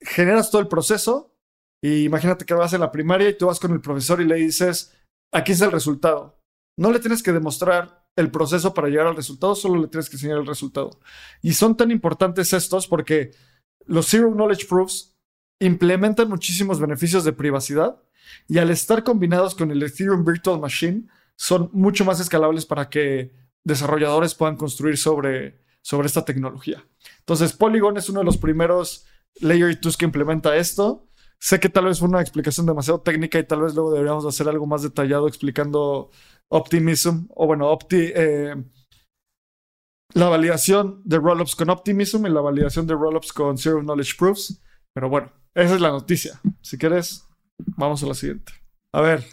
generas 0.01 0.51
todo 0.51 0.61
el 0.61 0.67
proceso 0.67 1.36
y 1.82 2.03
imagínate 2.03 2.45
que 2.45 2.53
vas 2.53 2.74
en 2.74 2.82
la 2.82 2.91
primaria 2.91 3.30
y 3.30 3.38
tú 3.38 3.47
vas 3.47 3.59
con 3.59 3.72
el 3.72 3.82
profesor 3.82 4.22
y 4.22 4.26
le 4.26 4.36
dices, 4.36 4.95
aquí 5.32 5.53
es 5.53 5.61
el 5.61 5.72
resultado. 5.72 6.39
No 6.78 6.91
le 6.91 6.99
tienes 6.99 7.24
que 7.24 7.32
demostrar 7.32 8.05
el 8.15 8.30
proceso 8.30 8.74
para 8.74 8.89
llegar 8.89 9.07
al 9.07 9.15
resultado, 9.15 9.55
solo 9.55 9.82
le 9.82 9.88
tienes 9.88 10.09
que 10.09 10.17
enseñar 10.17 10.38
el 10.38 10.45
resultado. 10.45 10.99
Y 11.41 11.53
son 11.53 11.78
tan 11.78 11.91
importantes 11.91 12.53
estos 12.53 12.88
porque 12.88 13.32
los 13.86 14.07
Zero 14.07 14.32
Knowledge 14.32 14.67
Proofs 14.67 15.15
implementan 15.59 16.30
muchísimos 16.30 16.80
beneficios 16.80 17.24
de 17.24 17.34
privacidad 17.34 18.01
y 18.47 18.57
al 18.57 18.69
estar 18.69 19.03
combinados 19.03 19.55
con 19.55 19.72
el 19.72 19.82
Ethereum 19.82 20.26
Virtual 20.26 20.59
Machine 20.59 21.07
son 21.38 21.69
mucho 21.74 22.03
más 22.03 22.19
escalables 22.19 22.65
para 22.65 22.89
que 22.89 23.34
desarrolladores 23.63 24.36
puedan 24.36 24.57
construir 24.57 24.97
sobre, 24.97 25.61
sobre 25.84 26.07
esta 26.07 26.25
tecnología. 26.25 26.86
Entonces, 27.19 27.53
Polygon 27.53 27.97
es 27.97 28.09
uno 28.09 28.19
de 28.19 28.25
los 28.25 28.38
primeros 28.38 29.05
Layer 29.39 29.79
2 29.79 29.97
que 29.97 30.05
implementa 30.05 30.55
esto. 30.55 31.07
Sé 31.39 31.59
que 31.59 31.69
tal 31.69 31.86
vez 31.86 31.99
fue 31.99 32.09
una 32.09 32.21
explicación 32.21 32.65
demasiado 32.65 33.01
técnica 33.01 33.39
y 33.39 33.47
tal 33.47 33.61
vez 33.61 33.73
luego 33.73 33.91
deberíamos 33.91 34.25
hacer 34.25 34.47
algo 34.47 34.67
más 34.67 34.84
detallado 34.84 35.27
explicando 35.27 36.11
Optimism 36.49 37.25
o 37.29 37.47
bueno, 37.47 37.69
Opti, 37.69 38.11
eh, 38.13 38.55
la 40.13 40.29
validación 40.29 41.01
de 41.05 41.17
rollups 41.17 41.55
con 41.55 41.69
Optimism 41.69 42.25
y 42.25 42.29
la 42.29 42.41
validación 42.41 42.86
de 42.86 42.93
rollups 42.93 43.34
con 43.34 43.57
Zero 43.57 43.82
Knowledge 43.82 44.15
Proofs. 44.17 44.61
Pero 44.93 45.09
bueno, 45.09 45.32
esa 45.55 45.75
es 45.75 45.82
la 45.82 45.89
noticia. 45.89 46.39
Si 46.61 46.77
quieres, 46.77 47.25
vamos 47.57 48.03
a 48.03 48.07
la 48.07 48.13
siguiente. 48.13 48.53
A 48.93 49.01
ver, 49.01 49.23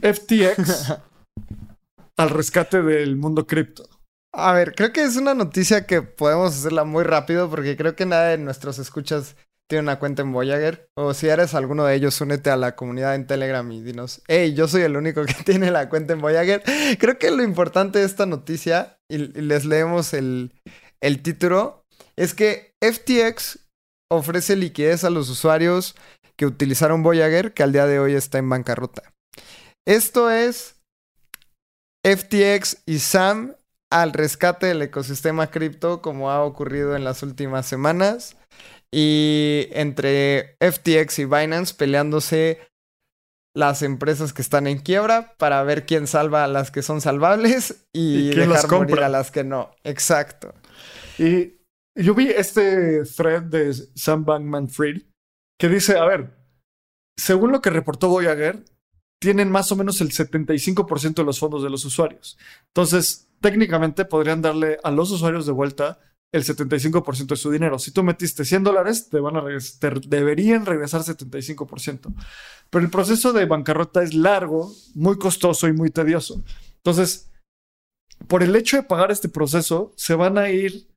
FTX 0.00 0.92
al 2.16 2.30
rescate 2.30 2.82
del 2.82 3.16
mundo 3.16 3.46
cripto. 3.46 3.88
A 4.34 4.52
ver, 4.54 4.74
creo 4.74 4.92
que 4.92 5.02
es 5.02 5.16
una 5.16 5.34
noticia 5.34 5.86
que 5.86 6.00
podemos 6.00 6.56
hacerla 6.56 6.84
muy 6.84 7.04
rápido 7.04 7.50
porque 7.50 7.76
creo 7.76 7.94
que 7.94 8.06
nadie 8.06 8.30
de 8.30 8.38
nuestros 8.38 8.78
escuchas 8.78 9.36
tiene 9.68 9.82
una 9.82 9.98
cuenta 9.98 10.22
en 10.22 10.32
Voyager. 10.32 10.88
O 10.96 11.12
si 11.12 11.28
eres 11.28 11.54
alguno 11.54 11.84
de 11.84 11.94
ellos, 11.94 12.20
únete 12.20 12.50
a 12.50 12.56
la 12.56 12.74
comunidad 12.74 13.14
en 13.14 13.26
Telegram 13.26 13.70
y 13.70 13.82
dinos, 13.82 14.22
hey, 14.28 14.54
yo 14.54 14.68
soy 14.68 14.82
el 14.82 14.96
único 14.96 15.24
que 15.24 15.34
tiene 15.44 15.70
la 15.70 15.88
cuenta 15.90 16.14
en 16.14 16.20
Voyager. 16.20 16.62
Creo 16.98 17.18
que 17.18 17.30
lo 17.30 17.42
importante 17.42 17.98
de 17.98 18.06
esta 18.06 18.24
noticia, 18.24 18.98
y, 19.08 19.18
les 19.18 19.66
leemos 19.66 20.14
el, 20.14 20.52
el 21.02 21.22
título, 21.22 21.84
es 22.16 22.34
que 22.34 22.74
FTX 22.82 23.58
ofrece 24.10 24.56
liquidez 24.56 25.04
a 25.04 25.10
los 25.10 25.28
usuarios 25.28 25.94
que 26.36 26.46
utilizaron 26.46 27.02
Voyager, 27.02 27.52
que 27.52 27.62
al 27.62 27.72
día 27.72 27.86
de 27.86 27.98
hoy 27.98 28.14
está 28.14 28.38
en 28.38 28.48
bancarrota. 28.48 29.02
Esto 29.86 30.30
es 30.30 30.76
FTX 32.04 32.82
y 32.86 32.98
SAM 32.98 33.54
al 33.92 34.14
rescate 34.14 34.66
del 34.66 34.80
ecosistema 34.80 35.50
cripto 35.50 36.00
como 36.00 36.30
ha 36.30 36.42
ocurrido 36.42 36.96
en 36.96 37.04
las 37.04 37.22
últimas 37.22 37.66
semanas 37.66 38.36
y 38.90 39.68
entre 39.72 40.56
FTX 40.60 41.18
y 41.18 41.24
Binance 41.26 41.74
peleándose 41.74 42.58
las 43.54 43.82
empresas 43.82 44.32
que 44.32 44.40
están 44.40 44.66
en 44.66 44.78
quiebra 44.78 45.34
para 45.36 45.62
ver 45.62 45.84
quién 45.84 46.06
salva 46.06 46.42
a 46.42 46.48
las 46.48 46.70
que 46.70 46.80
son 46.80 47.02
salvables 47.02 47.84
y, 47.92 48.30
dejar 48.30 48.70
morir 48.70 49.00
a 49.00 49.10
las 49.10 49.30
que 49.30 49.44
no. 49.44 49.70
Exacto. 49.84 50.54
Y 51.18 51.58
yo 51.94 52.14
vi 52.14 52.30
este 52.30 53.02
thread 53.04 53.42
de 53.42 53.74
Sam 53.94 54.24
Bankman 54.24 54.70
Fried 54.70 55.02
que 55.60 55.68
dice, 55.68 55.98
a 55.98 56.06
ver, 56.06 56.34
según 57.18 57.52
lo 57.52 57.60
que 57.60 57.68
reportó 57.68 58.08
Voyager, 58.08 58.64
tienen 59.20 59.50
más 59.50 59.70
o 59.70 59.76
menos 59.76 60.00
el 60.00 60.10
75% 60.10 61.14
de 61.14 61.24
los 61.24 61.38
fondos 61.38 61.62
de 61.62 61.70
los 61.70 61.84
usuarios. 61.84 62.38
Entonces, 62.68 63.28
técnicamente 63.42 64.06
podrían 64.06 64.40
darle 64.40 64.78
a 64.82 64.90
los 64.90 65.10
usuarios 65.10 65.44
de 65.44 65.52
vuelta 65.52 65.98
el 66.32 66.44
75% 66.44 67.26
de 67.26 67.36
su 67.36 67.50
dinero. 67.50 67.78
Si 67.78 67.90
tú 67.90 68.02
metiste 68.02 68.46
100 68.46 68.64
dólares, 68.64 69.10
te, 69.10 69.20
van 69.20 69.36
a 69.36 69.44
te 69.78 69.90
deberían 70.06 70.64
regresar 70.64 71.02
75%. 71.02 72.14
Pero 72.70 72.84
el 72.84 72.90
proceso 72.90 73.34
de 73.34 73.44
bancarrota 73.44 74.02
es 74.02 74.14
largo, 74.14 74.72
muy 74.94 75.18
costoso 75.18 75.68
y 75.68 75.74
muy 75.74 75.90
tedioso. 75.90 76.42
Entonces, 76.76 77.30
por 78.28 78.42
el 78.42 78.56
hecho 78.56 78.78
de 78.78 78.82
pagar 78.84 79.10
este 79.10 79.28
proceso, 79.28 79.92
se 79.96 80.14
van 80.14 80.38
a 80.38 80.48
ir 80.48 80.88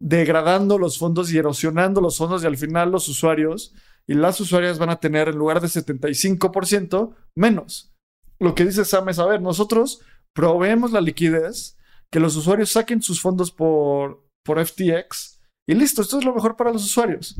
degradando 0.00 0.78
los 0.78 0.98
fondos 0.98 1.32
y 1.32 1.38
erosionando 1.38 2.00
los 2.00 2.16
fondos 2.16 2.42
y 2.42 2.46
al 2.46 2.56
final 2.56 2.90
los 2.90 3.06
usuarios 3.08 3.74
y 4.06 4.14
las 4.14 4.40
usuarias 4.40 4.78
van 4.78 4.90
a 4.90 4.98
tener 4.98 5.28
en 5.28 5.36
lugar 5.36 5.60
de 5.60 5.68
75% 5.68 7.14
menos. 7.36 7.94
Lo 8.40 8.54
que 8.54 8.64
dice 8.64 8.84
Sam 8.84 9.10
es, 9.10 9.18
a 9.18 9.26
ver, 9.26 9.42
nosotros 9.42 10.00
proveemos 10.32 10.90
la 10.92 11.00
liquidez, 11.00 11.76
que 12.12 12.20
los 12.20 12.36
usuarios 12.36 12.72
saquen 12.72 13.02
sus 13.02 13.20
fondos 13.20 13.52
por, 13.52 14.26
por 14.44 14.64
FTX 14.64 15.40
y 15.68 15.74
listo, 15.74 16.02
esto 16.02 16.18
es 16.18 16.24
lo 16.24 16.34
mejor 16.34 16.56
para 16.56 16.72
los 16.72 16.84
usuarios. 16.84 17.36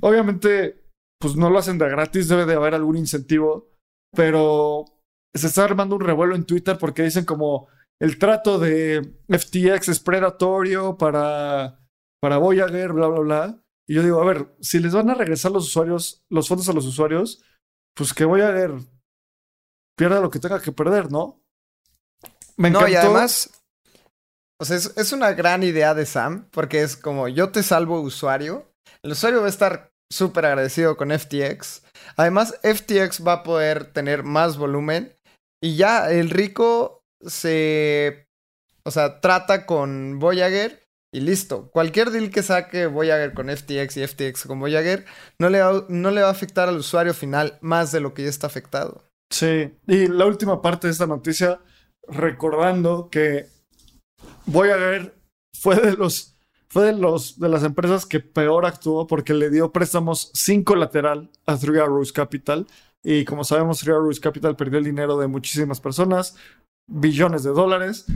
Obviamente, 0.00 0.82
pues 1.20 1.36
no 1.36 1.50
lo 1.50 1.58
hacen 1.58 1.76
de 1.76 1.88
gratis, 1.88 2.28
debe 2.28 2.46
de 2.46 2.54
haber 2.54 2.74
algún 2.74 2.96
incentivo, 2.96 3.68
pero 4.14 4.84
se 5.34 5.48
está 5.48 5.64
armando 5.64 5.96
un 5.96 6.00
revuelo 6.00 6.34
en 6.34 6.46
Twitter 6.46 6.78
porque 6.78 7.02
dicen 7.02 7.24
como 7.24 7.68
el 8.00 8.18
trato 8.18 8.58
de 8.58 9.18
FTX 9.28 9.88
es 9.88 10.00
predatorio 10.00 10.96
para, 10.96 11.80
para 12.22 12.38
Voyager, 12.38 12.92
bla, 12.92 13.08
bla, 13.08 13.20
bla. 13.20 13.64
Y 13.86 13.94
yo 13.94 14.02
digo, 14.02 14.22
a 14.22 14.24
ver, 14.24 14.54
si 14.60 14.78
les 14.78 14.94
van 14.94 15.10
a 15.10 15.14
regresar 15.14 15.50
los 15.50 15.66
usuarios, 15.66 16.22
los 16.30 16.48
fondos 16.48 16.68
a 16.68 16.72
los 16.72 16.86
usuarios, 16.86 17.42
pues 17.94 18.14
que 18.14 18.24
Voyager 18.24 18.72
pierda 19.98 20.20
lo 20.20 20.30
que 20.30 20.38
tenga 20.38 20.62
que 20.62 20.72
perder, 20.72 21.10
¿no? 21.10 21.42
Me 22.56 22.68
encantó. 22.68 22.86
No, 22.86 22.92
y 22.92 22.96
además, 22.96 23.57
o 24.60 24.64
sea, 24.64 24.76
es, 24.76 24.92
es 24.96 25.12
una 25.12 25.32
gran 25.32 25.62
idea 25.62 25.94
de 25.94 26.06
Sam, 26.06 26.48
porque 26.50 26.82
es 26.82 26.96
como 26.96 27.28
yo 27.28 27.50
te 27.50 27.62
salvo 27.62 28.00
usuario. 28.00 28.72
El 29.02 29.12
usuario 29.12 29.40
va 29.40 29.46
a 29.46 29.50
estar 29.50 29.92
súper 30.10 30.46
agradecido 30.46 30.96
con 30.96 31.16
FTX. 31.16 31.82
Además, 32.16 32.58
FTX 32.62 33.26
va 33.26 33.34
a 33.34 33.42
poder 33.42 33.92
tener 33.92 34.22
más 34.22 34.56
volumen. 34.56 35.14
Y 35.60 35.76
ya 35.76 36.10
el 36.10 36.30
rico 36.30 37.04
se, 37.20 38.28
o 38.84 38.90
sea, 38.90 39.20
trata 39.20 39.66
con 39.66 40.18
Voyager 40.18 40.88
y 41.12 41.20
listo. 41.20 41.70
Cualquier 41.70 42.10
deal 42.10 42.30
que 42.30 42.42
saque 42.42 42.86
Voyager 42.86 43.34
con 43.34 43.48
FTX 43.48 43.96
y 43.96 44.06
FTX 44.06 44.44
con 44.46 44.60
Voyager 44.60 45.04
no 45.38 45.48
le, 45.48 45.60
no 45.88 46.10
le 46.10 46.22
va 46.22 46.28
a 46.28 46.32
afectar 46.32 46.68
al 46.68 46.78
usuario 46.78 47.14
final 47.14 47.58
más 47.60 47.92
de 47.92 48.00
lo 48.00 48.14
que 48.14 48.22
ya 48.22 48.28
está 48.28 48.46
afectado. 48.46 49.02
Sí, 49.30 49.76
y 49.86 50.06
la 50.06 50.26
última 50.26 50.62
parte 50.62 50.86
de 50.86 50.92
esta 50.92 51.06
noticia, 51.06 51.60
recordando 52.06 53.08
que 53.10 53.48
Voyager 54.46 55.14
fue 55.54 55.76
de 55.76 55.92
los 55.92 56.34
fue 56.70 56.86
de 56.86 56.92
los 56.92 57.38
de 57.38 57.48
las 57.48 57.64
empresas 57.64 58.04
que 58.04 58.20
peor 58.20 58.66
actuó 58.66 59.06
porque 59.06 59.32
le 59.32 59.50
dio 59.50 59.72
préstamos 59.72 60.30
sin 60.34 60.64
colateral 60.64 61.30
a 61.46 61.56
Three 61.56 61.80
Arrows 61.80 62.12
Capital 62.12 62.66
y 63.02 63.24
como 63.24 63.44
sabemos 63.44 63.80
Three 63.80 63.94
Arrows 63.94 64.20
Capital 64.20 64.56
perdió 64.56 64.78
el 64.78 64.84
dinero 64.84 65.18
de 65.18 65.28
muchísimas 65.28 65.80
personas, 65.80 66.36
billones 66.86 67.42
de 67.42 67.50
dólares 67.50 68.06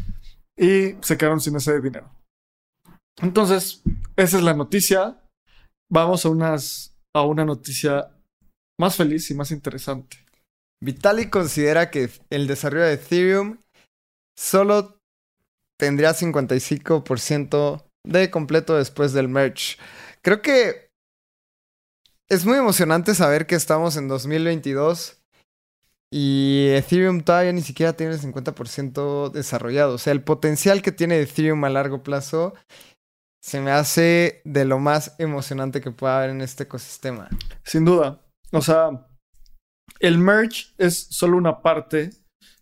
y 0.57 0.97
se 1.01 1.17
quedaron 1.17 1.41
sin 1.41 1.57
ese 1.57 1.81
dinero. 1.81 2.11
Entonces, 3.21 3.83
esa 4.17 4.39
es 4.39 4.43
la 4.43 4.55
noticia. 4.55 5.21
Vamos 5.91 6.25
a, 6.25 6.31
unas, 6.31 6.97
a 7.15 7.23
una 7.23 7.45
noticia 7.45 8.11
más 8.81 8.97
feliz 8.97 9.31
y 9.31 9.35
más 9.35 9.51
interesante. 9.51 10.19
Vitalik 10.83 11.31
considera 11.31 11.91
que 11.91 12.11
el 12.31 12.47
desarrollo 12.47 12.85
de 12.85 12.95
Ethereum 12.95 13.59
solo 14.37 14.99
tendría 15.83 16.15
55% 16.15 17.83
de 18.07 18.31
completo 18.31 18.77
después 18.77 19.13
del 19.13 19.27
merge. 19.27 19.79
Creo 20.23 20.41
que 20.41 20.93
es 22.31 22.47
muy 22.47 22.57
emocionante 22.57 23.17
saber 23.17 23.49
que 23.49 23.57
estamos 23.57 23.97
en 23.97 24.07
2022 24.07 25.21
y 26.13 26.69
Ethereum 26.69 27.23
todavía 27.23 27.53
ni 27.53 27.63
siquiera 27.63 27.95
tiene 27.95 28.13
el 28.13 28.21
50% 28.21 29.33
desarrollado. 29.33 29.95
O 29.95 29.99
sea, 29.99 30.13
el 30.13 30.23
potencial 30.23 30.83
que 30.83 30.93
tiene 30.93 31.21
Ethereum 31.21 31.65
a 31.65 31.69
largo 31.69 32.05
plazo 32.05 32.55
se 33.43 33.61
me 33.61 33.73
hace 33.73 34.41
de 34.45 34.65
lo 34.65 34.79
más 34.79 35.17
emocionante 35.19 35.81
que 35.81 35.91
pueda 35.91 36.19
haber 36.19 36.31
en 36.31 36.43
este 36.43 36.63
ecosistema. 36.63 37.29
Sin 37.65 37.85
duda. 37.85 38.25
O 38.53 38.63
sea, 38.63 39.09
el 39.99 40.19
merge 40.19 40.67
es 40.79 41.09
solo 41.11 41.37
una 41.37 41.61
parte 41.61 42.11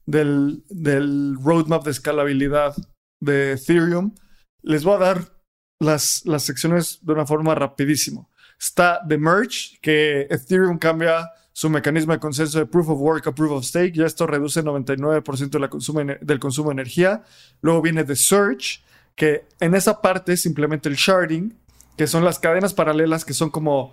del, 0.07 0.65
del 0.71 1.37
roadmap 1.39 1.85
de 1.85 1.91
escalabilidad 1.91 2.75
de 3.21 3.53
Ethereum. 3.53 4.15
Les 4.63 4.85
voy 4.85 4.97
a 4.97 4.99
dar 4.99 5.41
las, 5.79 6.23
las 6.25 6.43
secciones 6.43 6.99
de 7.03 7.13
una 7.13 7.27
forma 7.27 7.55
rapidísimo. 7.55 8.31
Está 8.59 9.01
The 9.09 9.19
Merge, 9.19 9.79
que 9.81 10.27
Ethereum 10.31 10.79
cambia 10.79 11.31
su 11.53 11.69
mecanismo 11.69 12.13
de 12.13 12.21
consenso 12.21 12.59
de 12.59 12.67
Proof 12.67 12.89
of 12.91 13.01
Work 13.01 13.27
a 13.27 13.35
Proof 13.35 13.53
of 13.53 13.65
Stake. 13.65 13.93
Ya 13.93 14.07
esto 14.07 14.27
reduce 14.27 14.61
el 14.61 14.67
99% 14.67 15.69
consumo, 15.69 16.01
del 16.21 16.39
consumo 16.39 16.71
de 16.71 16.75
energía. 16.75 17.23
Luego 17.61 17.83
viene 17.83 18.05
The 18.05 18.17
Search, 18.17 18.85
que 19.15 19.47
en 19.61 19.75
esa 19.75 20.01
parte 20.01 20.37
simplemente 20.37 20.89
el 20.89 20.95
sharding, 20.95 21.59
que 21.97 22.07
son 22.07 22.25
las 22.25 22.39
cadenas 22.39 22.73
paralelas 22.73 23.25
que 23.25 23.35
son 23.35 23.51
como 23.51 23.93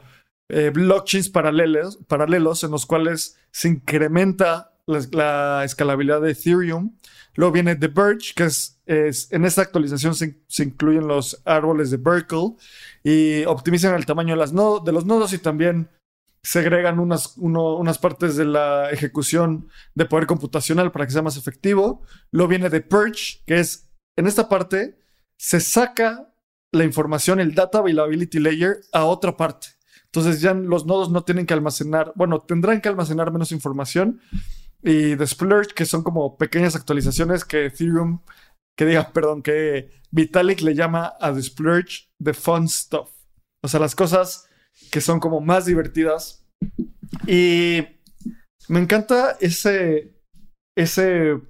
eh, 0.50 0.70
blockchains 0.70 1.30
paralelos, 1.30 2.00
paralelos 2.08 2.64
en 2.64 2.72
los 2.72 2.86
cuales 2.86 3.38
se 3.52 3.68
incrementa 3.68 4.77
la, 4.88 5.64
escalabilidad 5.64 6.22
de 6.22 6.32
Ethereum. 6.32 6.96
Luego 7.36 7.54
viene 7.54 7.76
The 7.76 7.88
Birch, 7.88 8.34
que 8.34 8.46
es, 8.46 8.80
en 9.32 9.46
esta 9.46 9.62
actualización 9.62 10.16
se, 10.16 10.64
incluyen 10.64 11.08
los 11.08 11.42
árboles 11.46 11.92
de 11.92 11.98
Berkeley 11.98 12.56
y 13.04 13.46
optimizan 13.46 13.94
el 13.94 14.06
tamaño 14.06 14.36
de, 14.36 14.92
los 14.92 15.06
nodos 15.06 15.34
y 15.34 15.38
también 15.38 15.90
segregan 16.42 17.00
unas, 17.00 17.38
unas 17.38 18.00
partes 18.00 18.38
de 18.38 18.46
la 18.46 18.90
ejecución 18.90 19.68
de 19.94 20.06
poder 20.06 20.26
computacional 20.26 20.92
para 20.92 21.06
que 21.06 21.12
sea 21.12 21.22
más 21.22 21.38
efectivo. 21.38 22.02
Luego 22.32 22.50
viene 22.50 22.70
The 22.70 22.82
Perch, 22.82 23.44
que 23.46 23.60
es 23.60 23.88
en 24.16 24.26
esta 24.26 24.50
parte 24.50 24.98
se 25.38 25.60
saca 25.60 26.34
la 26.72 26.84
información, 26.84 27.40
el 27.40 27.54
Data 27.54 27.80
Availability 27.80 28.40
Layer, 28.40 28.82
a 28.92 29.06
otra 29.06 29.38
parte. 29.38 29.68
Entonces 30.06 30.42
ya 30.42 30.54
los 30.54 30.86
nodos 30.86 31.12
no 31.12 31.24
tienen 31.24 31.46
que 31.46 31.54
almacenar, 31.54 32.12
bueno, 32.16 32.40
tendrán 32.40 32.82
que 32.82 32.90
almacenar 32.90 33.32
menos 33.32 33.52
información. 33.52 34.20
Y 34.84 35.16
The 35.16 35.28
Splurge, 35.28 35.74
que 35.74 35.86
son 35.86 36.04
como 36.04 36.38
pequeñas 36.38 36.76
actualizaciones 36.76 37.44
que 37.44 37.66
Ethereum, 37.66 38.22
que 38.78 39.06
perdón, 39.14 39.42
que 39.42 39.92
Vitalik 40.12 40.62
le 40.62 40.76
llama 40.76 41.14
a 41.20 41.34
The 41.34 41.42
Splurge 41.42 42.10
the 42.24 42.34
fun 42.34 42.68
stuff. 42.68 43.10
O 43.64 43.68
sea, 43.68 43.80
las 43.80 43.96
cosas 43.96 44.48
que 44.92 45.02
son 45.02 45.20
como 45.20 45.42
más 45.42 45.66
divertidas. 45.66 46.46
Y 47.26 47.86
me 48.68 48.80
encanta 48.80 49.38
ese, 49.40 50.16
ese, 50.78 51.42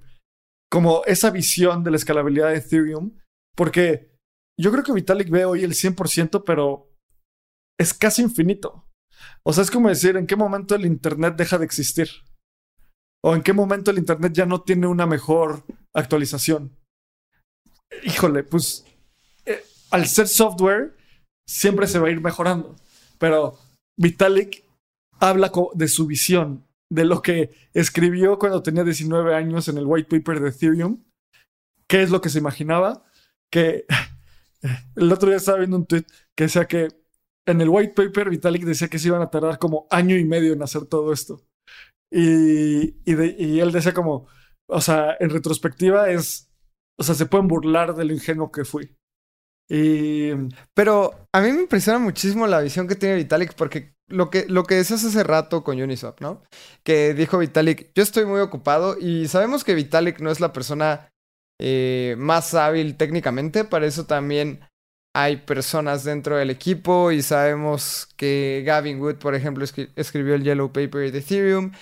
como 0.70 1.02
esa 1.06 1.30
visión 1.30 1.84
de 1.84 1.90
la 1.90 1.96
escalabilidad 1.96 2.50
de 2.50 2.56
Ethereum, 2.56 3.18
porque 3.56 4.14
yo 4.58 4.70
creo 4.72 4.82
que 4.82 4.92
Vitalik 4.92 5.30
ve 5.30 5.44
hoy 5.44 5.64
el 5.64 5.72
100%, 5.72 6.42
pero 6.44 6.90
es 7.78 7.94
casi 7.94 8.22
infinito. 8.22 8.88
O 9.44 9.52
sea, 9.52 9.62
es 9.62 9.70
como 9.70 9.88
decir, 9.88 10.16
¿en 10.16 10.26
qué 10.26 10.36
momento 10.36 10.74
el 10.74 10.86
Internet 10.86 11.34
deja 11.36 11.58
de 11.58 11.64
existir? 11.64 12.08
¿O 13.28 13.34
en 13.34 13.42
qué 13.42 13.52
momento 13.52 13.90
el 13.90 13.98
Internet 13.98 14.32
ya 14.32 14.46
no 14.46 14.62
tiene 14.62 14.86
una 14.86 15.04
mejor 15.04 15.62
actualización? 15.94 16.74
híjole, 18.02 18.42
pues 18.42 18.86
eh, 19.44 19.62
al 19.90 20.06
ser 20.06 20.28
software 20.28 20.96
siempre 21.46 21.86
se 21.86 21.98
va 21.98 22.08
a 22.08 22.10
ir 22.10 22.22
mejorando, 22.22 22.74
pero 23.18 23.58
Vitalik 23.98 24.64
habla 25.20 25.52
de 25.74 25.88
su 25.88 26.06
visión, 26.06 26.66
de 26.90 27.04
lo 27.04 27.20
que 27.20 27.50
escribió 27.74 28.38
cuando 28.38 28.62
tenía 28.62 28.82
19 28.82 29.34
años 29.34 29.68
en 29.68 29.76
el 29.76 29.84
white 29.84 30.08
paper 30.08 30.40
de 30.40 30.48
Ethereum, 30.48 31.04
qué 31.86 32.02
es 32.02 32.08
lo 32.08 32.22
que 32.22 32.30
se 32.30 32.38
imaginaba, 32.38 33.04
que 33.52 33.84
el 34.96 35.12
otro 35.12 35.28
día 35.28 35.36
estaba 35.36 35.58
viendo 35.58 35.76
un 35.76 35.86
tweet 35.86 36.06
que 36.34 36.44
decía 36.44 36.66
que 36.66 36.88
en 37.46 37.60
el 37.60 37.68
white 37.68 37.92
paper 37.92 38.30
Vitalik 38.30 38.64
decía 38.64 38.88
que 38.88 38.98
se 38.98 39.08
iban 39.08 39.20
a 39.20 39.28
tardar 39.28 39.58
como 39.58 39.86
año 39.90 40.16
y 40.16 40.24
medio 40.24 40.54
en 40.54 40.62
hacer 40.62 40.86
todo 40.86 41.12
esto. 41.12 41.47
Y, 42.10 42.96
y, 43.04 43.60
él 43.60 43.72
decía 43.72 43.92
como, 43.92 44.26
o 44.68 44.80
sea, 44.80 45.16
en 45.20 45.30
retrospectiva 45.30 46.10
es, 46.10 46.50
o 46.98 47.02
sea, 47.02 47.14
se 47.14 47.26
pueden 47.26 47.48
burlar 47.48 47.94
del 47.94 48.12
ingenuo 48.12 48.50
que 48.50 48.64
fui. 48.64 48.96
Y... 49.70 50.30
Pero 50.74 51.28
a 51.34 51.40
mí 51.40 51.52
me 51.52 51.62
impresiona 51.62 51.98
muchísimo 51.98 52.46
la 52.46 52.60
visión 52.60 52.88
que 52.88 52.94
tiene 52.94 53.16
Vitalik 53.16 53.54
porque 53.54 53.94
lo 54.08 54.30
que, 54.30 54.46
lo 54.48 54.64
que 54.64 54.76
decías 54.76 55.04
hace 55.04 55.22
rato 55.22 55.62
con 55.62 55.80
Uniswap, 55.80 56.20
¿no? 56.20 56.42
Que 56.82 57.12
dijo 57.12 57.38
Vitalik, 57.38 57.92
yo 57.94 58.02
estoy 58.02 58.24
muy 58.24 58.40
ocupado 58.40 58.96
y 58.98 59.28
sabemos 59.28 59.64
que 59.64 59.74
Vitalik 59.74 60.20
no 60.20 60.30
es 60.30 60.40
la 60.40 60.54
persona 60.54 61.10
eh, 61.60 62.14
más 62.18 62.54
hábil 62.54 62.96
técnicamente, 62.96 63.64
para 63.64 63.86
eso 63.86 64.06
también 64.06 64.60
hay 65.20 65.38
personas 65.38 66.04
dentro 66.04 66.36
del 66.36 66.48
equipo 66.48 67.10
y 67.10 67.22
sabemos 67.22 68.08
que 68.14 68.62
Gavin 68.64 69.00
Wood, 69.00 69.16
por 69.16 69.34
ejemplo, 69.34 69.64
escribió 69.96 70.36
el 70.36 70.44
Yellow 70.44 70.72
Paper 70.72 71.10
de 71.10 71.18
Ethereum, 71.18 71.72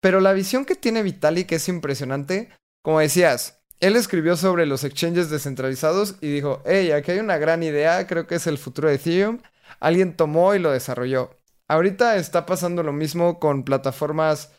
pero 0.00 0.20
la 0.20 0.32
visión 0.32 0.64
que 0.64 0.76
tiene 0.76 1.02
Vitalik 1.02 1.50
es 1.50 1.68
impresionante. 1.68 2.50
Como 2.84 3.00
decías, 3.00 3.64
él 3.80 3.96
escribió 3.96 4.36
sobre 4.36 4.64
los 4.64 4.84
exchanges 4.84 5.28
descentralizados 5.28 6.14
y 6.20 6.28
dijo, 6.28 6.62
hey, 6.66 6.92
aquí 6.92 7.10
hay 7.10 7.18
una 7.18 7.36
gran 7.36 7.64
idea, 7.64 8.06
creo 8.06 8.28
que 8.28 8.36
es 8.36 8.46
el 8.46 8.58
futuro 8.58 8.88
de 8.88 8.94
Ethereum. 8.94 9.40
Alguien 9.80 10.14
tomó 10.14 10.54
y 10.54 10.60
lo 10.60 10.70
desarrolló. 10.70 11.36
Ahorita 11.68 12.14
está 12.14 12.46
pasando 12.46 12.84
lo 12.84 12.92
mismo 12.92 13.40
con 13.40 13.64
plataformas 13.64 14.52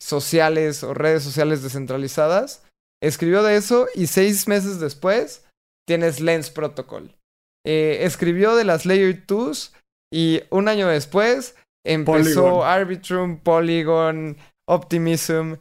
sociales 0.00 0.82
o 0.82 0.94
redes 0.94 1.24
sociales 1.24 1.62
descentralizadas. 1.62 2.62
Escribió 3.02 3.42
de 3.42 3.56
eso 3.56 3.86
y 3.94 4.06
seis 4.06 4.48
meses 4.48 4.80
después 4.80 5.44
tienes 5.86 6.20
Lens 6.20 6.48
Protocol. 6.48 7.14
Eh, 7.64 7.98
escribió 8.02 8.56
de 8.56 8.64
las 8.64 8.86
Layer 8.86 9.24
2 9.26 9.74
y 10.12 10.42
un 10.50 10.68
año 10.68 10.88
después 10.88 11.56
empezó 11.86 12.64
Arbitrum, 12.64 13.38
Polygon, 13.38 14.36
Optimism. 14.68 15.54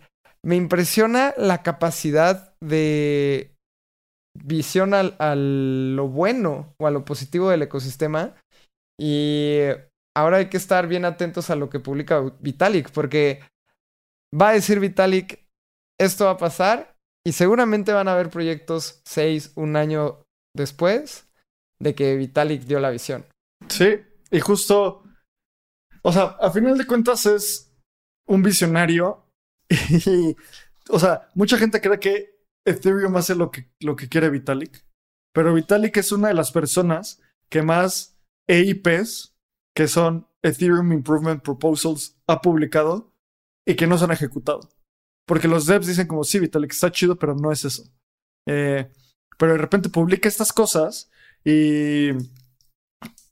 Me 0.44 0.56
impresiona 0.56 1.34
la 1.38 1.62
capacidad 1.62 2.56
de 2.60 3.52
visión 4.34 4.94
al, 4.94 5.16
a 5.20 5.36
lo 5.36 6.08
bueno 6.08 6.74
o 6.80 6.88
a 6.88 6.92
lo 6.92 7.06
positivo 7.06 7.50
del 7.50 7.62
ecosistema. 7.62 8.36
Y 9.00 9.60
ahora 10.16 10.38
hay 10.38 10.50
que 10.50 10.58
estar 10.58 10.88
bien 10.88 11.06
atentos 11.06 11.50
a 11.50 11.56
lo 11.56 11.70
que 11.70 11.80
publica 11.80 12.22
Vitalik, 12.40 12.92
porque 12.92 13.42
va 14.40 14.50
a 14.50 14.54
decir 14.54 14.80
Vitalik, 14.80 15.46
esto 16.00 16.26
va 16.26 16.32
a 16.32 16.38
pasar 16.38 16.96
y 17.26 17.34
seguramente 17.34 17.94
van 17.94 18.08
a 18.08 18.14
haber 18.14 18.30
proyectos 18.30 19.02
seis, 19.06 19.52
un 19.56 19.76
año 19.76 20.24
después 20.56 21.31
de 21.82 21.96
que 21.96 22.16
Vitalik 22.16 22.64
dio 22.64 22.80
la 22.80 22.92
visión. 22.92 23.26
Sí, 23.68 24.00
y 24.30 24.40
justo, 24.40 25.04
o 26.04 26.12
sea, 26.12 26.38
a 26.40 26.52
final 26.52 26.78
de 26.78 26.86
cuentas 26.86 27.26
es 27.26 27.74
un 28.28 28.44
visionario 28.44 29.26
y, 29.70 30.36
o 30.90 31.00
sea, 31.00 31.30
mucha 31.36 31.58
gente 31.58 31.82
cree 31.82 32.00
que 32.00 32.42
Ethereum 32.66 33.16
hace 33.16 33.36
lo 33.36 33.50
que, 33.50 33.72
lo 33.80 33.96
que 33.96 34.08
quiere 34.08 34.30
Vitalik, 34.30 34.86
pero 35.34 35.54
Vitalik 35.54 35.98
es 35.98 36.12
una 36.12 36.28
de 36.28 36.34
las 36.36 36.52
personas 36.52 37.22
que 37.50 37.64
más 37.64 38.20
EIPs 38.48 39.36
que 39.76 39.88
son 39.88 40.28
Ethereum 40.44 40.92
Improvement 40.92 41.42
Proposals 41.44 42.18
ha 42.28 42.42
publicado 42.42 43.14
y 43.68 43.76
que 43.76 43.88
no 43.88 43.98
se 43.98 44.06
han 44.06 44.12
ejecutado. 44.12 44.70
Porque 45.26 45.48
los 45.48 45.66
devs 45.66 45.88
dicen 45.88 46.08
como, 46.08 46.24
sí, 46.24 46.40
Vitalik, 46.40 46.72
está 46.72 46.92
chido, 46.92 47.18
pero 47.18 47.36
no 47.36 47.52
es 47.52 47.64
eso. 47.64 47.84
Eh, 48.48 48.92
pero 49.38 49.54
de 49.54 49.60
repente 49.60 49.90
publica 49.90 50.28
estas 50.28 50.52
cosas 50.52 51.10
y 51.44 52.10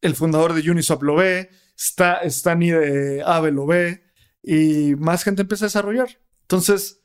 el 0.01 0.15
fundador 0.15 0.53
de 0.53 0.69
Uniswap 0.69 1.03
lo 1.03 1.15
ve, 1.15 1.49
Stani 1.75 2.71
de 2.71 3.21
Aave 3.23 3.51
lo 3.51 3.65
ve 3.65 4.03
y 4.43 4.95
más 4.95 5.23
gente 5.23 5.41
empieza 5.41 5.65
a 5.65 5.67
desarrollar. 5.67 6.09
Entonces, 6.41 7.01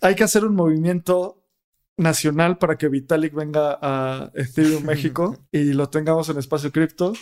hay 0.00 0.14
que 0.14 0.24
hacer 0.24 0.44
un 0.44 0.54
movimiento 0.54 1.46
nacional 1.96 2.58
para 2.58 2.76
que 2.76 2.88
Vitalik 2.88 3.34
venga 3.34 3.78
a 3.80 4.30
Ethereum 4.34 4.84
México 4.86 5.38
y 5.52 5.72
lo 5.72 5.88
tengamos 5.88 6.28
en 6.28 6.38
espacio 6.38 6.72
cripto 6.72 7.12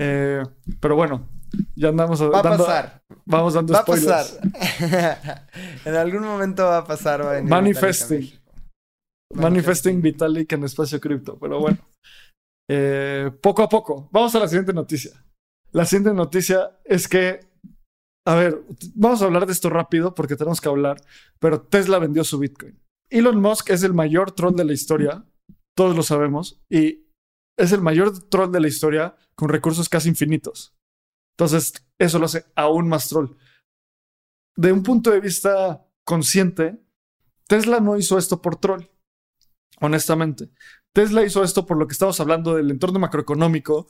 eh, 0.00 0.42
pero 0.80 0.94
bueno, 0.94 1.28
ya 1.74 1.88
andamos 1.88 2.22
va 2.22 2.38
a 2.38 2.42
pasar. 2.42 3.02
Vamos 3.24 3.54
dando 3.54 3.72
va 3.72 3.80
a 3.80 3.84
pasar. 3.84 4.24
en 5.84 5.94
algún 5.94 6.22
momento 6.22 6.64
va 6.64 6.78
a 6.78 6.84
pasar. 6.84 7.42
Manifesting. 7.42 8.37
Manifesting 9.34 10.00
Vitalik 10.00 10.52
en 10.52 10.64
espacio 10.64 11.00
cripto. 11.00 11.38
Pero 11.38 11.60
bueno, 11.60 11.78
eh, 12.70 13.30
poco 13.40 13.62
a 13.62 13.68
poco. 13.68 14.08
Vamos 14.12 14.34
a 14.34 14.40
la 14.40 14.48
siguiente 14.48 14.72
noticia. 14.72 15.24
La 15.72 15.84
siguiente 15.84 16.14
noticia 16.14 16.78
es 16.84 17.08
que, 17.08 17.40
a 18.26 18.34
ver, 18.34 18.62
vamos 18.94 19.20
a 19.20 19.26
hablar 19.26 19.46
de 19.46 19.52
esto 19.52 19.68
rápido 19.68 20.14
porque 20.14 20.36
tenemos 20.36 20.60
que 20.60 20.68
hablar, 20.68 21.00
pero 21.38 21.60
Tesla 21.60 21.98
vendió 21.98 22.24
su 22.24 22.38
Bitcoin. 22.38 22.80
Elon 23.10 23.40
Musk 23.40 23.70
es 23.70 23.82
el 23.82 23.94
mayor 23.94 24.32
troll 24.32 24.54
de 24.54 24.64
la 24.64 24.72
historia, 24.72 25.24
todos 25.76 25.96
lo 25.96 26.02
sabemos, 26.02 26.62
y 26.68 27.06
es 27.58 27.72
el 27.72 27.80
mayor 27.80 28.28
troll 28.28 28.50
de 28.50 28.60
la 28.60 28.68
historia 28.68 29.16
con 29.34 29.48
recursos 29.48 29.88
casi 29.88 30.08
infinitos. 30.08 30.74
Entonces, 31.36 31.86
eso 31.98 32.18
lo 32.18 32.26
hace 32.26 32.46
aún 32.54 32.88
más 32.88 33.08
troll. 33.08 33.36
De 34.56 34.72
un 34.72 34.82
punto 34.82 35.10
de 35.10 35.20
vista 35.20 35.86
consciente, 36.04 36.82
Tesla 37.46 37.80
no 37.80 37.96
hizo 37.96 38.18
esto 38.18 38.42
por 38.42 38.56
troll, 38.56 38.84
honestamente. 39.80 40.50
Tesla 40.92 41.24
hizo 41.24 41.44
esto 41.44 41.66
por 41.66 41.76
lo 41.76 41.86
que 41.86 41.92
estamos 41.92 42.18
hablando 42.20 42.54
del 42.54 42.70
entorno 42.70 42.98
macroeconómico. 42.98 43.86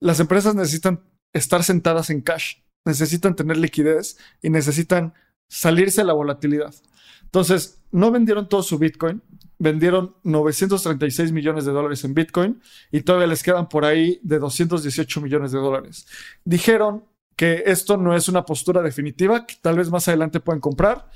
Las 0.00 0.20
empresas 0.20 0.54
necesitan 0.54 1.04
estar 1.32 1.62
sentadas 1.62 2.10
en 2.10 2.20
cash, 2.20 2.56
necesitan 2.84 3.36
tener 3.36 3.56
liquidez 3.56 4.18
y 4.42 4.50
necesitan 4.50 5.14
salirse 5.48 6.00
de 6.00 6.06
la 6.06 6.12
volatilidad. 6.14 6.74
Entonces, 7.22 7.82
no 7.90 8.10
vendieron 8.10 8.48
todo 8.48 8.62
su 8.62 8.78
Bitcoin, 8.78 9.22
vendieron 9.58 10.16
936 10.24 11.32
millones 11.32 11.64
de 11.64 11.72
dólares 11.72 12.04
en 12.04 12.14
Bitcoin 12.14 12.60
y 12.90 13.02
todavía 13.02 13.28
les 13.28 13.42
quedan 13.42 13.68
por 13.68 13.84
ahí 13.84 14.18
de 14.22 14.38
218 14.38 15.20
millones 15.20 15.52
de 15.52 15.58
dólares. 15.58 16.06
Dijeron 16.44 17.04
que 17.36 17.62
esto 17.66 17.96
no 17.96 18.14
es 18.14 18.28
una 18.28 18.44
postura 18.44 18.82
definitiva, 18.82 19.46
que 19.46 19.54
tal 19.62 19.76
vez 19.76 19.90
más 19.90 20.08
adelante 20.08 20.40
pueden 20.40 20.60
comprar, 20.60 21.08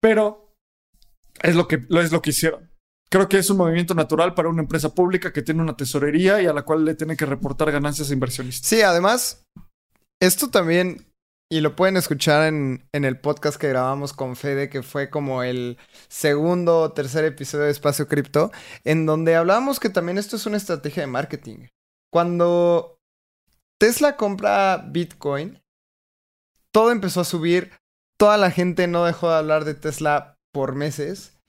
pero 0.00 0.56
es 1.42 1.54
lo 1.54 1.68
que, 1.68 1.86
es 1.90 2.12
lo 2.12 2.22
que 2.22 2.30
hicieron. 2.30 2.71
Creo 3.12 3.28
que 3.28 3.36
es 3.36 3.50
un 3.50 3.58
movimiento 3.58 3.92
natural 3.92 4.32
para 4.32 4.48
una 4.48 4.62
empresa 4.62 4.94
pública 4.94 5.34
que 5.34 5.42
tiene 5.42 5.60
una 5.60 5.76
tesorería 5.76 6.40
y 6.40 6.46
a 6.46 6.54
la 6.54 6.62
cual 6.62 6.86
le 6.86 6.94
tiene 6.94 7.14
que 7.14 7.26
reportar 7.26 7.70
ganancias 7.70 8.08
a 8.08 8.14
inversionistas. 8.14 8.66
Sí, 8.66 8.80
además, 8.80 9.44
esto 10.18 10.48
también 10.48 11.12
y 11.50 11.60
lo 11.60 11.76
pueden 11.76 11.98
escuchar 11.98 12.46
en, 12.46 12.88
el 12.92 13.20
podcast 13.20 13.60
que 13.60 13.68
grabamos 13.68 14.14
con 14.14 14.34
Fede, 14.34 14.70
que 14.70 14.82
fue 14.82 15.10
como 15.10 15.42
el 15.42 15.76
segundo 16.08 16.80
o 16.80 16.92
tercer 16.92 17.26
episodio 17.26 17.66
de 17.66 17.72
Espacio 17.72 18.08
Cripto, 18.08 18.50
en 18.82 19.04
donde 19.04 19.36
hablábamos 19.36 19.78
que 19.78 19.90
también 19.90 20.16
esto 20.16 20.36
es 20.36 20.46
una 20.46 20.56
estrategia 20.56 21.02
de 21.02 21.08
marketing. 21.08 21.66
Cuando 22.10 22.96
Tesla 23.78 24.16
compra 24.16 24.86
Bitcoin, 24.88 25.60
todo 26.72 26.90
empezó 26.90 27.20
a 27.20 27.24
subir, 27.24 27.72
toda 28.18 28.38
la 28.38 28.50
gente 28.50 28.86
no 28.86 29.04
dejó 29.04 29.28
de 29.28 29.36
hablar 29.36 29.66
de 29.66 29.74
Tesla 29.74 30.38
por 30.54 30.74
meses. 30.74 31.41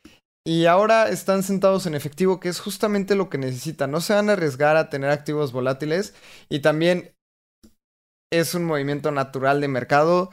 Y 0.45 0.65
ahora 0.65 1.07
están 1.07 1.41
sentados 1.41 1.85
en 1.85 1.95
efectivo, 1.95 2.39
que 2.39 2.49
es 2.49 2.59
justamente 2.59 3.15
lo 3.15 3.29
que 3.29 3.37
necesitan. 3.37 3.91
No 3.91 4.01
se 4.01 4.13
van 4.13 4.29
a 4.29 4.33
arriesgar 4.33 4.75
a 4.75 4.89
tener 4.89 5.09
activos 5.09 5.53
volátiles. 5.53 6.13
Y 6.49 6.59
también 6.59 7.15
es 8.29 8.53
un 8.53 8.65
movimiento 8.65 9.11
natural 9.11 9.61
de 9.61 9.69
mercado. 9.69 10.31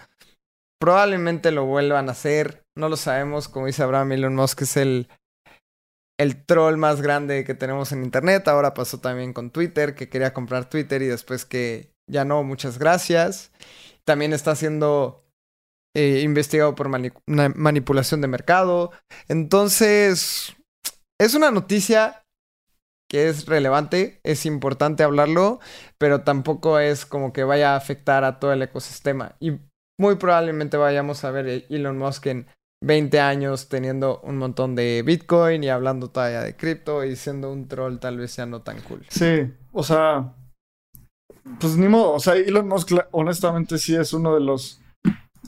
Probablemente 0.80 1.52
lo 1.52 1.64
vuelvan 1.64 2.08
a 2.08 2.12
hacer. 2.12 2.64
No 2.76 2.88
lo 2.88 2.96
sabemos. 2.96 3.48
Como 3.48 3.66
dice 3.66 3.84
Abraham 3.84 4.12
Elon 4.12 4.34
Musk, 4.34 4.62
es 4.62 4.76
el, 4.76 5.08
el 6.18 6.44
troll 6.44 6.76
más 6.76 7.02
grande 7.02 7.44
que 7.44 7.54
tenemos 7.54 7.92
en 7.92 8.02
Internet. 8.02 8.48
Ahora 8.48 8.74
pasó 8.74 8.98
también 8.98 9.32
con 9.32 9.50
Twitter, 9.50 9.94
que 9.94 10.08
quería 10.08 10.34
comprar 10.34 10.68
Twitter 10.68 11.02
y 11.02 11.06
después 11.06 11.44
que 11.44 11.92
ya 12.08 12.24
no, 12.24 12.42
muchas 12.42 12.78
gracias. 12.80 13.52
También 14.04 14.32
está 14.32 14.56
siendo 14.56 15.24
eh, 15.95 16.20
investigado 16.22 16.74
por 16.74 16.88
manipulación 16.88 18.20
de 18.20 18.28
mercado. 18.28 18.93
Entonces, 19.28 20.57
es 21.18 21.34
una 21.34 21.51
noticia 21.51 22.22
que 23.11 23.28
es 23.28 23.47
relevante, 23.47 24.20
es 24.22 24.47
importante 24.47 25.03
hablarlo, 25.03 25.59
pero 25.99 26.22
tampoco 26.22 26.78
es 26.78 27.05
como 27.05 27.32
que 27.32 27.43
vaya 27.43 27.74
a 27.74 27.76
afectar 27.76 28.22
a 28.22 28.38
todo 28.38 28.53
el 28.53 28.62
ecosistema. 28.62 29.34
Y 29.41 29.59
muy 29.99 30.14
probablemente 30.14 30.76
vayamos 30.76 31.24
a 31.24 31.32
ver 31.32 31.66
Elon 31.68 31.99
Musk 31.99 32.26
en 32.26 32.47
20 32.82 33.20
años 33.20 33.68
teniendo 33.68 34.20
un 34.20 34.38
montón 34.38 34.74
de 34.74 35.03
Bitcoin 35.05 35.62
y 35.62 35.68
hablando 35.68 36.09
todavía 36.09 36.41
de 36.41 36.57
cripto 36.57 37.05
y 37.05 37.16
siendo 37.16 37.53
un 37.53 37.68
troll 37.68 37.99
tal 37.99 38.16
vez 38.16 38.30
sea 38.30 38.47
no 38.47 38.62
tan 38.62 38.80
cool. 38.82 39.05
Sí, 39.09 39.53
o 39.72 39.82
sea, 39.82 40.34
pues 41.59 41.76
ni 41.76 41.88
modo, 41.88 42.12
o 42.12 42.20
sea, 42.20 42.36
Elon 42.36 42.68
Musk 42.68 42.93
honestamente 43.11 43.76
sí 43.76 43.95
es 43.95 44.12
uno 44.12 44.34
de 44.34 44.41
los, 44.41 44.80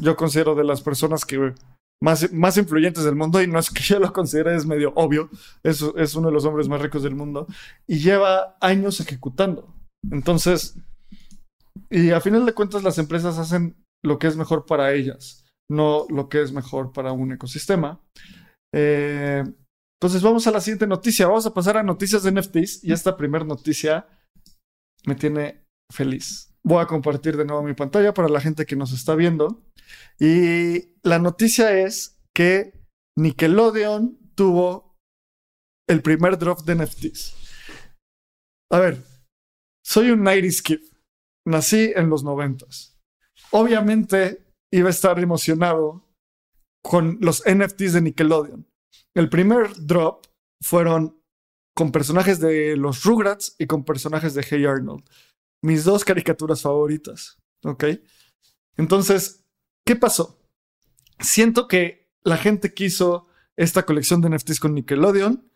yo 0.02 0.16
considero 0.16 0.54
de 0.54 0.64
las 0.64 0.82
personas 0.82 1.24
que 1.24 1.54
más, 2.02 2.32
más 2.32 2.56
influyentes 2.56 3.04
del 3.04 3.14
mundo 3.14 3.40
y 3.40 3.46
no 3.46 3.58
es 3.58 3.70
que 3.70 3.82
yo 3.82 3.98
lo 3.98 4.12
considere, 4.12 4.56
es 4.56 4.66
medio 4.66 4.92
obvio, 4.96 5.30
es, 5.62 5.84
es 5.96 6.14
uno 6.14 6.28
de 6.28 6.34
los 6.34 6.44
hombres 6.44 6.68
más 6.68 6.80
ricos 6.80 7.02
del 7.02 7.14
mundo 7.14 7.46
y 7.86 7.98
lleva 7.98 8.56
años 8.60 9.00
ejecutando. 9.00 9.74
Entonces, 10.10 10.76
y 11.90 12.10
a 12.10 12.20
final 12.20 12.44
de 12.44 12.54
cuentas 12.54 12.82
las 12.82 12.98
empresas 12.98 13.38
hacen 13.38 13.76
lo 14.04 14.18
que 14.18 14.26
es 14.26 14.36
mejor 14.36 14.66
para 14.66 14.92
ellas 14.92 15.42
no 15.72 16.06
lo 16.08 16.28
que 16.28 16.42
es 16.42 16.52
mejor 16.52 16.92
para 16.92 17.12
un 17.12 17.32
ecosistema. 17.32 18.00
Eh, 18.74 19.42
entonces 20.00 20.22
vamos 20.22 20.46
a 20.46 20.50
la 20.50 20.60
siguiente 20.60 20.86
noticia. 20.86 21.26
Vamos 21.26 21.46
a 21.46 21.54
pasar 21.54 21.76
a 21.76 21.82
noticias 21.82 22.22
de 22.22 22.32
NFTs 22.32 22.84
y 22.84 22.92
esta 22.92 23.16
primera 23.16 23.44
noticia 23.44 24.06
me 25.06 25.14
tiene 25.14 25.64
feliz. 25.92 26.51
Voy 26.64 26.80
a 26.80 26.86
compartir 26.86 27.36
de 27.36 27.44
nuevo 27.44 27.62
mi 27.62 27.74
pantalla 27.74 28.14
para 28.14 28.28
la 28.28 28.40
gente 28.40 28.66
que 28.66 28.76
nos 28.76 28.92
está 28.92 29.14
viendo. 29.14 29.62
Y 30.18 30.94
la 31.02 31.18
noticia 31.18 31.78
es 31.80 32.20
que 32.34 32.72
Nickelodeon 33.16 34.18
tuvo 34.34 34.96
el 35.88 36.02
primer 36.02 36.38
drop 36.38 36.60
de 36.60 36.76
NFTs. 36.76 37.34
A 38.70 38.78
ver, 38.78 39.04
soy 39.84 40.10
un 40.10 40.22
90 40.22 40.62
kid. 40.64 40.80
Nací 41.44 41.92
en 41.96 42.08
los 42.08 42.22
90 42.22 42.66
Obviamente 43.50 44.46
iba 44.72 44.88
a 44.88 44.90
estar 44.90 45.18
emocionado 45.18 46.08
con 46.82 47.18
los 47.20 47.42
NFTs 47.44 47.94
de 47.94 48.00
Nickelodeon. 48.00 48.66
El 49.14 49.28
primer 49.28 49.70
drop 49.76 50.26
fueron 50.62 51.20
con 51.74 51.90
personajes 51.90 52.40
de 52.40 52.76
los 52.76 53.02
Rugrats 53.04 53.56
y 53.58 53.66
con 53.66 53.84
personajes 53.84 54.34
de 54.34 54.46
Hey 54.48 54.64
Arnold. 54.64 55.04
Mis 55.62 55.84
dos 55.84 56.04
caricaturas 56.04 56.60
favoritas. 56.60 57.38
¿Ok? 57.64 57.84
Entonces, 58.76 59.44
¿qué 59.84 59.96
pasó? 59.96 60.40
Siento 61.20 61.68
que 61.68 62.10
la 62.24 62.36
gente 62.36 62.74
quiso 62.74 63.26
esta 63.56 63.84
colección 63.84 64.20
de 64.20 64.30
NFTs 64.30 64.60
con 64.60 64.74
Nickelodeon, 64.74 65.48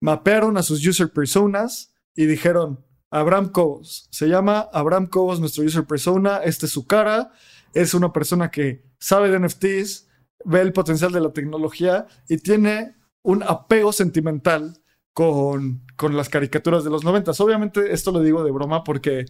mapearon 0.00 0.56
a 0.56 0.62
sus 0.62 0.86
user 0.86 1.12
personas 1.12 1.94
y 2.14 2.26
dijeron, 2.26 2.84
Abraham 3.10 3.50
Cobos, 3.50 4.08
se 4.10 4.28
llama 4.28 4.68
Abraham 4.72 5.06
Cobos, 5.06 5.40
nuestro 5.40 5.64
user 5.64 5.84
persona, 5.84 6.38
esta 6.38 6.66
es 6.66 6.72
su 6.72 6.86
cara, 6.86 7.32
es 7.74 7.92
una 7.94 8.12
persona 8.12 8.50
que 8.50 8.84
sabe 8.98 9.30
de 9.30 9.40
NFTs, 9.40 10.08
ve 10.44 10.60
el 10.60 10.72
potencial 10.72 11.12
de 11.12 11.20
la 11.20 11.32
tecnología 11.32 12.06
y 12.28 12.38
tiene 12.38 12.96
un 13.22 13.42
apego 13.42 13.92
sentimental 13.92 14.80
con, 15.12 15.84
con 15.96 16.16
las 16.16 16.28
caricaturas 16.28 16.84
de 16.84 16.90
los 16.90 17.04
noventas. 17.04 17.40
Obviamente 17.40 17.92
esto 17.92 18.12
lo 18.12 18.20
digo 18.20 18.44
de 18.44 18.52
broma 18.52 18.84
porque 18.84 19.26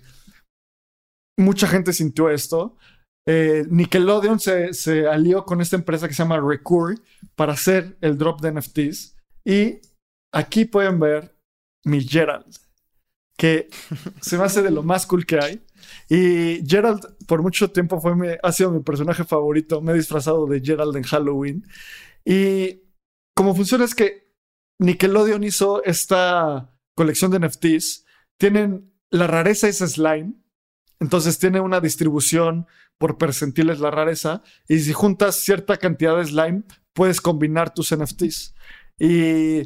mucha 1.41 1.67
gente 1.67 1.93
sintió 1.93 2.31
esto. 2.31 2.77
Eh, 3.27 3.65
Nickelodeon 3.69 4.41
se, 4.41 4.73
se, 4.75 5.07
alió 5.07 5.45
con 5.45 5.61
esta 5.61 5.77
empresa 5.77 6.09
que 6.09 6.15
se 6.15 6.23
llama 6.23 6.41
Recur 6.41 7.01
para 7.35 7.53
hacer 7.53 7.97
el 8.01 8.19
drop 8.19 8.41
de 8.41 8.53
NFTs. 8.53 9.17
Y 9.45 9.81
aquí 10.33 10.65
pueden 10.65 10.99
ver 11.01 11.37
mi 11.85 12.03
Gerald, 12.03 12.57
que 13.37 13.69
se 14.21 14.39
me 14.39 14.45
hace 14.45 14.63
de 14.63 14.71
lo 14.71 14.83
más 14.83 15.07
cool 15.07 15.27
que 15.27 15.39
hay. 15.39 15.65
Y 16.09 16.67
Gerald 16.67 17.01
por 17.27 17.43
mucho 17.43 17.71
tiempo 17.71 18.01
fue 18.01 18.15
mi, 18.17 18.29
ha 18.43 18.53
sido 18.53 18.71
mi 18.71 18.81
personaje 18.81 19.25
favorito. 19.25 19.81
Me 19.81 19.93
he 19.93 19.97
disfrazado 19.97 20.47
de 20.47 20.61
Gerald 20.61 20.97
en 20.97 21.05
Halloween. 21.05 21.65
Y 22.25 22.83
como 23.35 23.55
funciona 23.55 23.85
es 23.85 23.95
que 23.95 24.31
Nickelodeon 24.79 25.45
hizo 25.45 25.83
esta 25.85 26.75
colección 26.97 27.31
de 27.31 27.41
NFTs. 27.41 28.05
Tienen 28.39 28.93
la 29.11 29.27
rareza 29.27 29.69
es 29.69 29.79
slime. 29.79 30.35
Entonces 31.01 31.39
tiene 31.39 31.61
una 31.61 31.81
distribución 31.81 32.67
por 32.99 33.17
percentiles 33.17 33.81
la 33.81 33.91
rareza. 33.91 34.43
Y 34.69 34.81
si 34.81 34.93
juntas 34.93 35.37
cierta 35.37 35.79
cantidad 35.79 36.17
de 36.17 36.27
slime, 36.27 36.63
puedes 36.93 37.21
combinar 37.21 37.73
tus 37.73 37.95
NFTs. 37.97 38.55
Y 38.99 39.63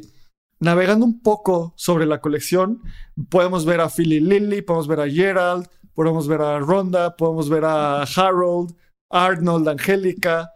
navegando 0.59 1.05
un 1.05 1.21
poco 1.21 1.73
sobre 1.75 2.05
la 2.05 2.21
colección, 2.21 2.81
podemos 3.29 3.65
ver 3.65 3.81
a 3.81 3.89
Philly 3.89 4.21
Lilly, 4.21 4.61
podemos 4.61 4.87
ver 4.87 5.01
a 5.01 5.09
Gerald, 5.09 5.67
podemos 5.93 6.27
ver 6.27 6.41
a 6.41 6.59
Ronda, 6.59 7.15
podemos 7.17 7.49
ver 7.49 7.65
a 7.65 8.03
Harold, 8.03 8.75
Arnold, 9.11 9.67
Angélica. 9.67 10.51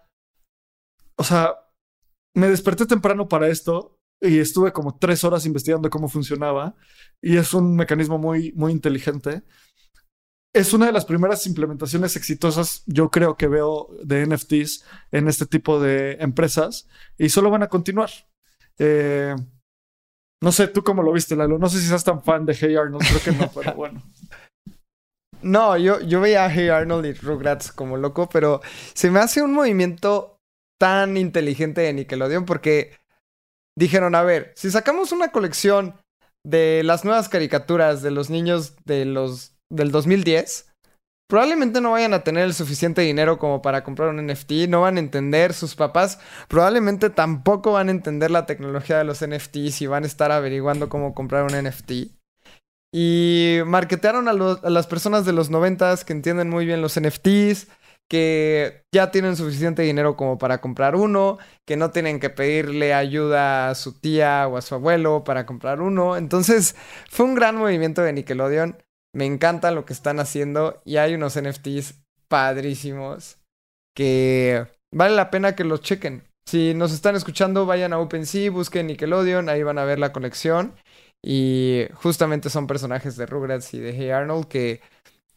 O 1.17 1.23
sea, 1.23 1.55
me 2.33 2.47
desperté 2.47 2.85
temprano 2.85 3.27
para 3.27 3.49
esto 3.49 3.99
y 4.21 4.39
estuve 4.39 4.71
como 4.71 4.97
tres 4.97 5.23
horas 5.23 5.45
investigando 5.45 5.89
cómo 5.89 6.07
funcionaba 6.07 6.75
y 7.21 7.37
es 7.37 7.53
un 7.53 7.75
mecanismo 7.75 8.17
muy, 8.17 8.53
muy 8.53 8.71
inteligente. 8.71 9.43
Es 10.59 10.73
una 10.73 10.87
de 10.87 10.91
las 10.91 11.05
primeras 11.05 11.47
implementaciones 11.47 12.17
exitosas, 12.17 12.83
yo 12.85 13.09
creo 13.09 13.37
que 13.37 13.47
veo 13.47 13.87
de 14.03 14.25
NFTs 14.25 14.83
en 15.09 15.29
este 15.29 15.45
tipo 15.45 15.79
de 15.79 16.17
empresas 16.19 16.85
y 17.17 17.29
solo 17.29 17.49
van 17.49 17.63
a 17.63 17.69
continuar. 17.69 18.09
Eh, 18.77 19.33
no 20.43 20.51
sé, 20.51 20.67
tú 20.67 20.83
cómo 20.83 21.01
lo 21.01 21.13
viste, 21.13 21.37
Lalo. 21.37 21.57
No 21.57 21.69
sé 21.69 21.79
si 21.79 21.87
seas 21.87 22.03
tan 22.03 22.21
fan 22.21 22.45
de 22.45 22.57
Hey 22.59 22.75
Arnold, 22.75 23.07
creo 23.07 23.21
que 23.23 23.31
no, 23.31 23.49
pero 23.55 23.73
bueno. 23.73 24.03
No, 25.41 25.77
yo, 25.77 26.01
yo 26.01 26.19
veía 26.19 26.43
a 26.43 26.53
Hey 26.53 26.67
Arnold 26.67 27.05
y 27.05 27.13
Rugrats 27.13 27.71
como 27.71 27.95
loco, 27.95 28.27
pero 28.27 28.59
se 28.93 29.09
me 29.11 29.19
hace 29.19 29.41
un 29.41 29.53
movimiento 29.53 30.35
tan 30.77 31.15
inteligente 31.15 31.79
de 31.79 31.93
Nickelodeon 31.93 32.45
porque 32.45 32.97
dijeron, 33.77 34.13
a 34.13 34.23
ver, 34.23 34.51
si 34.57 34.69
sacamos 34.71 35.13
una 35.13 35.31
colección 35.31 35.95
de 36.45 36.81
las 36.83 37.05
nuevas 37.05 37.29
caricaturas 37.29 38.01
de 38.01 38.11
los 38.11 38.29
niños 38.29 38.75
de 38.83 39.05
los 39.05 39.55
del 39.69 39.91
2010, 39.91 40.69
probablemente 41.29 41.79
no 41.79 41.91
vayan 41.91 42.13
a 42.13 42.23
tener 42.23 42.43
el 42.43 42.53
suficiente 42.53 43.01
dinero 43.01 43.37
como 43.37 43.61
para 43.61 43.83
comprar 43.83 44.09
un 44.09 44.25
NFT, 44.25 44.67
no 44.67 44.81
van 44.81 44.97
a 44.97 44.99
entender, 44.99 45.53
sus 45.53 45.75
papás 45.75 46.19
probablemente 46.47 47.09
tampoco 47.09 47.73
van 47.73 47.87
a 47.87 47.91
entender 47.91 48.31
la 48.31 48.45
tecnología 48.45 48.97
de 48.97 49.03
los 49.03 49.25
NFTs 49.25 49.81
y 49.81 49.87
van 49.87 50.03
a 50.03 50.07
estar 50.07 50.31
averiguando 50.31 50.89
cómo 50.89 51.13
comprar 51.13 51.43
un 51.43 51.55
NFT. 51.63 52.19
Y 52.91 53.59
marketearon 53.67 54.27
a, 54.27 54.33
las 54.33 54.87
personas 54.87 55.23
de 55.25 55.33
los 55.33 55.51
noventas 55.51 56.03
que 56.03 56.13
entienden 56.13 56.49
muy 56.49 56.65
bien 56.65 56.81
los 56.81 56.99
NFTs, 56.99 57.67
que 58.09 58.81
ya 58.91 59.11
tienen 59.11 59.35
suficiente 59.35 59.83
dinero 59.83 60.17
como 60.17 60.39
para 60.39 60.59
comprar 60.59 60.95
uno, 60.95 61.37
que 61.67 61.77
no 61.77 61.91
tienen 61.91 62.19
que 62.19 62.31
pedirle 62.31 62.95
ayuda 62.95 63.69
a 63.69 63.75
su 63.75 63.99
tía 63.99 64.47
o 64.47 64.57
a 64.57 64.63
su 64.63 64.73
abuelo 64.73 65.23
para 65.23 65.45
comprar 65.45 65.81
uno. 65.81 66.17
Entonces, 66.17 66.75
fue 67.11 67.27
un 67.27 67.35
gran 67.35 67.55
movimiento 67.55 68.01
de 68.01 68.13
Nickelodeon. 68.13 68.77
Me 69.13 69.25
encanta 69.25 69.71
lo 69.71 69.85
que 69.85 69.93
están 69.93 70.19
haciendo 70.19 70.81
y 70.85 70.97
hay 70.97 71.15
unos 71.15 71.39
NFTs 71.39 71.95
padrísimos 72.27 73.37
que 73.95 74.67
vale 74.93 75.15
la 75.15 75.31
pena 75.31 75.55
que 75.55 75.63
los 75.63 75.81
chequen. 75.81 76.23
Si 76.45 76.73
nos 76.73 76.93
están 76.93 77.15
escuchando, 77.15 77.65
vayan 77.65 77.93
a 77.93 77.99
OpenSea, 77.99 78.51
busquen 78.51 78.87
Nickelodeon, 78.87 79.49
ahí 79.49 79.63
van 79.63 79.77
a 79.77 79.85
ver 79.85 79.99
la 79.99 80.11
colección. 80.11 80.73
Y 81.23 81.85
justamente 81.95 82.49
son 82.49 82.65
personajes 82.65 83.17
de 83.17 83.25
Rugrats 83.25 83.73
y 83.73 83.79
de 83.79 83.93
Hey 83.93 84.09
Arnold 84.11 84.47
que 84.47 84.81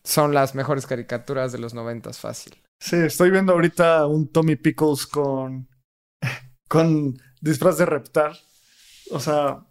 son 0.04 0.32
las 0.32 0.54
mejores 0.54 0.86
caricaturas 0.86 1.52
de 1.52 1.58
los 1.58 1.74
noventas 1.74 2.18
fácil. 2.18 2.54
Sí, 2.80 2.96
estoy 2.96 3.30
viendo 3.30 3.52
ahorita 3.52 4.06
un 4.06 4.28
Tommy 4.28 4.56
Pickles 4.56 5.06
con, 5.06 5.68
con 6.68 7.20
disfraz 7.40 7.78
de 7.78 7.86
reptar. 7.86 8.36
O 9.10 9.20
sea, 9.20 9.66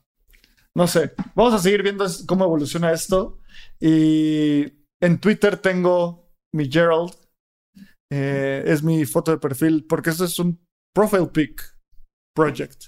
no 0.75 0.87
sé. 0.87 1.13
Vamos 1.35 1.53
a 1.53 1.59
seguir 1.59 1.83
viendo 1.83 2.05
cómo 2.27 2.45
evoluciona 2.45 2.91
esto. 2.91 3.39
Y 3.81 4.85
en 5.01 5.19
Twitter 5.19 5.57
tengo 5.57 6.31
mi 6.53 6.71
Gerald. 6.71 7.13
Eh, 8.11 8.63
es 8.65 8.83
mi 8.83 9.05
foto 9.05 9.31
de 9.31 9.37
perfil 9.37 9.85
porque 9.87 10.09
esto 10.09 10.25
es 10.25 10.37
un 10.37 10.65
profile 10.93 11.27
pic 11.27 11.61
project. 12.35 12.85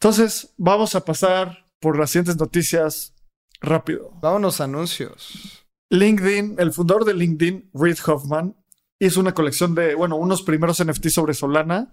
Entonces, 0.00 0.54
vamos 0.56 0.94
a 0.94 1.04
pasar 1.04 1.70
por 1.80 1.98
las 1.98 2.10
siguientes 2.10 2.36
noticias 2.36 3.14
rápido. 3.60 4.10
Vámonos 4.20 4.60
anuncios. 4.60 5.66
LinkedIn, 5.90 6.56
el 6.58 6.72
fundador 6.72 7.04
de 7.04 7.14
LinkedIn, 7.14 7.70
Reid 7.72 7.98
Hoffman, 8.06 8.56
hizo 9.00 9.20
una 9.20 9.34
colección 9.34 9.74
de, 9.74 9.94
bueno, 9.94 10.16
unos 10.16 10.42
primeros 10.42 10.84
NFT 10.84 11.08
sobre 11.08 11.34
Solana, 11.34 11.92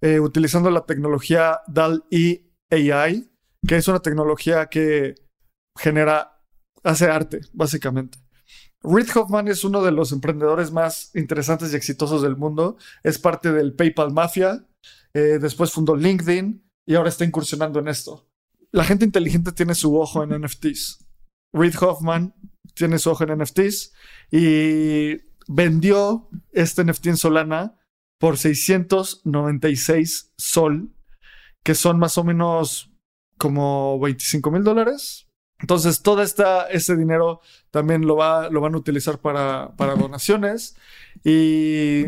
eh, 0.00 0.20
utilizando 0.20 0.70
la 0.70 0.84
tecnología 0.86 1.60
DAL-E 1.66 2.50
AI, 2.70 3.30
que 3.66 3.76
es 3.76 3.88
una 3.88 4.00
tecnología 4.00 4.66
que 4.66 5.14
genera, 5.78 6.31
hace 6.82 7.06
arte, 7.06 7.40
básicamente. 7.52 8.18
Reid 8.82 9.08
Hoffman 9.14 9.48
es 9.48 9.64
uno 9.64 9.82
de 9.82 9.92
los 9.92 10.12
emprendedores 10.12 10.72
más 10.72 11.14
interesantes 11.14 11.72
y 11.72 11.76
exitosos 11.76 12.22
del 12.22 12.36
mundo. 12.36 12.76
Es 13.02 13.18
parte 13.18 13.52
del 13.52 13.74
PayPal 13.74 14.12
Mafia. 14.12 14.66
Eh, 15.14 15.38
después 15.40 15.70
fundó 15.70 15.94
LinkedIn 15.94 16.68
y 16.86 16.94
ahora 16.94 17.10
está 17.10 17.24
incursionando 17.24 17.78
en 17.78 17.88
esto 17.88 18.26
la 18.72 18.84
gente 18.84 19.04
inteligente 19.04 19.52
tiene 19.52 19.74
su 19.74 19.96
ojo 19.98 20.24
en 20.24 20.30
NFTs. 20.42 21.06
Reid 21.52 21.74
Hoffman 21.80 22.34
tiene 22.74 22.98
su 22.98 23.10
ojo 23.10 23.24
en 23.24 23.38
NFTs 23.38 23.92
y 24.30 25.18
vendió 25.46 26.30
este 26.52 26.82
NFT 26.84 27.06
en 27.08 27.16
Solana 27.18 27.78
por 28.18 28.38
696 28.38 30.32
sol, 30.38 30.94
que 31.62 31.74
son 31.74 31.98
más 31.98 32.16
o 32.16 32.24
menos 32.24 32.90
como 33.36 34.00
25 34.00 34.50
mil 34.50 34.64
dólares. 34.64 35.28
Entonces, 35.62 36.02
todo 36.02 36.22
esta, 36.22 36.66
ese 36.66 36.96
dinero 36.96 37.40
también 37.70 38.06
lo, 38.06 38.16
va, 38.16 38.50
lo 38.50 38.60
van 38.60 38.74
a 38.74 38.78
utilizar 38.78 39.18
para, 39.18 39.72
para 39.76 39.94
donaciones 39.94 40.76
y 41.24 42.06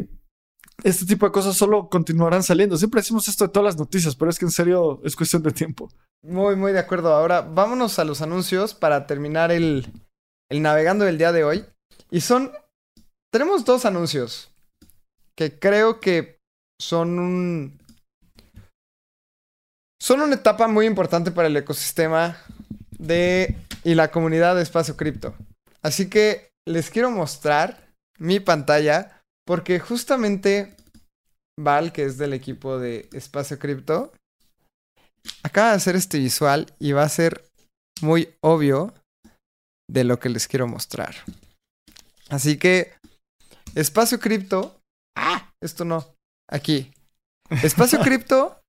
este 0.83 1.07
tipo 1.07 1.25
de 1.25 1.33
cosas 1.33 1.57
solo 1.57 1.89
continuarán 1.89 2.43
saliendo. 2.43 2.77
Siempre 2.77 3.01
decimos 3.01 3.29
esto 3.29 3.45
de 3.45 3.53
todas 3.53 3.65
las 3.65 3.79
noticias, 3.79 4.17
pero 4.17 4.31
es 4.31 4.39
que 4.39 4.45
en 4.45 4.51
serio 4.51 5.01
es 5.05 5.15
cuestión 5.15 5.43
de 5.43 5.53
tiempo. 5.53 5.89
Muy, 6.23 6.57
muy 6.57 6.73
de 6.73 6.81
acuerdo. 6.81 7.15
Ahora 7.15 7.43
vámonos 7.43 7.99
a 7.99 8.05
los 8.05 8.21
anuncios 8.23 8.75
para 8.75 9.07
terminar 9.07 9.53
el, 9.53 9.93
el 10.51 10.63
navegando 10.63 11.05
del 11.05 11.17
día 11.17 11.33
de 11.33 11.45
hoy. 11.45 11.65
Y 12.11 12.21
son, 12.23 12.51
tenemos 13.31 13.65
dos 13.65 13.85
anuncios 13.85 14.51
que 15.37 15.59
creo 15.59 16.01
que 16.01 16.41
son 16.81 17.19
un, 17.19 17.79
son 20.01 20.21
una 20.23 20.35
etapa 20.35 20.67
muy 20.67 20.87
importante 20.87 21.31
para 21.31 21.49
el 21.49 21.57
ecosistema 21.57 22.37
de 23.07 23.57
y 23.85 23.95
la 23.95 24.11
comunidad 24.11 24.57
de 24.57 24.63
Espacio 24.63 24.97
Cripto. 24.97 25.35
Así 25.83 26.09
que 26.09 26.51
les 26.67 26.91
quiero 26.91 27.11
mostrar 27.11 27.93
mi 28.19 28.41
pantalla 28.41 29.23
porque 29.47 29.79
justamente 29.79 30.75
Val, 31.61 31.93
que 31.93 32.05
es 32.05 32.19
del 32.19 32.33
equipo 32.33 32.79
de 32.79 33.09
Espacio 33.13 33.59
Cripto, 33.59 34.13
acaba 35.43 35.71
de 35.71 35.77
hacer 35.77 35.97
este 35.97 36.19
visual 36.19 36.67
y 36.79 36.93
va 36.93 37.03
a 37.03 37.09
ser 37.09 37.45
muy 38.01 38.35
obvio 38.41 38.95
de 39.89 40.05
lo 40.05 40.19
que 40.19 40.31
les 40.31 40.49
quiero 40.49 40.67
mostrar. 40.67 41.15
Así 42.29 42.59
que 42.59 42.95
Espacio 43.75 44.19
Cripto, 44.19 44.81
ah, 45.17 45.53
esto 45.63 45.85
no, 45.85 46.15
aquí. 46.51 46.93
Espacio 47.63 48.01
Cripto 48.03 48.61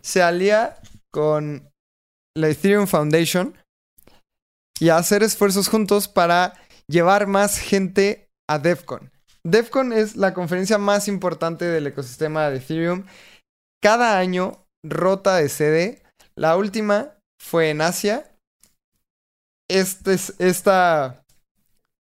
se 0.00 0.22
alía 0.22 0.80
con 1.12 1.70
la 2.36 2.48
Ethereum 2.48 2.86
Foundation 2.86 3.56
y 4.82 4.88
hacer 4.90 5.22
esfuerzos 5.22 5.68
juntos 5.68 6.08
para 6.08 6.54
llevar 6.88 7.28
más 7.28 7.56
gente 7.56 8.28
a 8.50 8.58
DevCon. 8.58 9.12
DevCon 9.44 9.92
es 9.92 10.16
la 10.16 10.34
conferencia 10.34 10.76
más 10.76 11.06
importante 11.06 11.66
del 11.66 11.86
ecosistema 11.86 12.50
de 12.50 12.56
Ethereum. 12.56 13.06
Cada 13.80 14.18
año 14.18 14.66
rota 14.84 15.36
de 15.36 15.48
sede. 15.48 16.02
La 16.34 16.56
última 16.56 17.16
fue 17.40 17.70
en 17.70 17.80
Asia. 17.80 18.28
Este 19.70 20.16
esta, 20.40 21.22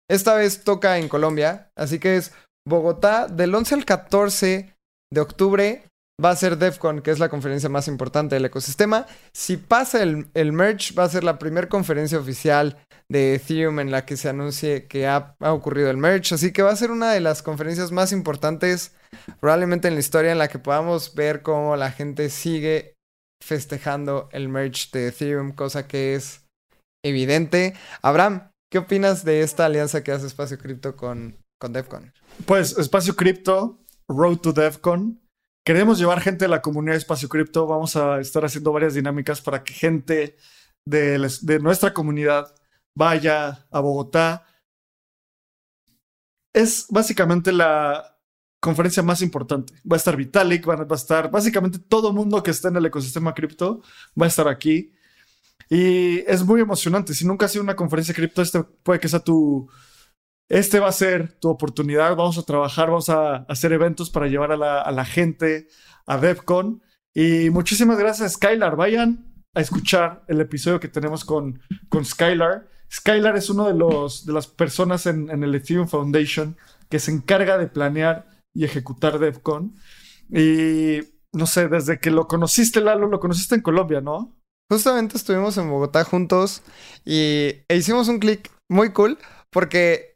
esta 0.10 0.34
vez 0.34 0.64
toca 0.64 0.98
en 0.98 1.08
Colombia. 1.08 1.70
Así 1.78 2.00
que 2.00 2.18
es 2.18 2.34
Bogotá 2.68 3.28
del 3.28 3.54
11 3.54 3.76
al 3.76 3.86
14 3.86 4.76
de 5.14 5.22
octubre 5.22 5.84
va 6.24 6.30
a 6.30 6.36
ser 6.36 6.58
DEFCON, 6.58 7.02
que 7.02 7.12
es 7.12 7.20
la 7.20 7.30
conferencia 7.30 7.70
más 7.70 7.88
importante 7.88 8.36
del 8.36 8.46
ecosistema. 8.46 9.06
Si 9.34 9.58
pasa 9.58 10.02
el, 10.02 10.28
el 10.34 10.54
merge, 10.54 10.94
va 10.94 11.04
a 11.04 11.10
ser 11.10 11.24
la 11.24 11.38
primera 11.38 11.68
conferencia 11.68 12.18
oficial 12.18 12.78
de 13.10 13.36
Ethereum 13.36 13.80
en 13.80 13.92
la 13.92 14.06
que 14.06 14.18
se 14.18 14.30
anuncie 14.30 14.88
que 14.88 15.08
ha, 15.08 15.36
ocurrido 15.40 15.90
el 15.90 15.98
merge. 15.98 16.36
Así 16.36 16.52
que 16.52 16.64
va 16.64 16.72
a 16.72 16.76
ser 16.76 16.92
una 16.92 17.12
de 17.12 17.20
las 17.20 17.44
conferencias 17.44 17.92
más 17.92 18.12
importantes 18.12 18.94
probablemente 19.40 19.88
en 19.88 19.96
la 19.96 20.00
historia 20.00 20.32
en 20.32 20.38
la 20.38 20.48
que 20.48 20.60
podamos 20.60 21.16
ver 21.16 21.42
cómo 21.42 21.76
la 21.76 21.92
gente 21.92 22.30
sigue 22.30 22.96
festejando 23.44 24.30
el 24.32 24.50
merge 24.50 24.88
de 24.92 25.08
Ethereum, 25.10 25.52
cosa 25.52 25.88
que 25.88 26.16
es 26.16 26.46
evidente. 27.04 27.76
Abraham, 28.02 28.50
¿qué 28.72 28.80
opinas 28.80 29.24
de 29.24 29.42
esta 29.42 29.66
alianza 29.66 30.04
que 30.04 30.12
hace 30.12 30.28
Espacio 30.28 30.58
Cripto 30.58 30.96
con, 30.96 31.38
con 31.60 31.74
DEFCON? 31.74 32.12
Pues 32.46 32.78
Espacio 32.78 33.16
Cripto, 33.16 33.80
Road 34.08 34.38
to 34.38 34.54
DEFCON 34.54 35.25
Queremos 35.66 35.98
llevar 35.98 36.22
gente 36.22 36.46
de 36.46 36.50
la 36.50 36.62
comunidad 36.62 36.94
de 36.94 37.00
Espacio 37.00 37.28
Cripto. 37.28 37.66
Vamos 37.66 37.96
a 37.96 38.20
estar 38.20 38.46
haciendo 38.46 38.72
varias 38.72 38.94
dinámicas 38.94 39.42
para 39.42 39.64
que 39.64 39.74
gente 39.74 40.38
de, 40.86 41.18
nuestra 41.60 41.92
comunidad 41.92 42.54
vaya 42.96 43.66
a 43.72 43.80
Bogotá. 43.80 44.46
Es 46.54 46.86
básicamente 46.88 47.52
la 47.52 48.16
conferencia 48.62 49.02
más 49.02 49.24
importante. 49.24 49.74
Va 49.92 49.96
a 49.96 49.98
estar 49.98 50.16
Vitalik, 50.16 50.70
va 50.70 50.86
a 50.88 50.96
estar 50.96 51.32
básicamente 51.32 51.80
todo 51.80 52.14
mundo 52.14 52.44
que 52.44 52.52
está 52.52 52.68
en 52.68 52.76
el 52.76 52.86
ecosistema 52.86 53.34
cripto 53.34 53.82
va 54.20 54.28
a 54.28 54.30
estar 54.30 54.48
aquí. 54.48 54.94
Y 55.68 56.20
es 56.32 56.46
muy 56.46 56.62
emocionante. 56.62 57.16
Si 57.16 57.26
nunca 57.26 57.48
has 57.48 57.52
sido 57.54 57.64
una 57.64 57.76
conferencia 57.76 58.14
cripto, 58.14 58.44
este 58.44 58.64
puede 58.64 59.00
que 59.00 59.10
sea 59.10 59.20
tu, 59.20 59.68
este 60.50 60.80
va 60.80 60.90
a 60.90 60.94
ser 60.94 61.40
tu 61.40 61.50
oportunidad. 61.50 62.16
Vamos 62.16 62.38
a 62.38 62.44
trabajar, 62.44 62.88
vamos 62.88 63.10
a 63.10 63.38
hacer 63.48 63.74
eventos 63.74 64.10
para 64.10 64.28
llevar 64.28 64.52
a 64.52 64.92
la, 64.92 65.06
gente 65.06 65.68
a 66.06 66.18
DevCon. 66.18 66.82
Y 67.14 67.50
muchísimas 67.50 67.98
gracias, 67.98 68.34
Skylar. 68.34 68.76
Vayan 68.76 69.46
a 69.54 69.62
escuchar 69.62 70.24
el 70.28 70.42
episodio 70.42 70.80
que 70.80 70.88
tenemos 70.88 71.26
con, 71.26 71.62
con 71.90 72.06
Skylar. 72.06 72.68
Skylar 72.92 73.36
es 73.38 73.50
uno 73.50 73.68
de, 73.68 73.74
los, 73.74 74.26
de 74.26 74.34
las 74.34 74.48
personas 74.48 75.06
en, 75.06 75.30
en 75.30 75.44
el 75.44 75.56
Ethereum 75.56 75.88
Foundation 75.88 76.58
que 76.90 77.00
se 77.00 77.12
encarga 77.12 77.58
de 77.58 77.68
planear 77.68 78.28
y 78.54 78.66
ejecutar 78.66 79.20
DevCon. 79.20 79.76
Y 80.30 81.00
no 81.34 81.46
sé, 81.48 81.68
desde 81.68 82.00
que 82.00 82.12
lo 82.12 82.28
conociste, 82.28 82.82
Lalo, 82.82 83.08
lo 83.08 83.20
conociste 83.20 83.56
en 83.56 83.62
Colombia, 83.62 84.02
¿no? 84.02 84.38
Justamente 84.70 85.18
estuvimos 85.18 85.58
en 85.58 85.70
Bogotá 85.70 86.04
juntos 86.04 86.64
y 87.04 87.64
e 87.68 87.76
hicimos 87.76 88.08
un 88.08 88.20
clic 88.20 88.50
muy 88.68 88.94
cool 88.94 89.20
porque 89.52 90.15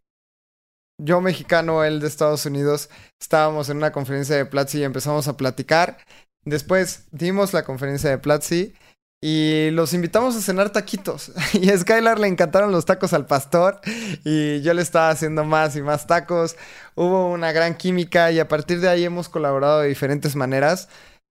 yo 1.00 1.22
mexicano, 1.22 1.84
él 1.84 2.00
de 2.00 2.08
Estados 2.08 2.46
Unidos, 2.46 2.90
estábamos 3.20 3.70
en 3.70 3.78
una 3.78 3.92
conferencia 3.92 4.36
de 4.36 4.46
Platzi 4.46 4.80
y 4.80 4.84
empezamos 4.84 5.28
a 5.28 5.38
platicar. 5.38 5.98
Después 6.46 7.08
dimos 7.12 7.54
la 7.54 7.64
conferencia 7.64 8.10
de 8.10 8.18
Platzi 8.18 8.74
y 9.22 9.72
los 9.72 9.94
invitamos 9.94 10.36
a 10.36 10.42
cenar 10.42 10.70
taquitos. 10.72 11.32
Y 11.54 11.70
a 11.70 11.78
Skylar 11.78 12.20
le 12.20 12.28
encantaron 12.28 12.72
los 12.72 12.86
tacos 12.86 13.14
al 13.14 13.26
pastor 13.26 13.82
y 14.24 14.62
yo 14.62 14.74
le 14.74 14.82
estaba 14.82 15.10
haciendo 15.10 15.44
más 15.44 15.76
y 15.76 15.82
más 15.82 16.06
tacos. 16.06 16.56
Hubo 16.96 17.32
una 17.32 17.52
gran 17.52 17.76
química 17.76 18.32
y 18.32 18.40
a 18.40 18.48
partir 18.48 18.80
de 18.82 18.90
ahí 18.90 19.04
hemos 19.06 19.30
colaborado 19.30 19.82
de 19.82 19.88
diferentes 19.90 20.36
maneras. 20.36 20.90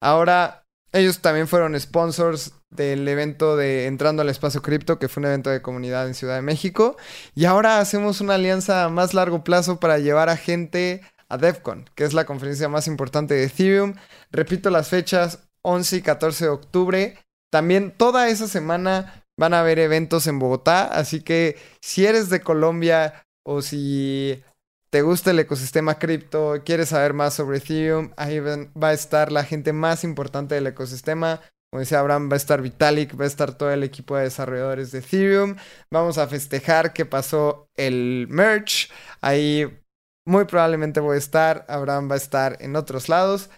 Ahora 0.02 0.61
ellos 0.94 1.22
también 1.22 1.48
fueron 1.48 1.80
sponsors 1.80 2.54
del 2.70 3.08
evento 3.08 3.56
de 3.56 3.86
Entrando 3.88 4.22
al 4.22 4.30
Espacio 4.30 4.62
Cripto, 4.62 5.00
que 5.00 5.08
fue 5.08 5.22
un 5.22 5.28
evento 5.28 5.50
de 5.50 5.62
comunidad 5.62 6.08
en 6.08 6.16
Ciudad 6.16 6.36
de 6.36 6.42
México. 6.42 6.98
Y 7.34 7.46
ahora 7.46 7.80
hacemos 7.80 8.22
una 8.22 8.36
alianza 8.36 8.84
a 8.84 8.90
más 8.90 9.14
largo 9.14 9.44
plazo 9.44 9.80
para 9.80 10.00
llevar 10.00 10.30
a 10.30 10.38
gente 10.38 11.02
a 11.30 11.38
DevCon, 11.38 11.90
que 11.96 12.04
es 12.04 12.14
la 12.14 12.26
conferencia 12.26 12.68
más 12.68 12.88
importante 12.88 13.34
de 13.34 13.46
Ethereum. 13.46 13.96
Repito 14.32 14.70
las 14.70 14.90
fechas, 14.90 15.40
11 15.64 15.98
y 15.98 16.02
14 16.02 16.46
de 16.46 16.52
octubre. 16.52 17.18
También 17.50 17.92
toda 17.92 18.28
esa 18.28 18.48
semana 18.48 19.26
van 19.38 19.54
a 19.54 19.62
haber 19.62 19.80
eventos 19.80 20.28
en 20.28 20.40
Bogotá, 20.40 20.84
así 20.86 21.22
que 21.22 21.58
si 21.82 22.06
eres 22.06 22.30
de 22.30 22.42
Colombia 22.42 23.26
o 23.44 23.62
si 23.62 24.44
te 24.92 25.02
gusta 25.02 25.32
el 25.32 25.40
ecosistema 25.40 25.98
cripto, 25.98 26.62
quieres 26.66 26.90
saber 26.90 27.14
más 27.14 27.34
sobre 27.34 27.60
Ethereum, 27.60 28.12
ahí 28.18 28.40
va 28.40 28.90
a 28.90 28.94
estar 28.94 29.32
la 29.32 29.46
gente 29.46 29.72
más 29.72 30.04
importante 30.04 30.56
del 30.56 30.68
ecosistema. 30.68 31.40
Como 31.72 31.80
decía 31.80 32.02
Abraham, 32.02 32.30
va 32.30 32.34
a 32.34 32.38
estar 32.38 32.62
Vitalik, 32.62 33.18
va 33.18 33.24
a 33.24 33.28
estar 33.28 33.58
todo 33.58 33.72
el 33.72 33.84
equipo 33.84 34.18
de 34.18 34.24
desarrolladores 34.24 34.92
de 34.92 35.00
Ethereum. 35.00 35.56
Vamos 35.90 36.18
a 36.18 36.28
festejar 36.28 36.92
que 36.92 37.06
pasó 37.06 37.70
el 37.76 38.28
merge. 38.30 38.90
Ahí 39.22 39.82
muy 40.26 40.44
probablemente 40.44 41.00
voy 41.00 41.16
a 41.16 41.20
estar. 41.20 41.66
Abraham 41.70 42.10
va 42.12 42.16
a 42.16 42.18
estar 42.18 42.58
en 42.60 42.76
otros 42.76 43.08
lados. 43.08 43.50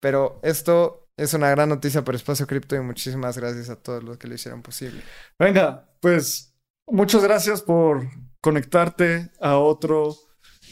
Pero 0.00 0.40
esto 0.42 1.08
es 1.16 1.32
una 1.32 1.50
gran 1.50 1.68
noticia 1.68 2.02
para 2.02 2.16
Espacio 2.16 2.48
Cripto 2.48 2.74
y 2.74 2.80
muchísimas 2.80 3.38
gracias 3.38 3.70
a 3.70 3.76
todos 3.76 4.02
los 4.02 4.18
que 4.18 4.26
lo 4.26 4.34
hicieron 4.34 4.62
posible. 4.62 5.02
Venga, 5.38 5.88
pues 6.00 6.56
muchas 6.88 7.22
gracias 7.22 7.62
por 7.62 8.08
conectarte 8.40 9.30
a 9.40 9.58
otro 9.58 10.16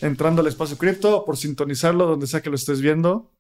entrando 0.01 0.40
al 0.40 0.49
espacio 0.49 0.78
cripto, 0.78 1.24
por 1.24 1.36
sintonizarlo 1.36 2.07
donde 2.07 2.26
sea 2.26 2.40
que 2.40 2.51
lo 2.51 2.57
estés 2.57 2.80
viendo. 2.80 3.32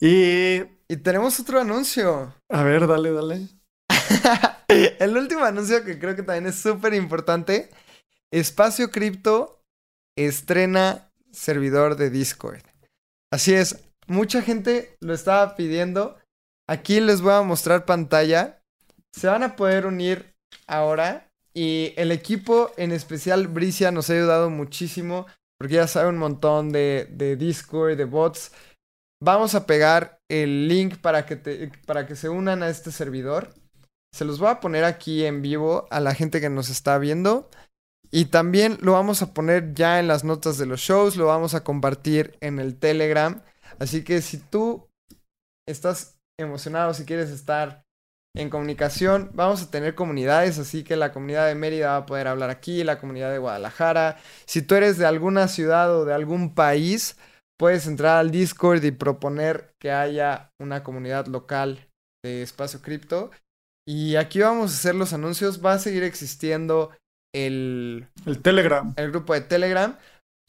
Y... 0.00 0.62
Y 0.88 0.96
tenemos 0.96 1.38
otro 1.38 1.60
anuncio. 1.60 2.34
A 2.48 2.64
ver, 2.64 2.88
dale, 2.88 3.12
dale. 3.12 3.48
el 4.98 5.16
último 5.16 5.44
anuncio 5.44 5.84
que 5.84 6.00
creo 6.00 6.16
que 6.16 6.24
también 6.24 6.46
es 6.46 6.56
súper 6.56 6.94
importante. 6.94 7.70
Espacio 8.32 8.90
Cripto 8.90 9.62
estrena 10.16 11.10
servidor 11.32 11.96
de 11.96 12.10
Discord. 12.10 12.62
Así 13.32 13.54
es, 13.54 13.84
mucha 14.06 14.42
gente 14.42 14.96
lo 15.00 15.14
estaba 15.14 15.54
pidiendo. 15.56 16.18
Aquí 16.68 17.00
les 17.00 17.20
voy 17.20 17.32
a 17.32 17.42
mostrar 17.42 17.84
pantalla. 17.84 18.62
Se 19.12 19.28
van 19.28 19.42
a 19.42 19.56
poder 19.56 19.86
unir 19.86 20.34
ahora. 20.66 21.28
Y 21.52 21.94
el 21.96 22.12
equipo, 22.12 22.72
en 22.76 22.92
especial 22.92 23.48
Bricia, 23.48 23.90
nos 23.90 24.08
ha 24.08 24.12
ayudado 24.12 24.50
muchísimo 24.50 25.26
porque 25.60 25.74
ya 25.74 25.86
sabe 25.86 26.08
un 26.08 26.16
montón 26.16 26.72
de, 26.72 27.06
de 27.10 27.36
Discord, 27.36 27.98
de 27.98 28.06
bots. 28.06 28.50
Vamos 29.22 29.54
a 29.54 29.66
pegar 29.66 30.18
el 30.30 30.68
link 30.68 30.96
para 30.96 31.26
que, 31.26 31.70
para 31.86 32.06
que 32.06 32.16
se 32.16 32.30
unan 32.30 32.62
a 32.62 32.70
este 32.70 32.90
servidor. 32.90 33.52
Se 34.14 34.24
los 34.24 34.38
voy 34.38 34.48
a 34.48 34.60
poner 34.60 34.84
aquí 34.84 35.26
en 35.26 35.42
vivo 35.42 35.86
a 35.90 36.00
la 36.00 36.14
gente 36.14 36.40
que 36.40 36.48
nos 36.48 36.70
está 36.70 36.96
viendo. 36.96 37.50
Y 38.10 38.26
también 38.26 38.78
lo 38.80 38.92
vamos 38.92 39.20
a 39.20 39.34
poner 39.34 39.74
ya 39.74 40.00
en 40.00 40.08
las 40.08 40.24
notas 40.24 40.56
de 40.56 40.64
los 40.64 40.80
shows, 40.80 41.16
lo 41.16 41.26
vamos 41.26 41.52
a 41.54 41.62
compartir 41.62 42.38
en 42.40 42.58
el 42.58 42.78
Telegram. 42.78 43.42
Así 43.78 44.02
que 44.02 44.22
si 44.22 44.38
tú 44.38 44.88
estás 45.68 46.18
emocionado, 46.40 46.94
si 46.94 47.04
quieres 47.04 47.28
estar 47.28 47.84
en 48.34 48.48
comunicación, 48.48 49.30
vamos 49.34 49.62
a 49.62 49.70
tener 49.70 49.94
comunidades, 49.94 50.58
así 50.58 50.84
que 50.84 50.96
la 50.96 51.12
comunidad 51.12 51.48
de 51.48 51.56
Mérida 51.56 51.90
va 51.90 51.96
a 51.96 52.06
poder 52.06 52.28
hablar 52.28 52.50
aquí, 52.50 52.84
la 52.84 52.98
comunidad 52.98 53.30
de 53.32 53.38
Guadalajara. 53.38 54.18
Si 54.46 54.62
tú 54.62 54.76
eres 54.76 54.98
de 54.98 55.06
alguna 55.06 55.48
ciudad 55.48 55.94
o 55.96 56.04
de 56.04 56.14
algún 56.14 56.54
país, 56.54 57.16
puedes 57.58 57.86
entrar 57.86 58.18
al 58.18 58.30
Discord 58.30 58.84
y 58.84 58.92
proponer 58.92 59.74
que 59.80 59.90
haya 59.90 60.52
una 60.60 60.84
comunidad 60.84 61.26
local 61.26 61.88
de 62.24 62.42
espacio 62.42 62.80
cripto. 62.82 63.30
Y 63.86 64.16
aquí 64.16 64.40
vamos 64.40 64.72
a 64.72 64.74
hacer 64.76 64.94
los 64.94 65.12
anuncios. 65.12 65.64
Va 65.64 65.72
a 65.72 65.78
seguir 65.78 66.04
existiendo 66.04 66.90
el, 67.34 68.08
El 68.26 68.40
Telegram. 68.40 68.94
el 68.96 69.10
grupo 69.10 69.34
de 69.34 69.40
Telegram, 69.40 69.98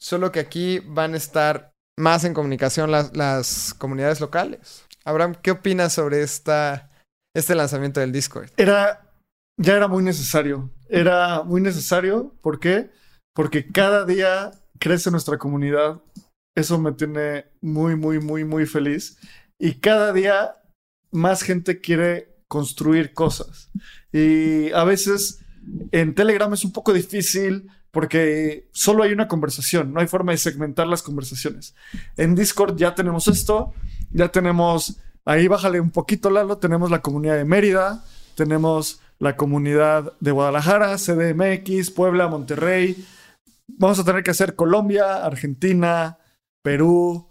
solo 0.00 0.30
que 0.30 0.40
aquí 0.40 0.80
van 0.80 1.14
a 1.14 1.16
estar 1.16 1.72
más 1.98 2.24
en 2.24 2.34
comunicación 2.34 2.90
las, 2.90 3.16
las 3.16 3.74
comunidades 3.74 4.20
locales. 4.20 4.84
Abraham, 5.04 5.34
¿qué 5.42 5.50
opinas 5.50 5.92
sobre 5.92 6.22
esta, 6.22 6.88
este 7.34 7.54
lanzamiento 7.54 8.00
del 8.00 8.12
Discord? 8.12 8.50
Era, 8.56 9.12
ya 9.56 9.76
era 9.76 9.88
muy 9.88 10.02
necesario. 10.02 10.70
Era 10.88 11.42
muy 11.42 11.60
necesario. 11.60 12.34
¿Por 12.42 12.60
qué? 12.60 12.90
Porque 13.34 13.66
cada 13.66 14.04
día 14.04 14.52
crece 14.78 15.10
nuestra 15.10 15.38
comunidad. 15.38 16.02
Eso 16.56 16.78
me 16.78 16.92
tiene 16.92 17.46
muy, 17.60 17.96
muy, 17.96 18.20
muy, 18.20 18.44
muy 18.44 18.66
feliz. 18.66 19.18
Y 19.58 19.74
cada 19.74 20.12
día 20.12 20.56
más 21.10 21.42
gente 21.42 21.80
quiere 21.80 22.36
construir 22.48 23.14
cosas. 23.14 23.70
Y 24.12 24.70
a 24.72 24.84
veces 24.84 25.42
en 25.92 26.14
Telegram 26.14 26.52
es 26.52 26.64
un 26.64 26.72
poco 26.72 26.92
difícil 26.92 27.70
porque 27.90 28.68
solo 28.72 29.02
hay 29.02 29.12
una 29.12 29.28
conversación, 29.28 29.92
no 29.92 30.00
hay 30.00 30.06
forma 30.06 30.32
de 30.32 30.38
segmentar 30.38 30.86
las 30.86 31.02
conversaciones. 31.02 31.74
En 32.16 32.34
Discord 32.34 32.76
ya 32.76 32.94
tenemos 32.94 33.28
esto, 33.28 33.74
ya 34.10 34.28
tenemos, 34.28 34.98
ahí 35.24 35.48
bájale 35.48 35.80
un 35.80 35.90
poquito 35.90 36.30
Lalo, 36.30 36.58
tenemos 36.58 36.90
la 36.90 37.02
comunidad 37.02 37.36
de 37.36 37.44
Mérida, 37.44 38.04
tenemos 38.34 39.00
la 39.18 39.36
comunidad 39.36 40.14
de 40.20 40.32
Guadalajara, 40.32 40.96
CDMX, 40.96 41.90
Puebla, 41.90 42.28
Monterrey. 42.28 43.04
Vamos 43.68 43.98
a 43.98 44.04
tener 44.04 44.22
que 44.22 44.32
hacer 44.32 44.56
Colombia, 44.56 45.24
Argentina, 45.24 46.18
Perú. 46.62 47.28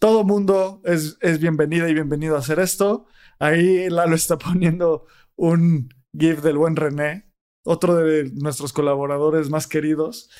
Todo 0.00 0.24
mundo 0.24 0.80
es, 0.84 1.16
es 1.20 1.38
bienvenida 1.38 1.88
y 1.88 1.94
bienvenido 1.94 2.36
a 2.36 2.40
hacer 2.40 2.58
esto. 2.58 3.06
Ahí 3.38 3.88
Lalo 3.88 4.16
está 4.16 4.36
poniendo 4.38 5.06
un 5.36 5.94
GIF 6.18 6.42
del 6.42 6.58
buen 6.58 6.76
René, 6.76 7.30
otro 7.64 7.94
de 7.94 8.30
nuestros 8.34 8.72
colaboradores 8.72 9.50
más 9.50 9.66
queridos. 9.66 10.30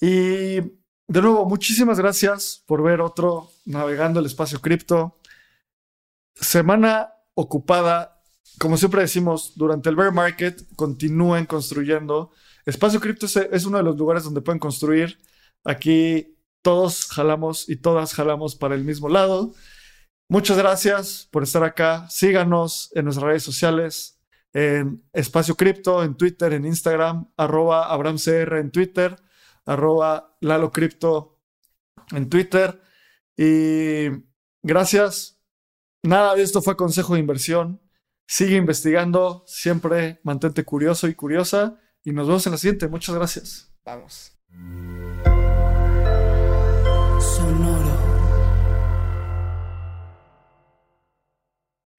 Y 0.00 0.60
de 1.08 1.22
nuevo, 1.22 1.44
muchísimas 1.44 1.98
gracias 1.98 2.64
por 2.66 2.82
ver 2.82 3.00
otro 3.00 3.50
Navegando 3.64 4.20
el 4.20 4.26
Espacio 4.26 4.60
Cripto. 4.60 5.18
Semana 6.40 7.12
ocupada, 7.34 8.22
como 8.58 8.76
siempre 8.76 9.02
decimos, 9.02 9.52
durante 9.56 9.88
el 9.88 9.96
bear 9.96 10.12
market, 10.12 10.62
continúen 10.76 11.46
construyendo. 11.46 12.30
Espacio 12.64 13.00
Cripto 13.00 13.26
es, 13.26 13.64
uno 13.64 13.78
de 13.78 13.84
los 13.84 13.96
lugares 13.96 14.24
donde 14.24 14.40
pueden 14.40 14.58
construir. 14.58 15.18
Aquí 15.64 16.36
todos 16.62 17.06
jalamos 17.06 17.68
y 17.68 17.76
todas 17.76 18.12
jalamos 18.12 18.54
para 18.56 18.74
el 18.74 18.84
mismo 18.84 19.08
lado. 19.08 19.54
Muchas 20.28 20.58
gracias 20.58 21.28
por 21.30 21.42
estar 21.42 21.62
acá. 21.62 22.08
Síganos 22.10 22.90
en 22.94 23.04
nuestras 23.04 23.26
redes 23.26 23.42
sociales, 23.42 24.20
en 24.52 25.04
Espacio 25.12 25.54
Cripto, 25.54 26.02
en 26.02 26.16
Twitter, 26.16 26.52
en 26.52 26.64
Instagram, 26.64 27.30
arroba 27.36 27.92
AbramCR 27.92 28.56
en 28.56 28.70
Twitter, 28.70 29.16
arroba 29.64 30.36
Lalo 30.40 30.72
Cripto 30.72 31.38
en 32.10 32.28
Twitter. 32.28 32.80
Y 33.36 34.08
gracias. 34.62 35.35
Nada 36.06 36.36
de 36.36 36.42
esto 36.42 36.62
fue 36.62 36.76
consejo 36.76 37.14
de 37.14 37.20
inversión. 37.20 37.80
Sigue 38.28 38.56
investigando, 38.56 39.42
siempre 39.46 40.20
mantente 40.22 40.64
curioso 40.64 41.08
y 41.08 41.14
curiosa. 41.14 41.80
Y 42.04 42.12
nos 42.12 42.28
vemos 42.28 42.46
en 42.46 42.52
la 42.52 42.58
siguiente. 42.58 42.88
Muchas 42.88 43.14
gracias. 43.14 43.74
Vamos. 43.84 44.32
Sonoro. 47.20 47.75